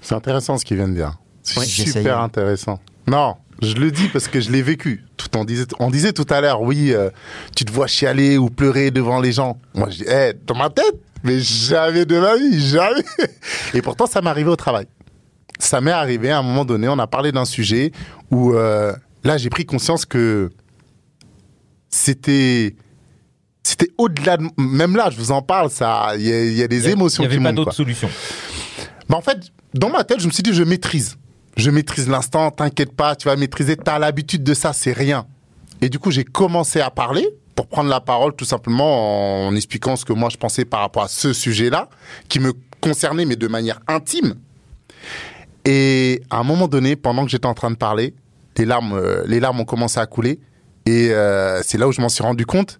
C'est 0.00 0.14
intéressant 0.14 0.58
ce 0.58 0.64
qu'il 0.64 0.76
vient 0.76 0.88
de 0.88 0.94
dire. 0.94 1.18
C'est 1.42 1.58
Ouais, 1.58 1.66
super 1.66 2.20
intéressant. 2.20 2.78
Non, 3.12 3.36
je 3.60 3.74
le 3.74 3.90
dis 3.90 4.08
parce 4.08 4.26
que 4.26 4.40
je 4.40 4.50
l'ai 4.50 4.62
vécu. 4.62 5.04
Tout 5.16 5.28
on 5.36 5.44
disait, 5.44 5.66
on 5.78 5.90
disait 5.90 6.12
tout 6.12 6.26
à 6.30 6.40
l'heure, 6.40 6.62
oui, 6.62 6.92
euh, 6.92 7.10
tu 7.54 7.64
te 7.64 7.70
vois 7.72 7.86
chialer 7.86 8.38
ou 8.38 8.48
pleurer 8.48 8.90
devant 8.90 9.20
les 9.20 9.32
gens. 9.32 9.58
Moi, 9.74 9.88
je 9.90 9.98
dis, 9.98 10.04
eh, 10.08 10.32
dans 10.46 10.54
ma 10.54 10.70
tête, 10.70 10.94
mais 11.22 11.38
jamais 11.40 12.04
de 12.06 12.18
ma 12.18 12.36
vie, 12.36 12.58
jamais. 12.68 13.04
Et 13.74 13.82
pourtant, 13.82 14.06
ça 14.06 14.20
m'est 14.22 14.30
arrivé 14.30 14.48
au 14.50 14.56
travail. 14.56 14.86
Ça 15.58 15.80
m'est 15.80 15.90
arrivé 15.92 16.30
à 16.30 16.38
un 16.38 16.42
moment 16.42 16.64
donné. 16.64 16.88
On 16.88 16.98
a 16.98 17.06
parlé 17.06 17.30
d'un 17.32 17.44
sujet 17.44 17.92
où 18.30 18.54
euh, 18.54 18.92
là, 19.24 19.36
j'ai 19.38 19.50
pris 19.50 19.64
conscience 19.66 20.04
que 20.06 20.50
c'était 21.88 22.74
c'était 23.62 23.90
au-delà 23.98 24.38
de 24.38 24.44
même 24.56 24.96
là. 24.96 25.10
Je 25.10 25.16
vous 25.18 25.30
en 25.30 25.42
parle, 25.42 25.70
ça. 25.70 26.12
Il 26.16 26.22
y, 26.26 26.32
a- 26.32 26.44
il 26.44 26.54
y 26.54 26.62
a 26.62 26.68
des 26.68 26.78
Il 26.78 26.84
y 26.84 26.86
a- 26.88 26.90
émotions 26.92 27.22
Il 27.22 27.26
n'y 27.28 27.32
qui 27.32 27.36
avait 27.36 27.44
pas 27.44 27.52
d'autre 27.52 27.72
solution. 27.74 28.08
Bah, 29.08 29.16
en 29.18 29.20
fait, 29.22 29.38
dans 29.74 29.90
ma 29.90 30.02
tête, 30.02 30.20
je 30.20 30.26
me 30.26 30.32
suis 30.32 30.42
dit, 30.42 30.52
je 30.52 30.62
maîtrise. 30.64 31.16
Je 31.56 31.70
maîtrise 31.70 32.08
l'instant, 32.08 32.50
t'inquiète 32.50 32.92
pas, 32.92 33.14
tu 33.14 33.28
vas 33.28 33.36
maîtriser, 33.36 33.76
t'as 33.76 33.98
l'habitude 33.98 34.42
de 34.42 34.54
ça, 34.54 34.72
c'est 34.72 34.92
rien. 34.92 35.26
Et 35.80 35.88
du 35.88 35.98
coup, 35.98 36.10
j'ai 36.10 36.24
commencé 36.24 36.80
à 36.80 36.90
parler 36.90 37.28
pour 37.54 37.66
prendre 37.66 37.90
la 37.90 38.00
parole 38.00 38.34
tout 38.34 38.44
simplement 38.44 39.46
en 39.46 39.54
expliquant 39.54 39.96
ce 39.96 40.04
que 40.04 40.12
moi 40.12 40.30
je 40.30 40.38
pensais 40.38 40.64
par 40.64 40.80
rapport 40.80 41.02
à 41.02 41.08
ce 41.08 41.32
sujet-là, 41.32 41.88
qui 42.28 42.40
me 42.40 42.54
concernait 42.80 43.26
mais 43.26 43.36
de 43.36 43.46
manière 43.48 43.80
intime. 43.88 44.34
Et 45.64 46.22
à 46.30 46.38
un 46.38 46.44
moment 46.44 46.68
donné, 46.68 46.96
pendant 46.96 47.24
que 47.24 47.30
j'étais 47.30 47.46
en 47.46 47.54
train 47.54 47.70
de 47.70 47.76
parler, 47.76 48.14
les 48.56 48.64
larmes, 48.64 48.94
euh, 48.94 49.22
les 49.26 49.38
larmes 49.40 49.60
ont 49.60 49.64
commencé 49.64 50.00
à 50.00 50.06
couler. 50.06 50.40
Et 50.86 51.10
euh, 51.10 51.62
c'est 51.62 51.78
là 51.78 51.86
où 51.86 51.92
je 51.92 52.00
m'en 52.00 52.08
suis 52.08 52.22
rendu 52.22 52.46
compte. 52.46 52.78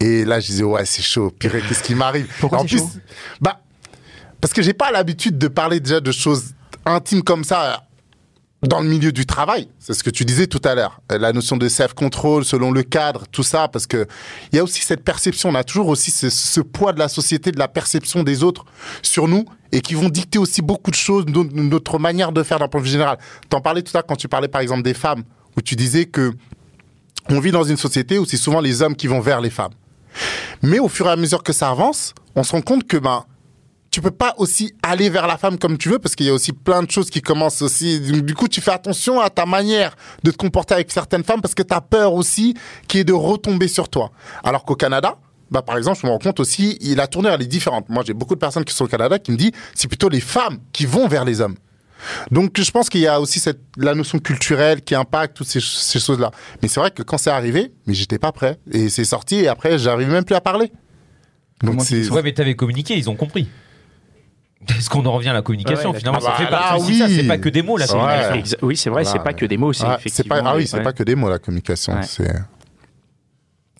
Et 0.00 0.24
là, 0.24 0.40
je 0.40 0.46
disais, 0.46 0.64
ouais, 0.64 0.84
c'est 0.84 1.02
chaud. 1.02 1.30
Pire, 1.38 1.52
qu'est-ce 1.68 1.82
qui 1.82 1.94
m'arrive? 1.94 2.26
Pourquoi 2.40 2.60
En 2.60 2.64
plus, 2.64 2.78
chaud? 2.78 2.90
bah, 3.40 3.60
parce 4.40 4.52
que 4.52 4.62
j'ai 4.62 4.74
pas 4.74 4.90
l'habitude 4.90 5.38
de 5.38 5.48
parler 5.48 5.78
déjà 5.80 6.00
de 6.00 6.12
choses 6.12 6.54
intimes 6.84 7.22
comme 7.22 7.44
ça 7.44 7.84
dans 8.64 8.80
le 8.80 8.88
milieu 8.88 9.12
du 9.12 9.26
travail. 9.26 9.68
C'est 9.78 9.94
ce 9.94 10.02
que 10.02 10.10
tu 10.10 10.24
disais 10.24 10.46
tout 10.46 10.60
à 10.64 10.74
l'heure. 10.74 11.00
Euh, 11.12 11.18
La 11.18 11.32
notion 11.32 11.56
de 11.56 11.68
self-control, 11.68 12.44
selon 12.44 12.72
le 12.72 12.82
cadre, 12.82 13.24
tout 13.30 13.42
ça, 13.42 13.68
parce 13.68 13.86
que 13.86 14.06
il 14.52 14.56
y 14.56 14.58
a 14.58 14.64
aussi 14.64 14.80
cette 14.82 15.04
perception. 15.04 15.50
On 15.50 15.54
a 15.54 15.64
toujours 15.64 15.88
aussi 15.88 16.10
ce, 16.10 16.60
poids 16.60 16.92
de 16.92 16.98
la 16.98 17.08
société, 17.08 17.52
de 17.52 17.58
la 17.58 17.68
perception 17.68 18.22
des 18.22 18.42
autres 18.42 18.64
sur 19.02 19.28
nous 19.28 19.44
et 19.72 19.80
qui 19.80 19.94
vont 19.94 20.08
dicter 20.08 20.38
aussi 20.38 20.62
beaucoup 20.62 20.90
de 20.90 20.96
choses, 20.96 21.26
no- 21.26 21.44
notre 21.52 21.98
manière 21.98 22.32
de 22.32 22.42
faire 22.42 22.58
d'un 22.58 22.68
point 22.68 22.80
de 22.80 22.86
vue 22.86 22.92
général. 22.92 23.18
T'en 23.48 23.60
parlais 23.60 23.82
tout 23.82 23.90
à 23.94 23.98
l'heure 24.00 24.06
quand 24.06 24.16
tu 24.16 24.28
parlais 24.28 24.48
par 24.48 24.60
exemple 24.60 24.82
des 24.82 24.94
femmes, 24.94 25.24
où 25.56 25.60
tu 25.62 25.76
disais 25.76 26.06
que 26.06 26.32
on 27.30 27.40
vit 27.40 27.50
dans 27.52 27.64
une 27.64 27.76
société 27.78 28.18
où 28.18 28.24
c'est 28.26 28.36
souvent 28.36 28.60
les 28.60 28.82
hommes 28.82 28.96
qui 28.96 29.06
vont 29.06 29.20
vers 29.20 29.40
les 29.40 29.50
femmes. 29.50 29.72
Mais 30.62 30.78
au 30.78 30.88
fur 30.88 31.06
et 31.06 31.10
à 31.10 31.16
mesure 31.16 31.42
que 31.42 31.52
ça 31.52 31.70
avance, 31.70 32.14
on 32.36 32.42
se 32.44 32.52
rend 32.52 32.60
compte 32.62 32.86
que 32.86 32.96
ben 32.96 33.24
tu 33.94 34.00
peux 34.00 34.10
pas 34.10 34.34
aussi 34.38 34.74
aller 34.82 35.08
vers 35.08 35.28
la 35.28 35.38
femme 35.38 35.56
comme 35.56 35.78
tu 35.78 35.88
veux 35.88 36.00
parce 36.00 36.16
qu'il 36.16 36.26
y 36.26 36.28
a 36.28 36.34
aussi 36.34 36.52
plein 36.52 36.82
de 36.82 36.90
choses 36.90 37.10
qui 37.10 37.22
commencent 37.22 37.62
aussi. 37.62 38.00
Donc, 38.00 38.22
Du 38.22 38.34
coup, 38.34 38.48
tu 38.48 38.60
fais 38.60 38.72
attention 38.72 39.20
à 39.20 39.30
ta 39.30 39.46
manière 39.46 39.94
de 40.24 40.32
te 40.32 40.36
comporter 40.36 40.74
avec 40.74 40.90
certaines 40.90 41.22
femmes 41.22 41.40
parce 41.40 41.54
que 41.54 41.62
tu 41.62 41.72
as 41.72 41.80
peur 41.80 42.12
aussi 42.14 42.54
qui 42.88 42.98
est 42.98 43.04
de 43.04 43.12
retomber 43.12 43.68
sur 43.68 43.88
toi. 43.88 44.10
Alors 44.42 44.64
qu'au 44.64 44.74
Canada, 44.74 45.16
bah 45.48 45.62
par 45.62 45.76
exemple, 45.78 46.00
je 46.02 46.08
me 46.08 46.10
rends 46.10 46.18
compte 46.18 46.40
aussi, 46.40 46.76
la 46.96 47.06
tournure 47.06 47.30
elle 47.34 47.42
est 47.42 47.46
différente. 47.46 47.88
Moi, 47.88 48.02
j'ai 48.04 48.14
beaucoup 48.14 48.34
de 48.34 48.40
personnes 48.40 48.64
qui 48.64 48.74
sont 48.74 48.86
au 48.86 48.88
Canada 48.88 49.20
qui 49.20 49.30
me 49.30 49.36
disent 49.36 49.52
c'est 49.76 49.86
plutôt 49.86 50.08
les 50.08 50.18
femmes 50.18 50.58
qui 50.72 50.86
vont 50.86 51.06
vers 51.06 51.24
les 51.24 51.40
hommes. 51.40 51.54
Donc 52.32 52.60
je 52.60 52.70
pense 52.72 52.88
qu'il 52.88 53.00
y 53.00 53.06
a 53.06 53.20
aussi 53.20 53.38
cette 53.38 53.60
la 53.76 53.94
notion 53.94 54.18
culturelle 54.18 54.82
qui 54.82 54.96
impacte 54.96 55.36
toutes 55.36 55.46
ces, 55.46 55.60
ces 55.60 56.00
choses-là. 56.00 56.32
Mais 56.62 56.66
c'est 56.66 56.80
vrai 56.80 56.90
que 56.90 57.04
quand 57.04 57.16
c'est 57.16 57.30
arrivé, 57.30 57.72
mais 57.86 57.94
j'étais 57.94 58.18
pas 58.18 58.32
prêt 58.32 58.58
et 58.72 58.88
c'est 58.88 59.04
sorti 59.04 59.36
et 59.36 59.46
après 59.46 59.78
j'arrive 59.78 60.10
même 60.10 60.24
plus 60.24 60.34
à 60.34 60.40
parler. 60.40 60.72
Donc 61.62 61.80
c'est 61.82 62.10
Ouais, 62.10 62.22
mais 62.24 62.32
t'avais 62.32 62.56
communiqué, 62.56 62.98
ils 62.98 63.08
ont 63.08 63.14
compris. 63.14 63.46
Est-ce 64.84 64.90
qu'on 64.90 65.06
en 65.06 65.12
revient 65.12 65.30
à 65.30 65.32
la 65.32 65.40
communication 65.40 65.88
Ouais, 65.88 65.94
ouais, 65.94 65.98
Finalement, 66.00 66.18
d'accord. 66.20 66.36
ça 66.36 66.44
fait 66.44 66.50
Ah, 66.52 66.76
ça, 66.78 66.84
oui. 66.84 67.14
c'est 67.16 67.22
pas 67.26 67.38
que 67.38 67.48
des 67.48 67.62
mots 67.62 67.78
la 67.78 67.86
Ouais. 67.86 67.90
communication. 67.90 68.34
Exa- 68.34 68.58
Oui, 68.60 68.76
c'est 68.76 68.90
vrai, 68.90 69.02
Voilà. 69.04 69.18
c'est 69.18 69.24
pas 69.24 69.32
que 69.32 69.46
des 69.46 69.56
mots, 69.56 69.72
c'est 69.72 69.84
Ouais, 69.84 69.88
c'est 69.92 70.00
effectivement. 70.08 70.36
pas 70.42 70.50
ah 70.50 70.56
oui, 70.56 70.66
c'est 70.66 70.76
ouais. 70.76 70.82
pas 70.82 70.92
que 70.92 71.02
des 71.02 71.14
mots 71.14 71.30
la 71.30 71.38
communication, 71.38 71.94
Ouais. 71.94 72.02
c'est 72.02 72.30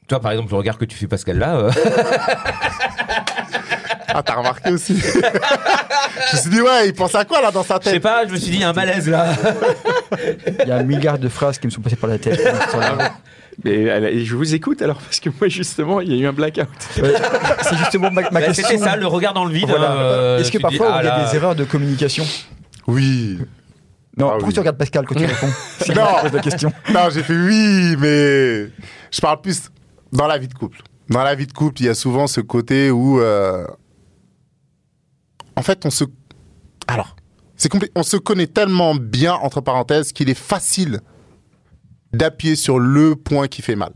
Toi, 0.09 0.19
par 0.21 0.33
exemple, 0.33 0.51
le 0.51 0.57
regard 0.57 0.79
que 0.79 0.87
tu 0.87 0.97
fais 0.97 1.07
Pascal 1.07 1.39
là, 1.39 1.57
euh, 1.57 1.71
Ah, 4.17 4.23
t'as 4.23 4.35
remarqué 4.37 4.71
aussi 4.71 4.97
Je 6.31 6.37
me 6.37 6.41
suis 6.41 6.51
dit, 6.51 6.61
ouais, 6.63 6.89
il 6.89 6.95
pense 6.95 7.15
à 7.15 7.25
quoi 7.27 7.43
là 7.43 7.51
dans 7.51 7.65
sa 7.65 7.79
je 7.81 7.85
sais 7.85 7.91
tête 7.93 8.03
pas, 8.03 8.27
je 8.27 8.33
me 8.33 8.37
suis 8.39 8.51
dit, 8.51 8.57
il 8.57 8.61
y 8.61 8.65
a 8.65 8.71
un 8.71 8.73
malaise 8.73 9.07
là. 9.11 9.27
Il 10.63 10.69
y 10.69 10.71
a 10.71 10.77
un 10.77 10.83
milliard 10.85 11.19
de 11.19 11.29
phrases 11.29 11.59
qui 11.59 11.67
me 11.67 11.71
sont 11.73 11.83
passées 11.83 11.97
par 11.97 12.09
la 12.09 12.19
tête. 12.19 12.41
Mais, 13.63 14.25
je 14.25 14.35
vous 14.37 14.55
écoute 14.55 14.83
alors, 14.83 14.97
parce 14.99 15.21
que 15.21 15.31
moi, 15.39 15.49
justement, 15.49 16.01
il 16.01 16.13
y 16.13 16.19
a 16.19 16.23
eu 16.23 16.27
un 16.27 16.33
blackout. 16.33 16.67
Ouais, 17.03 17.13
C'est 17.63 17.77
justement 17.77 18.11
ma, 18.11 18.23
ma 18.23 18.31
Bah, 18.31 18.43
question. 18.43 18.67
C'était 18.69 18.83
ça, 18.83 18.97
le 18.97 19.07
regard 19.07 19.35
dans 19.35 19.45
le 19.45 19.53
vide. 19.53 19.69
Voilà. 19.69 19.93
hein, 19.93 19.97
euh, 19.97 20.39
Est-ce 20.41 20.51
que 20.51 20.59
parfois 20.59 20.89
ah 20.95 21.01
il 21.03 21.07
y 21.07 21.09
a 21.09 21.19
là, 21.19 21.25
des 21.31 21.37
erreurs 21.37 21.55
de 21.55 21.65
communication 21.65 22.25
Oui. 22.87 23.39
Non, 24.17 24.27
Ah 24.29 24.31
pourquoi 24.33 24.49
oui. 24.49 24.55
tu 24.55 24.61
regardes 24.61 24.79
Pascal 24.79 25.07
quand 25.07 25.15
tu 25.15 25.25
réponds 25.25 25.51
Si 25.81 25.91
Non. 25.93 26.07
la 26.33 26.41
question. 26.41 26.73
Non, 26.93 27.09
j'ai 27.13 27.23
fait 27.23 27.37
oui, 27.37 27.97
mais 27.99 28.67
je 29.13 29.21
parle 29.21 29.41
plus 29.41 29.71
dans 30.13 30.27
la 30.27 30.39
vie 30.39 30.49
de 30.49 30.55
couple. 30.55 30.83
Dans 31.09 31.23
la 31.23 31.35
vie 31.35 31.47
de 31.47 31.53
couple, 31.53 31.83
il 31.83 31.87
y 31.87 31.89
a 31.89 31.95
souvent 31.95 32.27
ce 32.27 32.41
côté 32.41 32.91
où, 32.91 33.21
euh, 33.21 33.67
en 35.57 35.63
fait, 35.63 35.85
on 35.87 35.91
se, 35.91 36.05
alors, 36.87 37.15
c'est 37.57 37.71
on 37.95 38.03
se 38.03 38.17
connaît 38.17 38.47
tellement 38.47 38.95
bien 38.95 39.35
entre 39.35 39.61
parenthèses 39.61 40.13
qu'il 40.13 40.29
est 40.31 40.39
facile 40.39 41.01
d'appuyer 42.15 42.57
sur 42.57 42.79
le 42.79 43.17
point 43.17 43.49
qui 43.49 43.63
fait 43.63 43.77
mal. 43.77 43.93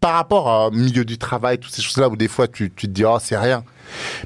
Par 0.00 0.14
rapport 0.14 0.66
au 0.66 0.70
milieu 0.70 1.04
du 1.04 1.16
travail, 1.16 1.58
toutes 1.58 1.72
ces 1.72 1.82
choses-là 1.82 2.08
où 2.08 2.16
des 2.16 2.28
fois 2.28 2.48
tu, 2.48 2.72
tu 2.74 2.86
te 2.88 2.92
dis 2.92 3.04
oh 3.04 3.18
c'est 3.20 3.36
rien. 3.36 3.64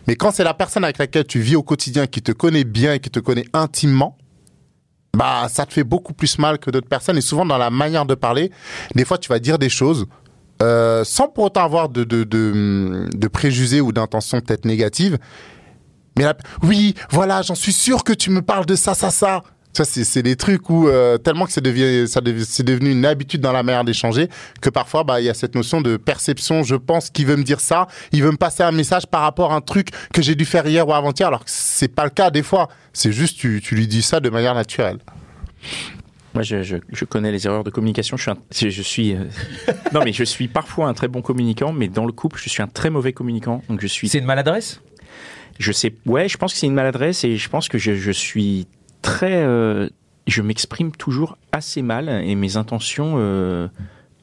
Mais 0.06 0.16
quand 0.16 0.30
c'est 0.30 0.44
la 0.44 0.54
personne 0.54 0.84
avec 0.84 0.98
laquelle 0.98 1.26
tu 1.26 1.40
vis 1.40 1.56
au 1.56 1.62
quotidien, 1.62 2.06
qui 2.06 2.22
te 2.22 2.32
connaît 2.32 2.64
bien 2.64 2.94
et 2.94 3.00
qui 3.00 3.10
te 3.10 3.20
connaît 3.20 3.46
intimement, 3.52 4.16
bah 5.16 5.48
ça 5.48 5.66
te 5.66 5.72
fait 5.72 5.84
beaucoup 5.84 6.12
plus 6.12 6.38
mal 6.38 6.58
que 6.58 6.70
d'autres 6.70 6.88
personnes 6.88 7.16
et 7.16 7.22
souvent 7.22 7.46
dans 7.46 7.58
la 7.58 7.70
manière 7.70 8.04
de 8.04 8.14
parler 8.14 8.52
des 8.94 9.04
fois 9.04 9.18
tu 9.18 9.28
vas 9.28 9.38
dire 9.38 9.58
des 9.58 9.70
choses 9.70 10.06
euh, 10.62 11.04
sans 11.04 11.28
pour 11.28 11.44
autant 11.44 11.64
avoir 11.64 11.88
de 11.88 12.04
de, 12.04 12.24
de, 12.24 13.28
préjugés 13.28 13.80
ou 13.80 13.92
d'intentions 13.92 14.40
peut-être 14.40 14.64
négatives 14.64 15.18
mais 16.18 16.26
oui 16.62 16.94
voilà 17.10 17.42
j'en 17.42 17.54
suis 17.54 17.72
sûr 17.72 18.04
que 18.04 18.12
tu 18.12 18.30
me 18.30 18.42
parles 18.42 18.66
de 18.66 18.76
ça 18.76 18.94
ça 18.94 19.10
ça 19.10 19.42
ça 19.76 19.84
c'est 19.84 20.22
des 20.22 20.36
trucs 20.36 20.70
où 20.70 20.88
euh, 20.88 21.18
tellement 21.18 21.44
que 21.46 21.52
c'est 21.52 21.60
devenu 21.62 22.90
une 22.92 23.04
habitude 23.04 23.40
dans 23.40 23.52
la 23.52 23.62
manière 23.62 23.84
d'échanger 23.84 24.28
que 24.60 24.70
parfois 24.70 25.04
bah 25.04 25.20
il 25.20 25.24
y 25.24 25.28
a 25.28 25.34
cette 25.34 25.54
notion 25.54 25.80
de 25.80 25.96
perception 25.96 26.62
je 26.62 26.76
pense 26.76 27.10
qu'il 27.10 27.26
veut 27.26 27.36
me 27.36 27.42
dire 27.44 27.60
ça 27.60 27.86
il 28.12 28.22
veut 28.22 28.30
me 28.30 28.36
passer 28.36 28.62
un 28.62 28.72
message 28.72 29.06
par 29.06 29.22
rapport 29.22 29.52
à 29.52 29.56
un 29.56 29.60
truc 29.60 29.88
que 30.12 30.22
j'ai 30.22 30.34
dû 30.34 30.44
faire 30.44 30.66
hier 30.66 30.86
ou 30.88 30.92
avant-hier 30.92 31.28
alors 31.28 31.44
que 31.44 31.50
c'est 31.50 31.88
pas 31.88 32.04
le 32.04 32.10
cas 32.10 32.30
des 32.30 32.42
fois 32.42 32.68
c'est 32.92 33.12
juste 33.12 33.38
tu 33.38 33.60
tu 33.62 33.74
lui 33.74 33.86
dis 33.86 34.02
ça 34.02 34.20
de 34.20 34.30
manière 34.30 34.54
naturelle 34.54 34.98
Moi, 36.34 36.42
je, 36.42 36.62
je- 36.62 36.76
je 36.92 37.04
connais 37.06 37.32
les 37.32 37.46
erreurs 37.46 37.64
de 37.64 37.70
communication. 37.70 38.16
Je 38.18 38.22
suis, 38.22 38.30
un- 38.30 38.36
je, 38.54 38.68
je 38.68 38.82
suis 38.82 39.14
euh, 39.14 39.24
non, 39.94 40.02
mais 40.04 40.12
je 40.12 40.22
suis 40.24 40.48
parfois 40.48 40.86
un 40.88 40.92
très 40.94 41.08
bon 41.08 41.22
communicant, 41.22 41.72
mais 41.72 41.88
dans 41.88 42.04
le 42.04 42.12
couple, 42.12 42.38
je 42.42 42.50
suis 42.50 42.62
un 42.62 42.66
très 42.66 42.90
mauvais 42.90 43.14
communicant. 43.14 43.62
Donc, 43.70 43.80
je 43.80 43.86
suis 43.86 44.08
C'est 44.10 44.18
une 44.18 44.26
maladresse? 44.26 44.80
Je 45.58 45.72
sais, 45.72 45.94
ouais, 46.04 46.28
je 46.28 46.36
pense 46.36 46.52
que 46.52 46.58
c'est 46.58 46.66
une 46.66 46.74
maladresse 46.74 47.24
et 47.24 47.38
je 47.38 47.48
pense 47.48 47.68
que 47.70 47.78
je, 47.78 47.94
je 47.94 48.10
suis 48.10 48.66
très. 49.06 49.42
euh, 49.42 49.88
je 50.26 50.42
m'exprime 50.42 50.90
toujours 50.92 51.38
assez 51.52 51.82
mal 51.82 52.08
et 52.08 52.34
mes 52.34 52.56
intentions 52.56 53.14
euh, 53.16 53.68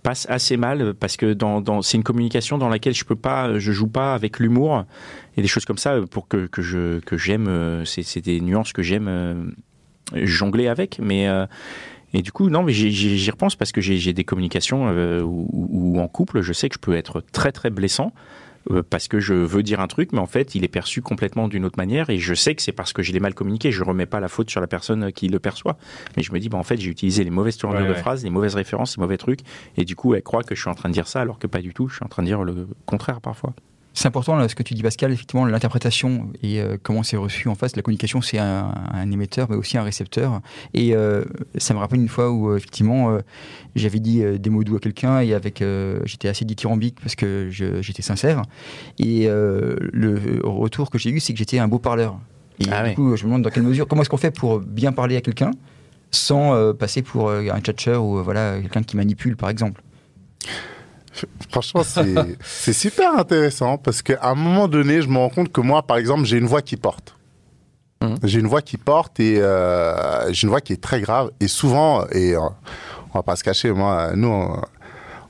passent 0.04 0.28
assez 0.30 0.58
mal 0.58 0.93
parce 0.93 1.15
que 1.15 1.34
c'est 1.82 1.98
une 1.98 2.04
communication 2.04 2.58
dans 2.58 2.67
laquelle 2.67 2.93
je 2.93 3.06
peux 3.06 3.15
pas, 3.15 3.58
je 3.58 3.72
joue 3.72 3.88
pas 3.88 4.13
avec 4.13 4.39
l'humour 4.39 4.84
et 5.38 5.41
des 5.41 5.48
choses 5.48 5.63
comme 5.63 5.78
ça 5.78 5.96
pour 6.12 6.28
que, 6.28 6.48
que 6.48 6.62
je 6.62 7.00
que 7.00 7.17
j'aime. 7.17 7.48
euh, 7.48 7.86
C'est, 7.86 8.19
des 8.22 8.41
nuances 8.41 8.74
que 8.74 8.82
j'aime 8.84 9.54
jongler 10.13 10.67
avec, 10.67 11.00
mais. 11.02 11.28
et 12.13 12.22
du 12.22 12.32
coup, 12.34 12.50
non, 12.50 12.63
mais 12.63 12.74
j'y- 12.74 13.32
repense 13.32 13.56
parce 13.56 13.72
que 13.72 13.80
j'ai 13.82 14.13
des 14.13 14.24
communications 14.26 14.89
euh, 14.89 15.22
où 15.24 16.00
en 16.00 16.08
couple, 16.10 16.41
je 16.41 16.52
sais 16.54 16.67
que 16.69 16.76
je 16.76 16.80
peux 16.80 16.96
être 16.96 17.22
très 17.32 17.52
très 17.54 17.69
blessant 17.69 18.12
parce 18.89 19.08
que 19.08 19.19
je 19.19 19.34
veux 19.34 19.63
dire 19.63 19.80
un 19.82 19.88
truc, 19.88 20.12
mais 20.13 20.19
en 20.19 20.26
fait, 20.26 20.56
il 20.56 20.63
est 20.63 20.67
perçu 20.69 21.02
complètement 21.02 21.47
d'une 21.47 21.65
autre 21.65 21.78
manière, 21.78 22.10
et 22.10 22.17
je 22.17 22.34
sais 22.34 22.56
que 22.56 22.62
c'est 22.62 22.71
parce 22.71 22.93
que 22.93 23.04
je 23.04 23.12
l'ai 23.12 23.19
mal 23.19 23.34
communiqué. 23.34 23.71
Je 23.71 23.84
remets 23.84 24.06
pas 24.06 24.19
la 24.19 24.28
faute 24.28 24.49
sur 24.49 24.62
la 24.62 24.67
personne 24.67 25.12
qui 25.12 25.28
le 25.28 25.39
perçoit, 25.39 25.78
mais 26.15 26.23
je 26.23 26.32
me 26.32 26.39
dis, 26.39 26.49
bah, 26.49 26.58
en 26.58 26.63
fait, 26.63 26.78
j'ai 26.80 26.89
utilisé 26.89 27.23
les 27.23 27.30
mauvaises 27.30 27.58
tournures 27.58 27.82
Ouais, 27.82 27.88
de 27.88 27.93
ouais. 27.93 27.99
phrases, 27.99 28.23
les 28.23 28.30
mauvaises 28.30 28.56
références, 28.56 28.97
les 28.97 29.02
mauvais 29.02 29.17
trucs, 29.17 29.39
et 29.78 29.86
du 29.86 29.95
coup, 29.95 30.13
elle 30.15 30.23
croit 30.23 30.43
que 30.43 30.56
je 30.56 30.62
suis 30.62 30.69
en 30.69 30.76
train 30.76 30.89
de 30.89 30.93
dire 30.93 31.08
ça, 31.08 31.21
alors 31.21 31.39
que 31.39 31.47
pas 31.47 31.62
du 31.62 31.73
tout. 31.73 31.88
Je 31.89 31.95
suis 31.95 32.06
en 32.06 32.10
train 32.10 32.23
de 32.23 32.28
dire 32.28 32.43
le 32.43 32.67
contraire 32.86 33.19
parfois. 33.21 33.54
C'est 33.95 34.08
important 34.08 34.36
là, 34.36 34.49
ce 34.49 34.56
que 34.56 34.63
tu 34.63 34.73
dis 34.73 34.82
Pascal, 34.82 35.12
effectivement 35.12 35.45
l'interprétation 35.45 36.32
et 36.41 36.60
euh, 36.60 36.77
comment 36.82 37.03
c'est 37.03 37.15
reçu 37.15 37.47
en 37.47 37.56
face. 37.56 37.75
La 37.75 37.84
communication 37.84 38.21
c'est 38.21 38.39
un, 38.39 38.73
un 38.91 39.12
émetteur 39.12 39.47
mais 39.49 39.56
aussi 39.56 39.77
un 39.77 39.84
récepteur. 39.84 40.41
Et 40.73 40.95
euh, 40.95 41.23
ça 41.58 41.75
me 41.75 41.79
rappelle 41.79 41.99
une 41.99 42.08
fois 42.08 42.32
où 42.32 42.49
euh, 42.49 42.58
effectivement 42.58 43.12
euh, 43.12 43.19
j'avais 43.75 43.99
dit 43.99 44.23
des 44.39 44.49
mots 44.49 44.63
doux 44.63 44.77
à 44.77 44.79
quelqu'un 44.79 45.19
et 45.19 45.34
avec 45.36 45.63
j'étais 46.06 46.27
assez 46.27 46.43
dithyrambique 46.43 46.97
parce 47.01 47.15
que 47.15 47.49
j'étais 47.51 48.01
sincère. 48.01 48.41
Et 48.97 49.27
le 49.27 50.41
retour 50.43 50.89
que 50.89 50.97
j'ai 50.97 51.12
eu 51.12 51.19
c'est 51.19 51.34
que 51.34 51.39
j'étais 51.39 51.60
un 51.60 51.67
beau 51.67 51.79
parleur. 51.79 52.19
Et 52.60 52.65
Ah 52.71 52.88
du 52.88 52.95
coup 52.95 53.15
je 53.15 53.23
me 53.23 53.29
demande 53.29 53.43
dans 53.43 53.49
quelle 53.49 53.63
mesure 53.63 53.88
comment 53.88 54.01
est-ce 54.01 54.10
qu'on 54.10 54.17
fait 54.17 54.32
pour 54.32 54.60
bien 54.60 54.91
parler 54.91 55.17
à 55.17 55.21
quelqu'un 55.21 55.51
sans 56.12 56.73
passer 56.73 57.01
pour 57.01 57.32
un 57.32 57.60
tchatcheur 57.60 58.03
ou 58.03 58.23
voilà 58.23 58.60
quelqu'un 58.60 58.84
qui 58.84 58.97
manipule 58.97 59.36
par 59.36 59.49
exemple? 59.49 59.82
Franchement, 61.52 61.82
c'est 62.41 62.73
super 62.73 63.15
intéressant 63.17 63.78
parce 63.78 64.02
qu'à 64.02 64.19
un 64.23 64.36
moment 64.36 64.67
donné, 64.67 65.02
je 65.02 65.08
me 65.08 65.17
rends 65.17 65.30
compte 65.30 65.52
que 65.52 65.62
moi, 65.62 65.84
par 65.84 65.97
exemple, 65.97 66.26
j'ai 66.26 66.38
une 66.38 66.47
voix 66.47 66.62
qui 66.62 66.76
porte. 66.78 67.15
Mhm. 68.02 68.17
J'ai 68.23 68.39
une 68.39 68.47
voix 68.47 68.62
qui 68.62 68.78
porte 68.78 69.19
et 69.19 69.38
euh, 69.39 70.32
j'ai 70.34 70.43
une 70.45 70.49
voix 70.49 70.62
qui 70.62 70.73
est 70.73 70.82
très 70.82 71.02
grave. 71.02 71.30
Et 71.39 71.47
souvent, 71.47 72.06
et 72.12 72.36
euh, 72.36 72.39
on 73.13 73.19
va 73.19 73.23
pas 73.23 73.36
se 73.36 73.43
cacher, 73.43 73.71
moi, 73.71 74.12
nous, 74.15 74.28
on- 74.28 74.62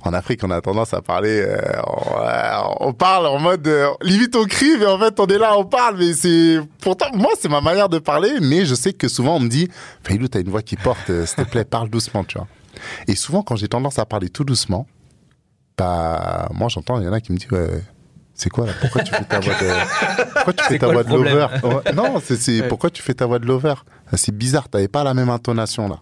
en 0.06 0.12
Afrique, 0.14 0.42
on 0.44 0.52
a 0.52 0.60
tendance 0.60 0.94
à 0.94 1.02
parler, 1.02 1.42
euh, 1.48 1.58
on, 1.88 2.18
euh, 2.20 2.62
on 2.82 2.92
parle 2.92 3.26
en 3.26 3.40
mode, 3.40 3.70
limite 4.02 4.36
on 4.36 4.44
crie, 4.44 4.76
mais 4.78 4.86
en 4.86 5.00
fait 5.00 5.18
on 5.18 5.28
est 5.28 5.38
là, 5.38 5.58
on 5.58 5.64
parle, 5.64 5.96
mais 5.98 6.12
c'est, 6.12 6.60
pourtant, 6.82 7.06
moi 7.14 7.30
c'est 7.40 7.48
ma 7.48 7.62
manière 7.62 7.88
de 7.88 8.00
parler, 8.00 8.32
mais 8.42 8.66
je 8.66 8.76
sais 8.76 8.92
que 8.92 9.08
souvent 9.08 9.38
on 9.38 9.40
me 9.40 9.48
dit, 9.48 9.70
Faïlou, 10.04 10.28
t'as 10.28 10.42
une 10.42 10.50
voix 10.50 10.62
qui 10.62 10.76
porte, 10.76 11.08
s'il 11.26 11.46
te 11.46 11.50
plaît, 11.50 11.64
parle 11.64 11.90
doucement, 11.90 12.26
tu 12.26 12.38
vois. 12.38 12.48
Et 13.08 13.16
souvent 13.16 13.44
quand 13.44 13.56
j'ai 13.56 13.70
tendance 13.70 13.98
à 13.98 14.06
parler 14.06 14.28
tout 14.28 14.44
doucement, 14.44 14.88
bah, 15.78 16.50
moi 16.54 16.68
j'entends, 16.70 17.00
il 17.00 17.06
y 17.06 17.08
en 17.08 17.14
a 17.14 17.22
qui 17.22 17.32
me 17.32 17.38
disent, 17.38 17.52
ouais, 17.52 17.82
c'est 18.34 18.50
quoi 18.50 18.66
là? 18.66 18.74
Pourquoi 18.82 19.02
tu 19.04 19.14
fais 19.14 19.24
ta 19.26 19.40
voix 19.40 19.54
de, 19.54 20.34
pourquoi 20.34 20.54
tu 20.54 20.64
fais 20.64 20.74
C'est 20.74 20.80
ta 20.80 20.86
quoi 20.88 20.94
voix 20.94 21.04
de 21.04 21.10
lover? 21.14 21.48
Ouais, 21.64 21.94
Non, 21.94 22.22
c'est, 22.24 22.62
Ouais. 22.62 22.68
pourquoi 22.68 22.90
tu 22.90 23.02
fais 23.02 23.14
ta 23.14 23.26
voix 23.26 23.40
de 23.40 23.46
lover? 23.46 23.76
Ah, 24.12 24.18
C'est 24.18 24.36
bizarre, 24.36 24.70
t'avais 24.70 24.88
pas 24.88 25.04
la 25.04 25.14
même 25.14 25.30
intonation 25.30 25.88
là. 25.88 26.00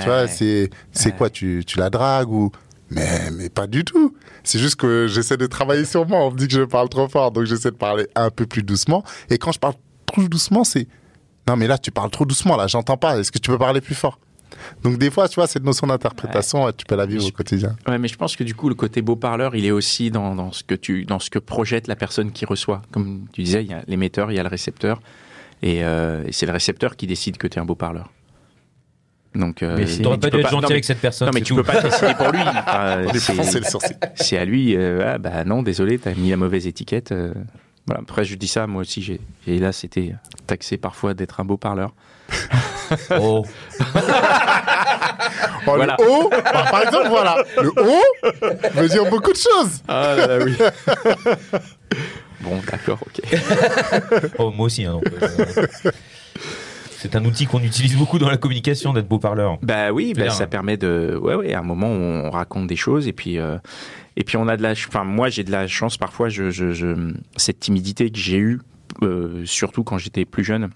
Tu 0.00 0.06
vois, 0.06 0.28
c'est 0.28 0.70
c'est 0.92 1.12
quoi 1.16 1.28
tu, 1.28 1.64
tu 1.66 1.78
la 1.78 1.90
dragues 1.90 2.30
ou 2.30 2.50
Mais, 2.90 3.30
mais 3.32 3.48
pas 3.48 3.66
du 3.66 3.84
tout. 3.84 4.14
C'est 4.44 4.58
juste 4.58 4.76
que 4.76 5.06
j'essaie 5.08 5.36
de 5.38 5.46
travailler 5.46 5.84
sur 5.86 6.06
moi. 6.06 6.20
On 6.26 6.30
me 6.30 6.36
dit 6.36 6.46
que 6.46 6.52
je 6.54 6.62
parle 6.62 6.88
trop 6.88 7.08
fort, 7.08 7.32
donc 7.32 7.44
j'essaie 7.46 7.70
de 7.70 7.76
parler 7.76 8.06
un 8.14 8.28
peu 8.30 8.44
plus 8.46 8.62
doucement. 8.62 9.02
Et 9.30 9.38
quand 9.38 9.50
je 9.50 9.58
parle 9.58 9.74
trop 10.06 10.22
doucement, 10.28 10.62
c'est 10.62 10.86
non, 11.48 11.56
mais 11.56 11.66
là, 11.66 11.78
tu 11.78 11.90
parles 11.90 12.10
trop 12.10 12.24
doucement, 12.26 12.56
là, 12.56 12.66
j'entends 12.68 12.96
pas. 12.96 13.18
Est-ce 13.18 13.32
que 13.32 13.38
tu 13.38 13.50
peux 13.50 13.58
parler 13.58 13.80
plus 13.80 13.94
fort? 13.96 14.20
Donc, 14.82 14.98
des 14.98 15.10
fois, 15.10 15.28
tu 15.28 15.36
vois, 15.36 15.46
cette 15.46 15.64
notion 15.64 15.86
d'interprétation, 15.86 16.70
tu 16.72 16.84
peux 16.86 16.96
la 16.96 17.06
vivre 17.06 17.22
Je- 17.22 17.28
au 17.28 17.30
quotidien. 17.32 17.76
Ouais, 17.88 17.98
mais 17.98 18.08
je 18.08 18.16
pense 18.16 18.36
que 18.36 18.44
du 18.44 18.54
coup, 18.54 18.68
le 18.68 18.74
côté 18.74 19.02
beau 19.02 19.16
parleur, 19.16 19.54
il 19.54 19.64
est 19.64 19.70
aussi 19.70 20.10
dans, 20.10 20.34
dans 20.34 20.52
ce 20.52 20.62
que 20.64 20.74
tu, 20.74 21.04
dans 21.04 21.18
ce 21.18 21.30
que 21.30 21.38
projette 21.38 21.86
la 21.86 21.96
personne 21.96 22.32
qui 22.32 22.44
reçoit. 22.44 22.82
Comme 22.92 23.26
tu 23.32 23.42
disais, 23.42 23.62
il 23.64 23.70
y 23.70 23.74
a 23.74 23.82
l'émetteur, 23.86 24.30
il 24.32 24.36
y 24.36 24.38
a 24.38 24.42
le 24.42 24.48
récepteur, 24.48 25.00
et, 25.62 25.84
euh, 25.84 26.24
et 26.26 26.32
c'est 26.32 26.46
le 26.46 26.52
récepteur 26.52 26.96
qui 26.96 27.06
décide 27.06 27.36
que 27.36 27.46
tu 27.46 27.58
es 27.58 27.60
un 27.62 27.64
beau 27.64 27.74
parleur. 27.74 28.10
Donc, 29.34 29.62
euh, 29.62 29.76
Mais 29.78 29.86
tu 29.86 30.02
pas 30.02 30.18
peux 30.18 30.30
dû 30.30 30.40
être 30.40 30.50
gentil 30.50 30.62
non, 30.64 30.70
avec 30.70 30.84
cette 30.84 31.00
personne. 31.00 31.26
Non, 31.26 31.32
mais 31.32 31.40
tu 31.40 31.54
tout. 31.54 31.56
peux 31.56 31.62
pas 31.62 31.80
décider 31.80 32.12
pour 32.14 32.30
lui. 32.32 32.40
Enfin, 32.66 33.06
c'est- 34.16 34.36
à 34.36 34.44
lui. 34.44 34.76
euh, 34.76 35.14
ah, 35.14 35.16
bah 35.18 35.44
non, 35.44 35.62
désolé, 35.62 35.98
t'as 35.98 36.14
mis 36.14 36.28
la 36.30 36.36
mauvaise 36.36 36.66
étiquette. 36.66 37.12
Voilà. 37.86 38.00
Après, 38.02 38.24
je 38.24 38.34
dis 38.36 38.48
ça, 38.48 38.66
moi 38.66 38.82
aussi, 38.82 39.02
j'ai, 39.02 39.20
et 39.46 39.58
là, 39.58 39.72
c'était 39.72 40.14
taxé 40.46 40.76
parfois 40.76 41.14
d'être 41.14 41.40
un 41.40 41.44
beau 41.44 41.56
parleur. 41.56 41.92
Oh. 43.18 43.44
Oh, 45.64 45.76
Voilà. 45.76 45.96
Le 45.98 46.04
O, 46.10 46.28
par, 46.28 46.70
par 46.70 46.82
exemple, 46.82 47.08
voilà. 47.08 47.36
Le 47.62 47.70
O 47.70 48.02
veut 48.74 48.88
dire 48.88 49.08
beaucoup 49.08 49.32
de 49.32 49.36
choses. 49.38 49.80
Ah 49.88 50.14
là 50.16 50.26
là, 50.26 50.44
oui. 50.44 50.54
bon, 52.40 52.60
d'accord, 52.70 52.98
ok. 53.06 53.20
Oh, 54.38 54.50
moi 54.50 54.66
aussi. 54.66 54.84
hein, 54.84 55.00
euh, 55.22 55.66
c'est 56.98 57.16
un 57.16 57.24
outil 57.24 57.46
qu'on 57.46 57.60
utilise 57.62 57.96
beaucoup 57.96 58.18
dans 58.18 58.28
la 58.28 58.36
communication 58.36 58.92
d'être 58.92 59.08
beau 59.08 59.18
parleur. 59.18 59.58
Bah 59.62 59.92
oui, 59.92 60.12
bah, 60.16 60.30
ça 60.30 60.46
permet 60.46 60.76
de, 60.76 61.18
ouais, 61.20 61.34
ouais, 61.34 61.54
à 61.54 61.60
un 61.60 61.62
moment 61.62 61.88
on 61.88 62.30
raconte 62.30 62.66
des 62.66 62.76
choses 62.76 63.06
et 63.08 63.12
puis, 63.12 63.38
euh, 63.38 63.58
et 64.16 64.24
puis 64.24 64.36
on 64.36 64.48
a 64.48 64.56
de 64.56 64.62
la, 64.62 64.72
enfin 64.72 65.04
moi 65.04 65.28
j'ai 65.28 65.44
de 65.44 65.50
la 65.50 65.66
chance 65.66 65.96
parfois, 65.96 66.28
je, 66.28 66.50
je, 66.50 66.72
je- 66.72 67.12
cette 67.36 67.60
timidité 67.60 68.10
que 68.10 68.18
j'ai 68.18 68.38
eue, 68.38 68.60
euh, 69.02 69.42
surtout 69.46 69.84
quand 69.84 69.98
j'étais 69.98 70.24
plus 70.24 70.44
jeune, 70.44 70.70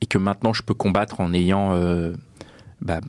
et 0.00 0.06
que 0.06 0.18
maintenant 0.18 0.52
je 0.52 0.62
peux 0.62 0.74
combattre 0.74 1.20
en 1.20 1.32
ayant 1.32 1.72
euh, 1.74 2.12
bah, 2.82 3.00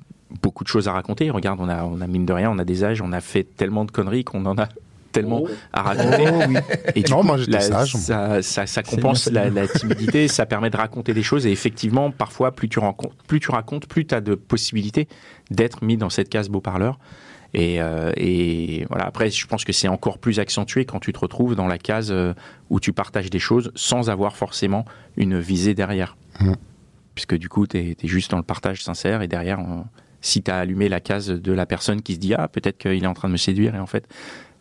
beaucoup 0.42 0.64
de 0.64 0.70
choses 0.70 0.88
à 0.88 0.94
raconter. 0.94 1.30
Regarde, 1.30 1.60
on 1.62 1.70
a, 1.70 1.84
on 1.84 2.02
a 2.02 2.08
mine 2.08 2.26
de 2.26 2.34
rien, 2.34 2.50
on 2.52 2.60
a 2.60 2.66
des 2.66 2.84
âges, 2.84 3.02
on 3.02 3.12
a 3.12 3.22
fait 3.22 3.44
tellement 3.44 3.86
de 3.86 3.92
conneries 3.92 4.24
qu'on 4.24 4.46
en 4.46 4.58
a 4.58 4.68
tellement 5.12 5.44
à 5.72 5.82
raconter. 5.82 6.26
Oh 6.30 6.42
oui. 6.48 6.56
Et 6.96 7.04
du 7.04 7.12
Non, 7.12 7.22
coup, 7.22 7.28
moi, 7.28 7.38
la- 7.48 7.62
sage. 7.62 7.94
Ça, 7.96 8.42
ça, 8.42 8.84
compense 8.84 9.30
la, 9.32 9.50
timidité, 9.68 10.28
ça 10.28 10.46
permet 10.46 10.70
de 10.70 10.76
raconter 10.76 11.14
des 11.14 11.24
choses. 11.24 11.46
Et 11.46 11.52
effectivement, 11.52 12.12
parfois, 12.12 12.52
plus 12.54 12.68
tu, 12.68 12.80
rencontres, 12.80 13.16
plus 13.28 13.40
tu 13.40 13.50
racontes, 13.52 13.88
plus 13.88 14.06
tu 14.06 14.14
as 14.14 14.20
de 14.20 14.36
possibilités 14.36 15.08
d'être 15.52 15.84
mis 15.86 15.96
dans 15.96 16.10
cette 16.10 16.28
case 16.28 16.50
beau 16.50 16.60
parleur. 16.60 17.00
Et, 17.58 17.82
euh, 17.82 18.12
et 18.18 18.86
voilà. 18.90 19.06
Après, 19.06 19.30
je 19.30 19.48
pense 19.48 19.64
que 19.64 19.72
c'est 19.72 19.88
encore 19.88 20.18
plus 20.18 20.40
accentué 20.40 20.84
quand 20.84 21.00
tu 21.00 21.14
te 21.14 21.20
retrouves 21.20 21.56
dans 21.56 21.68
la 21.68 21.78
case 21.78 22.12
euh, 22.12 22.34
où 22.70 22.82
tu 22.82 22.92
partages 22.92 23.30
des 23.30 23.40
choses 23.40 23.72
sans 23.76 24.10
avoir 24.10 24.36
forcément 24.36 24.84
une 25.16 25.40
visée 25.40 25.74
derrière. 25.74 26.18
Mm. 26.42 26.54
Puisque 27.16 27.36
du 27.36 27.48
coup, 27.48 27.66
tu 27.66 27.78
es, 27.78 27.96
juste 28.04 28.32
dans 28.32 28.38
le 28.38 28.44
partage 28.44 28.84
sincère 28.84 29.22
et 29.22 29.30
derrière, 29.30 29.60
si 30.20 30.44
tu 30.44 30.52
as 30.52 30.58
allumé 30.58 30.90
la 30.90 31.00
case 31.00 31.30
de 31.30 31.54
la 31.54 31.66
personne 31.66 32.02
qui 32.02 32.16
se 32.16 32.20
dit 32.20 32.34
Ah, 32.34 32.50
peut-être 32.50 32.78
qu'il 32.78 33.02
est 33.02 33.08
en 33.08 33.14
train 33.14 33.30
de 33.30 33.34
me 33.34 33.38
séduire, 33.38 33.74
et 33.74 33.80
en 33.80 33.86
fait, 33.86 34.06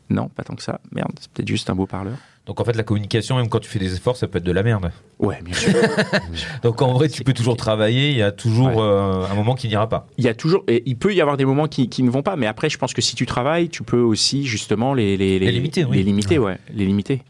non, 0.09 0.29
pas 0.29 0.45
tant 0.45 0.55
que 0.55 0.63
ça. 0.63 0.81
Merde, 0.93 1.11
c'est 1.21 1.33
peut-être 1.33 1.49
juste 1.49 1.71
un 1.71 1.75
beau 1.75 1.87
parleur. 1.87 2.17
Donc 2.47 2.61
en 2.61 2.65
fait, 2.65 2.77
la 2.77 2.83
communication, 2.83 3.37
même 3.37 3.49
quand 3.49 3.61
tu 3.61 3.71
fais 3.71 3.79
des 3.79 3.95
efforts, 3.95 4.17
ça 4.19 4.29
peut 4.29 4.37
être 4.37 4.45
de 4.45 4.53
la 4.53 4.63
merde. 4.63 4.91
Ouais, 5.19 5.41
bien 5.43 5.55
sûr. 5.55 5.73
Donc 6.63 6.83
en 6.83 6.93
vrai, 6.93 7.09
tu 7.09 7.25
peux 7.25 7.33
toujours 7.33 7.57
travailler. 7.57 8.11
Il 8.11 8.17
y 8.19 8.23
a 8.23 8.33
toujours 8.33 8.67
Ouais. 8.69 8.75
euh, 8.83 9.25
un 9.31 9.35
moment 9.35 9.55
qui 9.55 9.67
n'ira 9.69 9.89
pas. 9.89 10.07
Il 10.19 10.25
y 10.25 10.29
a 10.29 10.35
toujours, 10.35 10.63
et 10.69 10.83
il 10.85 10.97
peut 10.99 11.15
y 11.15 11.23
avoir 11.23 11.39
des 11.39 11.47
moments 11.47 11.69
qui, 11.69 11.89
qui 11.89 12.03
ne 12.03 12.11
vont 12.11 12.23
pas, 12.23 12.37
mais 12.37 12.47
après, 12.47 12.69
je 12.69 12.77
pense 12.77 12.93
que 12.93 13.01
si 13.01 13.17
tu 13.17 13.25
travailles, 13.25 13.71
tu 13.71 13.83
peux 13.83 14.01
aussi 14.01 14.45
justement 14.45 14.93
les 14.93 15.17
les, 15.17 15.39
Les 15.39 15.53
limiter, 15.53 15.85
oui. 15.87 15.97
les 15.97 16.03
limiter, 16.03 16.39
ouais, 16.39 16.59
les 16.75 16.85
limiter. 16.85 17.23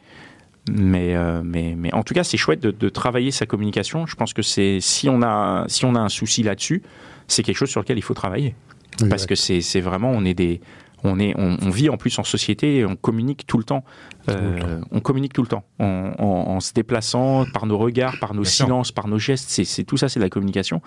Mais 0.68 1.14
euh, 1.14 1.42
mais 1.44 1.74
mais 1.76 1.92
en 1.94 2.02
tout 2.02 2.14
cas, 2.14 2.24
c'est 2.24 2.36
chouette 2.38 2.60
de, 2.60 2.70
de 2.72 2.88
travailler 2.88 3.30
sa 3.30 3.46
communication. 3.46 4.06
Je 4.06 4.16
pense 4.16 4.32
que 4.32 4.42
c'est 4.42 4.78
si 4.80 5.08
on 5.08 5.22
a 5.22 5.64
si 5.68 5.84
on 5.84 5.94
a 5.94 6.00
un 6.00 6.08
souci 6.08 6.42
là-dessus, 6.42 6.82
c'est 7.28 7.42
quelque 7.42 7.56
chose 7.58 7.70
sur 7.70 7.80
lequel 7.80 7.98
il 7.98 8.02
faut 8.02 8.14
travailler 8.14 8.54
parce 9.10 9.26
que 9.26 9.34
c'est 9.34 9.60
c'est 9.60 9.80
vraiment 9.80 10.10
on 10.10 10.24
est 10.24 10.34
des 10.34 10.60
on 11.04 11.18
est 11.20 11.34
on, 11.38 11.56
on 11.62 11.70
vit 11.70 11.88
en 11.90 11.96
plus 11.96 12.18
en 12.18 12.24
société 12.24 12.76
et 12.78 12.84
on 12.86 12.96
communique 12.96 13.46
tout 13.46 13.58
le 13.58 13.64
temps. 13.64 13.84
Euh, 14.30 14.80
on 14.90 15.00
communique 15.00 15.32
tout 15.34 15.42
le 15.42 15.48
temps 15.48 15.64
en, 15.78 16.12
en- 16.18 16.24
en 16.24 16.60
se 16.60 16.72
déplaçant 16.72 17.44
par 17.52 17.66
nos 17.66 17.76
regards, 17.78 18.18
par 18.18 18.32
nos 18.34 18.42
Bien 18.42 18.50
sûr. 18.50 18.64
silences, 18.66 18.90
par 18.92 19.06
nos 19.06 19.18
gestes. 19.18 19.48
C'est 19.50 19.84
tout 19.84 19.96
ça, 19.98 20.08
c'est 20.08 20.18
de 20.18 20.24
la 20.24 20.30
communication. 20.30 20.80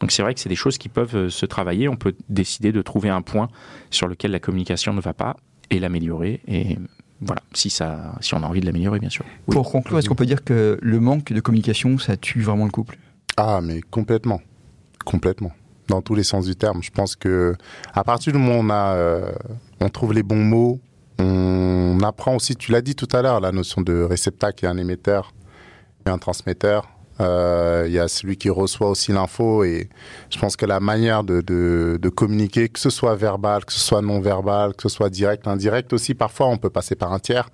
Donc 0.00 0.12
c'est 0.12 0.22
vrai 0.22 0.34
que 0.34 0.40
c'est 0.40 0.48
des 0.50 0.54
choses 0.56 0.78
qui 0.78 0.88
peuvent 0.88 1.16
euh, 1.16 1.28
se 1.30 1.46
travailler. 1.46 1.88
On 1.88 1.96
peut 1.96 2.14
décider 2.28 2.70
de 2.70 2.82
trouver 2.82 3.08
un 3.08 3.22
point 3.22 3.48
sur 3.90 4.06
lequel 4.08 4.30
la 4.30 4.40
communication 4.40 4.92
ne 4.92 5.00
va 5.00 5.14
pas 5.14 5.36
et 5.70 5.78
l'améliorer. 5.80 6.40
Et 6.46 6.76
voilà, 7.22 7.40
si 7.54 7.70
ça, 7.70 8.14
si 8.20 8.34
on 8.34 8.42
a 8.42 8.46
envie 8.46 8.60
de 8.60 8.66
l'améliorer, 8.66 8.98
bien 8.98 9.08
sûr. 9.10 9.24
Oui. 9.48 9.54
Pour 9.54 9.70
conclure, 9.70 9.98
est-ce 9.98 10.08
qu'on 10.08 10.14
peut 10.14 10.26
dire 10.26 10.44
que 10.44 10.78
le 10.82 11.00
manque 11.00 11.32
de 11.32 11.40
communication, 11.40 11.96
ça 11.98 12.16
tue 12.16 12.42
vraiment 12.42 12.64
le 12.66 12.70
couple? 12.72 12.98
Ah, 13.38 13.60
mais 13.62 13.80
complètement. 13.90 14.42
Complètement. 15.04 15.52
Dans 15.88 16.00
tous 16.00 16.14
les 16.14 16.22
sens 16.22 16.46
du 16.46 16.54
terme. 16.54 16.82
Je 16.82 16.90
pense 16.90 17.16
que 17.16 17.54
à 17.92 18.04
partir 18.04 18.32
du 18.32 18.38
moment 18.38 18.60
où 18.60 18.72
euh, 18.72 19.32
on 19.80 19.88
trouve 19.88 20.12
les 20.12 20.22
bons 20.22 20.44
mots, 20.44 20.80
on 21.18 21.98
apprend 22.02 22.36
aussi, 22.36 22.56
tu 22.56 22.72
l'as 22.72 22.80
dit 22.82 22.94
tout 22.94 23.08
à 23.12 23.20
l'heure, 23.22 23.40
la 23.40 23.52
notion 23.52 23.82
de 23.82 24.02
réceptacle 24.02 24.64
et 24.64 24.68
un 24.68 24.76
émetteur 24.76 25.32
et 26.06 26.10
un 26.10 26.18
transmetteur. 26.18 26.88
Euh, 27.20 27.84
Il 27.86 27.92
y 27.92 27.98
a 27.98 28.08
celui 28.08 28.36
qui 28.36 28.48
reçoit 28.48 28.88
aussi 28.88 29.12
l'info 29.12 29.64
et 29.64 29.88
je 30.30 30.38
pense 30.38 30.56
que 30.56 30.66
la 30.66 30.80
manière 30.80 31.24
de 31.24 32.08
communiquer, 32.08 32.68
que 32.68 32.80
ce 32.80 32.90
soit 32.90 33.14
verbal, 33.16 33.64
que 33.64 33.72
ce 33.72 33.80
soit 33.80 34.02
non 34.02 34.20
verbal, 34.20 34.74
que 34.74 34.82
ce 34.84 34.88
soit 34.88 35.10
direct, 35.10 35.46
indirect 35.46 35.92
aussi, 35.92 36.14
parfois 36.14 36.46
on 36.46 36.56
peut 36.56 36.70
passer 36.70 36.94
par 36.94 37.12
un 37.12 37.18
tiers 37.18 37.48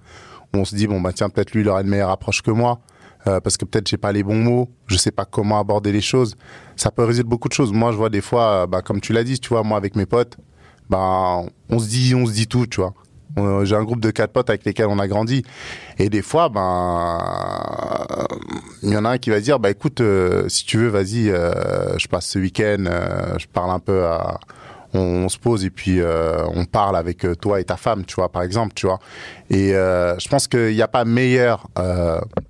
où 0.55 0.59
on 0.59 0.65
se 0.65 0.75
dit 0.75 0.87
bon 0.87 1.01
bah 1.01 1.13
tiens 1.13 1.29
peut-être 1.29 1.53
lui 1.53 1.63
il 1.63 1.69
aura 1.69 1.83
une 1.83 1.89
meilleure 1.89 2.11
approche 2.11 2.43
que 2.43 2.51
moi 2.51 2.81
euh, 3.27 3.41
parce 3.41 3.57
que 3.57 3.65
peut-être 3.65 3.89
j'ai 3.89 3.97
pas 3.99 4.13
les 4.13 4.23
bons 4.23 4.37
mots, 4.43 4.69
je 4.87 4.97
sais 4.97 5.11
pas 5.11 5.25
comment 5.25 5.59
aborder 5.59 5.93
les 5.93 6.01
choses. 6.01 6.37
Ça 6.77 6.91
peut 6.91 7.05
résoudre 7.05 7.29
beaucoup 7.29 7.49
de 7.49 7.55
choses. 7.55 7.73
Moi, 7.73 7.93
je 7.93 7.97
vois 7.97 8.11
des 8.11 8.21
fois, 8.21 8.63
euh, 8.63 8.67
bah, 8.67 8.81
comme 8.83 9.01
tu 9.01 9.13
l'as 9.13 9.25
dit, 9.25 9.39
tu 9.41 9.49
vois, 9.49 9.63
moi 9.65 9.77
avec 9.77 9.97
mes 9.97 10.07
potes, 10.07 10.37
bah, 10.89 11.41
on 11.69 11.79
se 11.79 11.89
dit, 11.89 12.15
on 12.15 12.25
se 12.27 12.33
dit 12.33 12.47
tout, 12.47 12.67
tu 12.67 12.81
vois. 12.81 12.95
On- 13.37 13.65
J'ai 13.65 13.77
un 13.77 13.85
groupe 13.85 14.01
de 14.01 14.11
quatre 14.11 14.33
potes 14.33 14.49
avec 14.49 14.65
lesquels 14.65 14.87
on 14.87 14.99
a 14.99 15.07
grandi, 15.09 15.43
et 15.99 16.09
des 16.09 16.23
fois, 16.23 16.49
ben, 16.49 17.19
euh, 18.11 18.25
il 18.83 18.91
y 18.91 18.97
en 18.97 19.05
a 19.05 19.11
un 19.11 19.19
qui 19.19 19.31
va 19.31 19.41
dire, 19.41 19.59
bah 19.59 19.71
écoute, 19.71 20.01
euh, 20.01 20.49
si 20.49 20.65
tu 20.65 20.79
veux, 20.79 20.89
vas-y, 20.89 21.29
euh, 21.31 21.99
je 21.99 22.09
passe 22.09 22.27
ce 22.29 22.39
week-end, 22.39 22.85
euh, 22.87 23.35
je 23.39 23.47
parle 23.47 23.71
un 23.71 23.79
peu 23.81 24.05
à, 24.07 24.39
on, 24.95 25.29
se 25.29 25.39
pose 25.39 25.65
et 25.65 25.71
puis 25.71 26.01
euh, 26.01 26.47
on 26.55 26.65
parle 26.65 26.97
avec 26.97 27.25
euh, 27.25 27.35
toi 27.35 27.61
et 27.61 27.65
ta 27.65 27.77
femme, 27.77 28.05
tu 28.05 28.15
vois, 28.15 28.31
par 28.31 28.43
exemple, 28.43 28.75
tu 28.75 28.87
vois. 28.87 28.99
Et 29.51 29.75
euh, 29.75 30.19
je 30.19 30.29
pense 30.29 30.49
qu'il 30.49 30.75
n'y 30.75 30.83
a 30.83 30.89
pas 30.89 31.05
meilleur, 31.05 31.69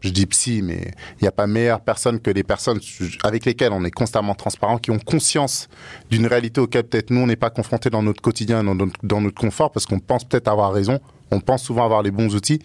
je 0.01 0.11
dis 0.11 0.27
psy, 0.27 0.63
mais 0.63 0.93
il 1.21 1.23
n'y 1.23 1.29
a 1.29 1.33
pas 1.33 1.47
meilleure 1.47 1.81
personne 1.81 2.21
que 2.21 2.31
les 2.31 2.45
personnes 2.45 2.81
avec 3.25 3.45
lesquelles 3.45 3.73
on 3.73 3.85
est 3.85 3.91
constamment 3.91 4.35
transparent, 4.35 4.79
qui 4.79 4.91
ont 4.91 4.99
conscience 4.99 5.69
d'une 6.11 6.27
réalité 6.27 6.61
auquel 6.61 6.85
peut-être 6.85 7.11
nous 7.11 7.21
on 7.21 7.27
n'est 7.27 7.37
pas 7.37 7.51
confrontés 7.51 7.91
dans 7.91 8.03
notre 8.03 8.23
quotidien, 8.23 8.63
dans 8.65 9.21
notre 9.21 9.39
confort, 9.39 9.71
parce 9.71 9.87
qu'on 9.87 10.01
pense 10.01 10.25
peut-être 10.25 10.49
avoir 10.49 10.73
raison. 10.73 11.01
On 11.31 11.41
pense 11.41 11.63
souvent 11.63 11.85
avoir 11.85 12.03
les 12.03 12.11
bons 12.11 12.35
outils. 12.35 12.61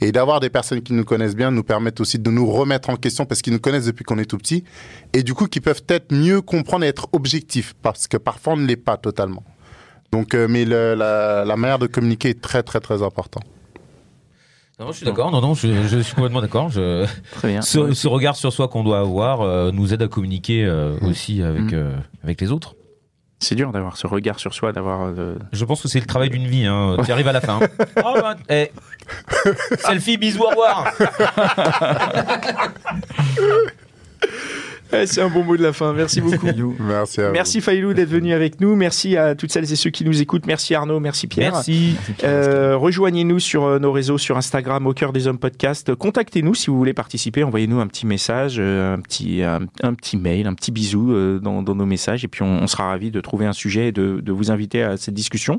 Et 0.00 0.12
d'avoir 0.12 0.40
des 0.40 0.50
personnes 0.50 0.82
qui 0.82 0.92
nous 0.92 1.04
connaissent 1.04 1.34
bien 1.36 1.50
nous 1.50 1.62
permettent 1.62 2.00
aussi 2.00 2.18
de 2.18 2.30
nous 2.30 2.50
remettre 2.50 2.90
en 2.90 2.96
question 2.96 3.24
parce 3.24 3.40
qu'ils 3.42 3.52
nous 3.52 3.58
connaissent 3.60 3.86
depuis 3.86 4.04
qu'on 4.04 4.18
est 4.18 4.26
tout 4.26 4.38
petit. 4.38 4.64
Et 5.14 5.22
du 5.22 5.32
coup, 5.34 5.46
qui 5.46 5.60
peuvent 5.60 5.82
peut-être 5.82 6.12
mieux 6.14 6.40
comprendre 6.42 6.84
et 6.84 6.88
être 6.88 7.08
objectifs 7.12 7.74
parce 7.82 8.06
que 8.08 8.16
parfois 8.18 8.52
on 8.52 8.56
ne 8.58 8.66
l'est 8.66 8.76
pas 8.76 8.96
totalement. 8.96 9.42
Donc, 10.12 10.34
euh, 10.34 10.46
mais 10.48 10.64
le- 10.66 10.94
la, 10.94 11.44
la 11.46 11.56
manière 11.56 11.78
de 11.78 11.86
communiquer 11.86 12.28
est 12.30 12.40
très, 12.42 12.62
très, 12.62 12.80
très 12.80 13.02
important. 13.02 13.40
Non, 14.78 14.90
je 14.90 14.96
suis 14.98 15.06
d'accord. 15.06 15.30
Non, 15.30 15.40
non, 15.40 15.54
je, 15.54 15.68
je 15.86 15.98
suis 16.00 16.14
complètement 16.14 16.40
d'accord. 16.40 16.68
Je... 16.70 17.06
Ce, 17.62 17.92
ce 17.94 18.08
regard 18.08 18.36
sur 18.36 18.52
soi 18.52 18.68
qu'on 18.68 18.82
doit 18.84 18.98
avoir 19.00 19.40
euh, 19.42 19.70
nous 19.70 19.94
aide 19.94 20.02
à 20.02 20.08
communiquer 20.08 20.64
euh, 20.64 20.98
aussi 21.02 21.42
avec, 21.42 21.62
Mm. 21.62 21.70
euh, 21.74 21.96
avec 22.24 22.40
les 22.40 22.50
autres. 22.50 22.74
C'est 23.42 23.56
dur 23.56 23.72
d'avoir 23.72 23.96
ce 23.96 24.06
regard 24.06 24.38
sur 24.38 24.54
soi, 24.54 24.72
d'avoir. 24.72 25.02
euh, 25.18 25.34
Je 25.52 25.64
pense 25.64 25.82
que 25.82 25.88
c'est 25.88 25.98
le 25.98 26.06
travail 26.06 26.30
d'une 26.30 26.46
vie. 26.46 26.64
Hein. 26.64 26.96
Tu 27.04 27.10
arrives 27.10 27.26
à 27.26 27.32
la 27.32 27.40
fin. 27.40 27.58
Oh, 28.04 28.14
bah, 28.20 28.36
eh. 28.48 28.70
Selfie, 29.78 30.16
bisous, 30.16 30.42
au 30.44 30.48
revoir. 30.50 30.92
Eh, 34.92 35.06
c'est 35.06 35.22
un 35.22 35.28
bon 35.30 35.42
mot 35.44 35.56
de 35.56 35.62
la 35.62 35.72
fin. 35.72 35.92
Merci 35.92 36.20
beaucoup. 36.20 36.46
Merci 36.80 37.20
à 37.20 37.28
vous. 37.28 37.32
Merci 37.32 37.60
Failou 37.60 37.94
d'être 37.94 38.08
venu 38.10 38.32
avec 38.32 38.60
nous. 38.60 38.76
Merci 38.76 39.16
à 39.16 39.34
toutes 39.34 39.50
celles 39.50 39.72
et 39.72 39.76
ceux 39.76 39.90
qui 39.90 40.04
nous 40.04 40.20
écoutent. 40.20 40.46
Merci 40.46 40.74
Arnaud. 40.74 41.00
Merci 41.00 41.26
Pierre. 41.26 41.52
Merci. 41.52 41.96
Euh, 42.24 42.76
Rejoignez-nous 42.76 43.38
sur 43.38 43.64
euh, 43.64 43.78
nos 43.78 43.92
réseaux, 43.92 44.18
sur 44.18 44.36
Instagram, 44.36 44.86
au 44.86 44.92
cœur 44.92 45.12
des 45.12 45.26
hommes 45.26 45.38
podcast. 45.38 45.94
Contactez-nous 45.94 46.54
si 46.54 46.68
vous 46.68 46.76
voulez 46.76 46.94
participer. 46.94 47.42
Envoyez-nous 47.42 47.80
un 47.80 47.86
petit 47.86 48.06
message, 48.06 48.56
euh, 48.58 48.94
un 48.94 49.00
petit, 49.00 49.42
un, 49.42 49.60
un 49.82 49.94
petit 49.94 50.16
mail, 50.16 50.46
un 50.46 50.54
petit 50.54 50.72
bisou 50.72 51.38
dans, 51.40 51.62
dans 51.62 51.74
nos 51.74 51.86
messages. 51.86 52.24
Et 52.24 52.28
puis 52.28 52.42
on, 52.42 52.62
on 52.62 52.66
sera 52.66 52.88
ravis 52.88 53.10
de 53.10 53.20
trouver 53.20 53.46
un 53.46 53.52
sujet 53.52 53.88
et 53.88 53.92
de, 53.92 54.20
de 54.20 54.32
vous 54.32 54.50
inviter 54.50 54.82
à 54.82 54.96
cette 54.96 55.14
discussion. 55.14 55.58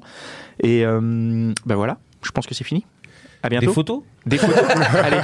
Et 0.61 0.86
euh, 0.86 1.51
ben 1.65 1.75
voilà, 1.75 1.97
je 2.21 2.31
pense 2.31 2.45
que 2.45 2.53
c'est 2.53 2.63
fini. 2.63 2.86
À 3.45 3.49
Des 3.49 3.57
bientôt. 3.59 3.73
photos 3.73 4.01
Des 4.25 4.37
photos. 4.37 4.63
allez, 5.03 5.17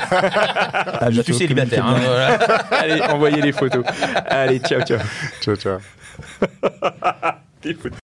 À 0.99 1.09
Je 1.09 1.21
suis 1.21 1.33
célibataire. 1.33 1.85
hein, 1.85 1.95
voilà. 2.03 2.27
allez, 2.71 3.01
envoyez 3.01 3.41
les 3.41 3.53
photos. 3.53 3.83
Allez, 4.27 4.59
ciao, 4.59 4.81
ciao. 4.81 4.99
Ciao, 5.41 5.55
ciao. 5.55 5.77
Des 7.61 7.73
photos. 7.73 7.99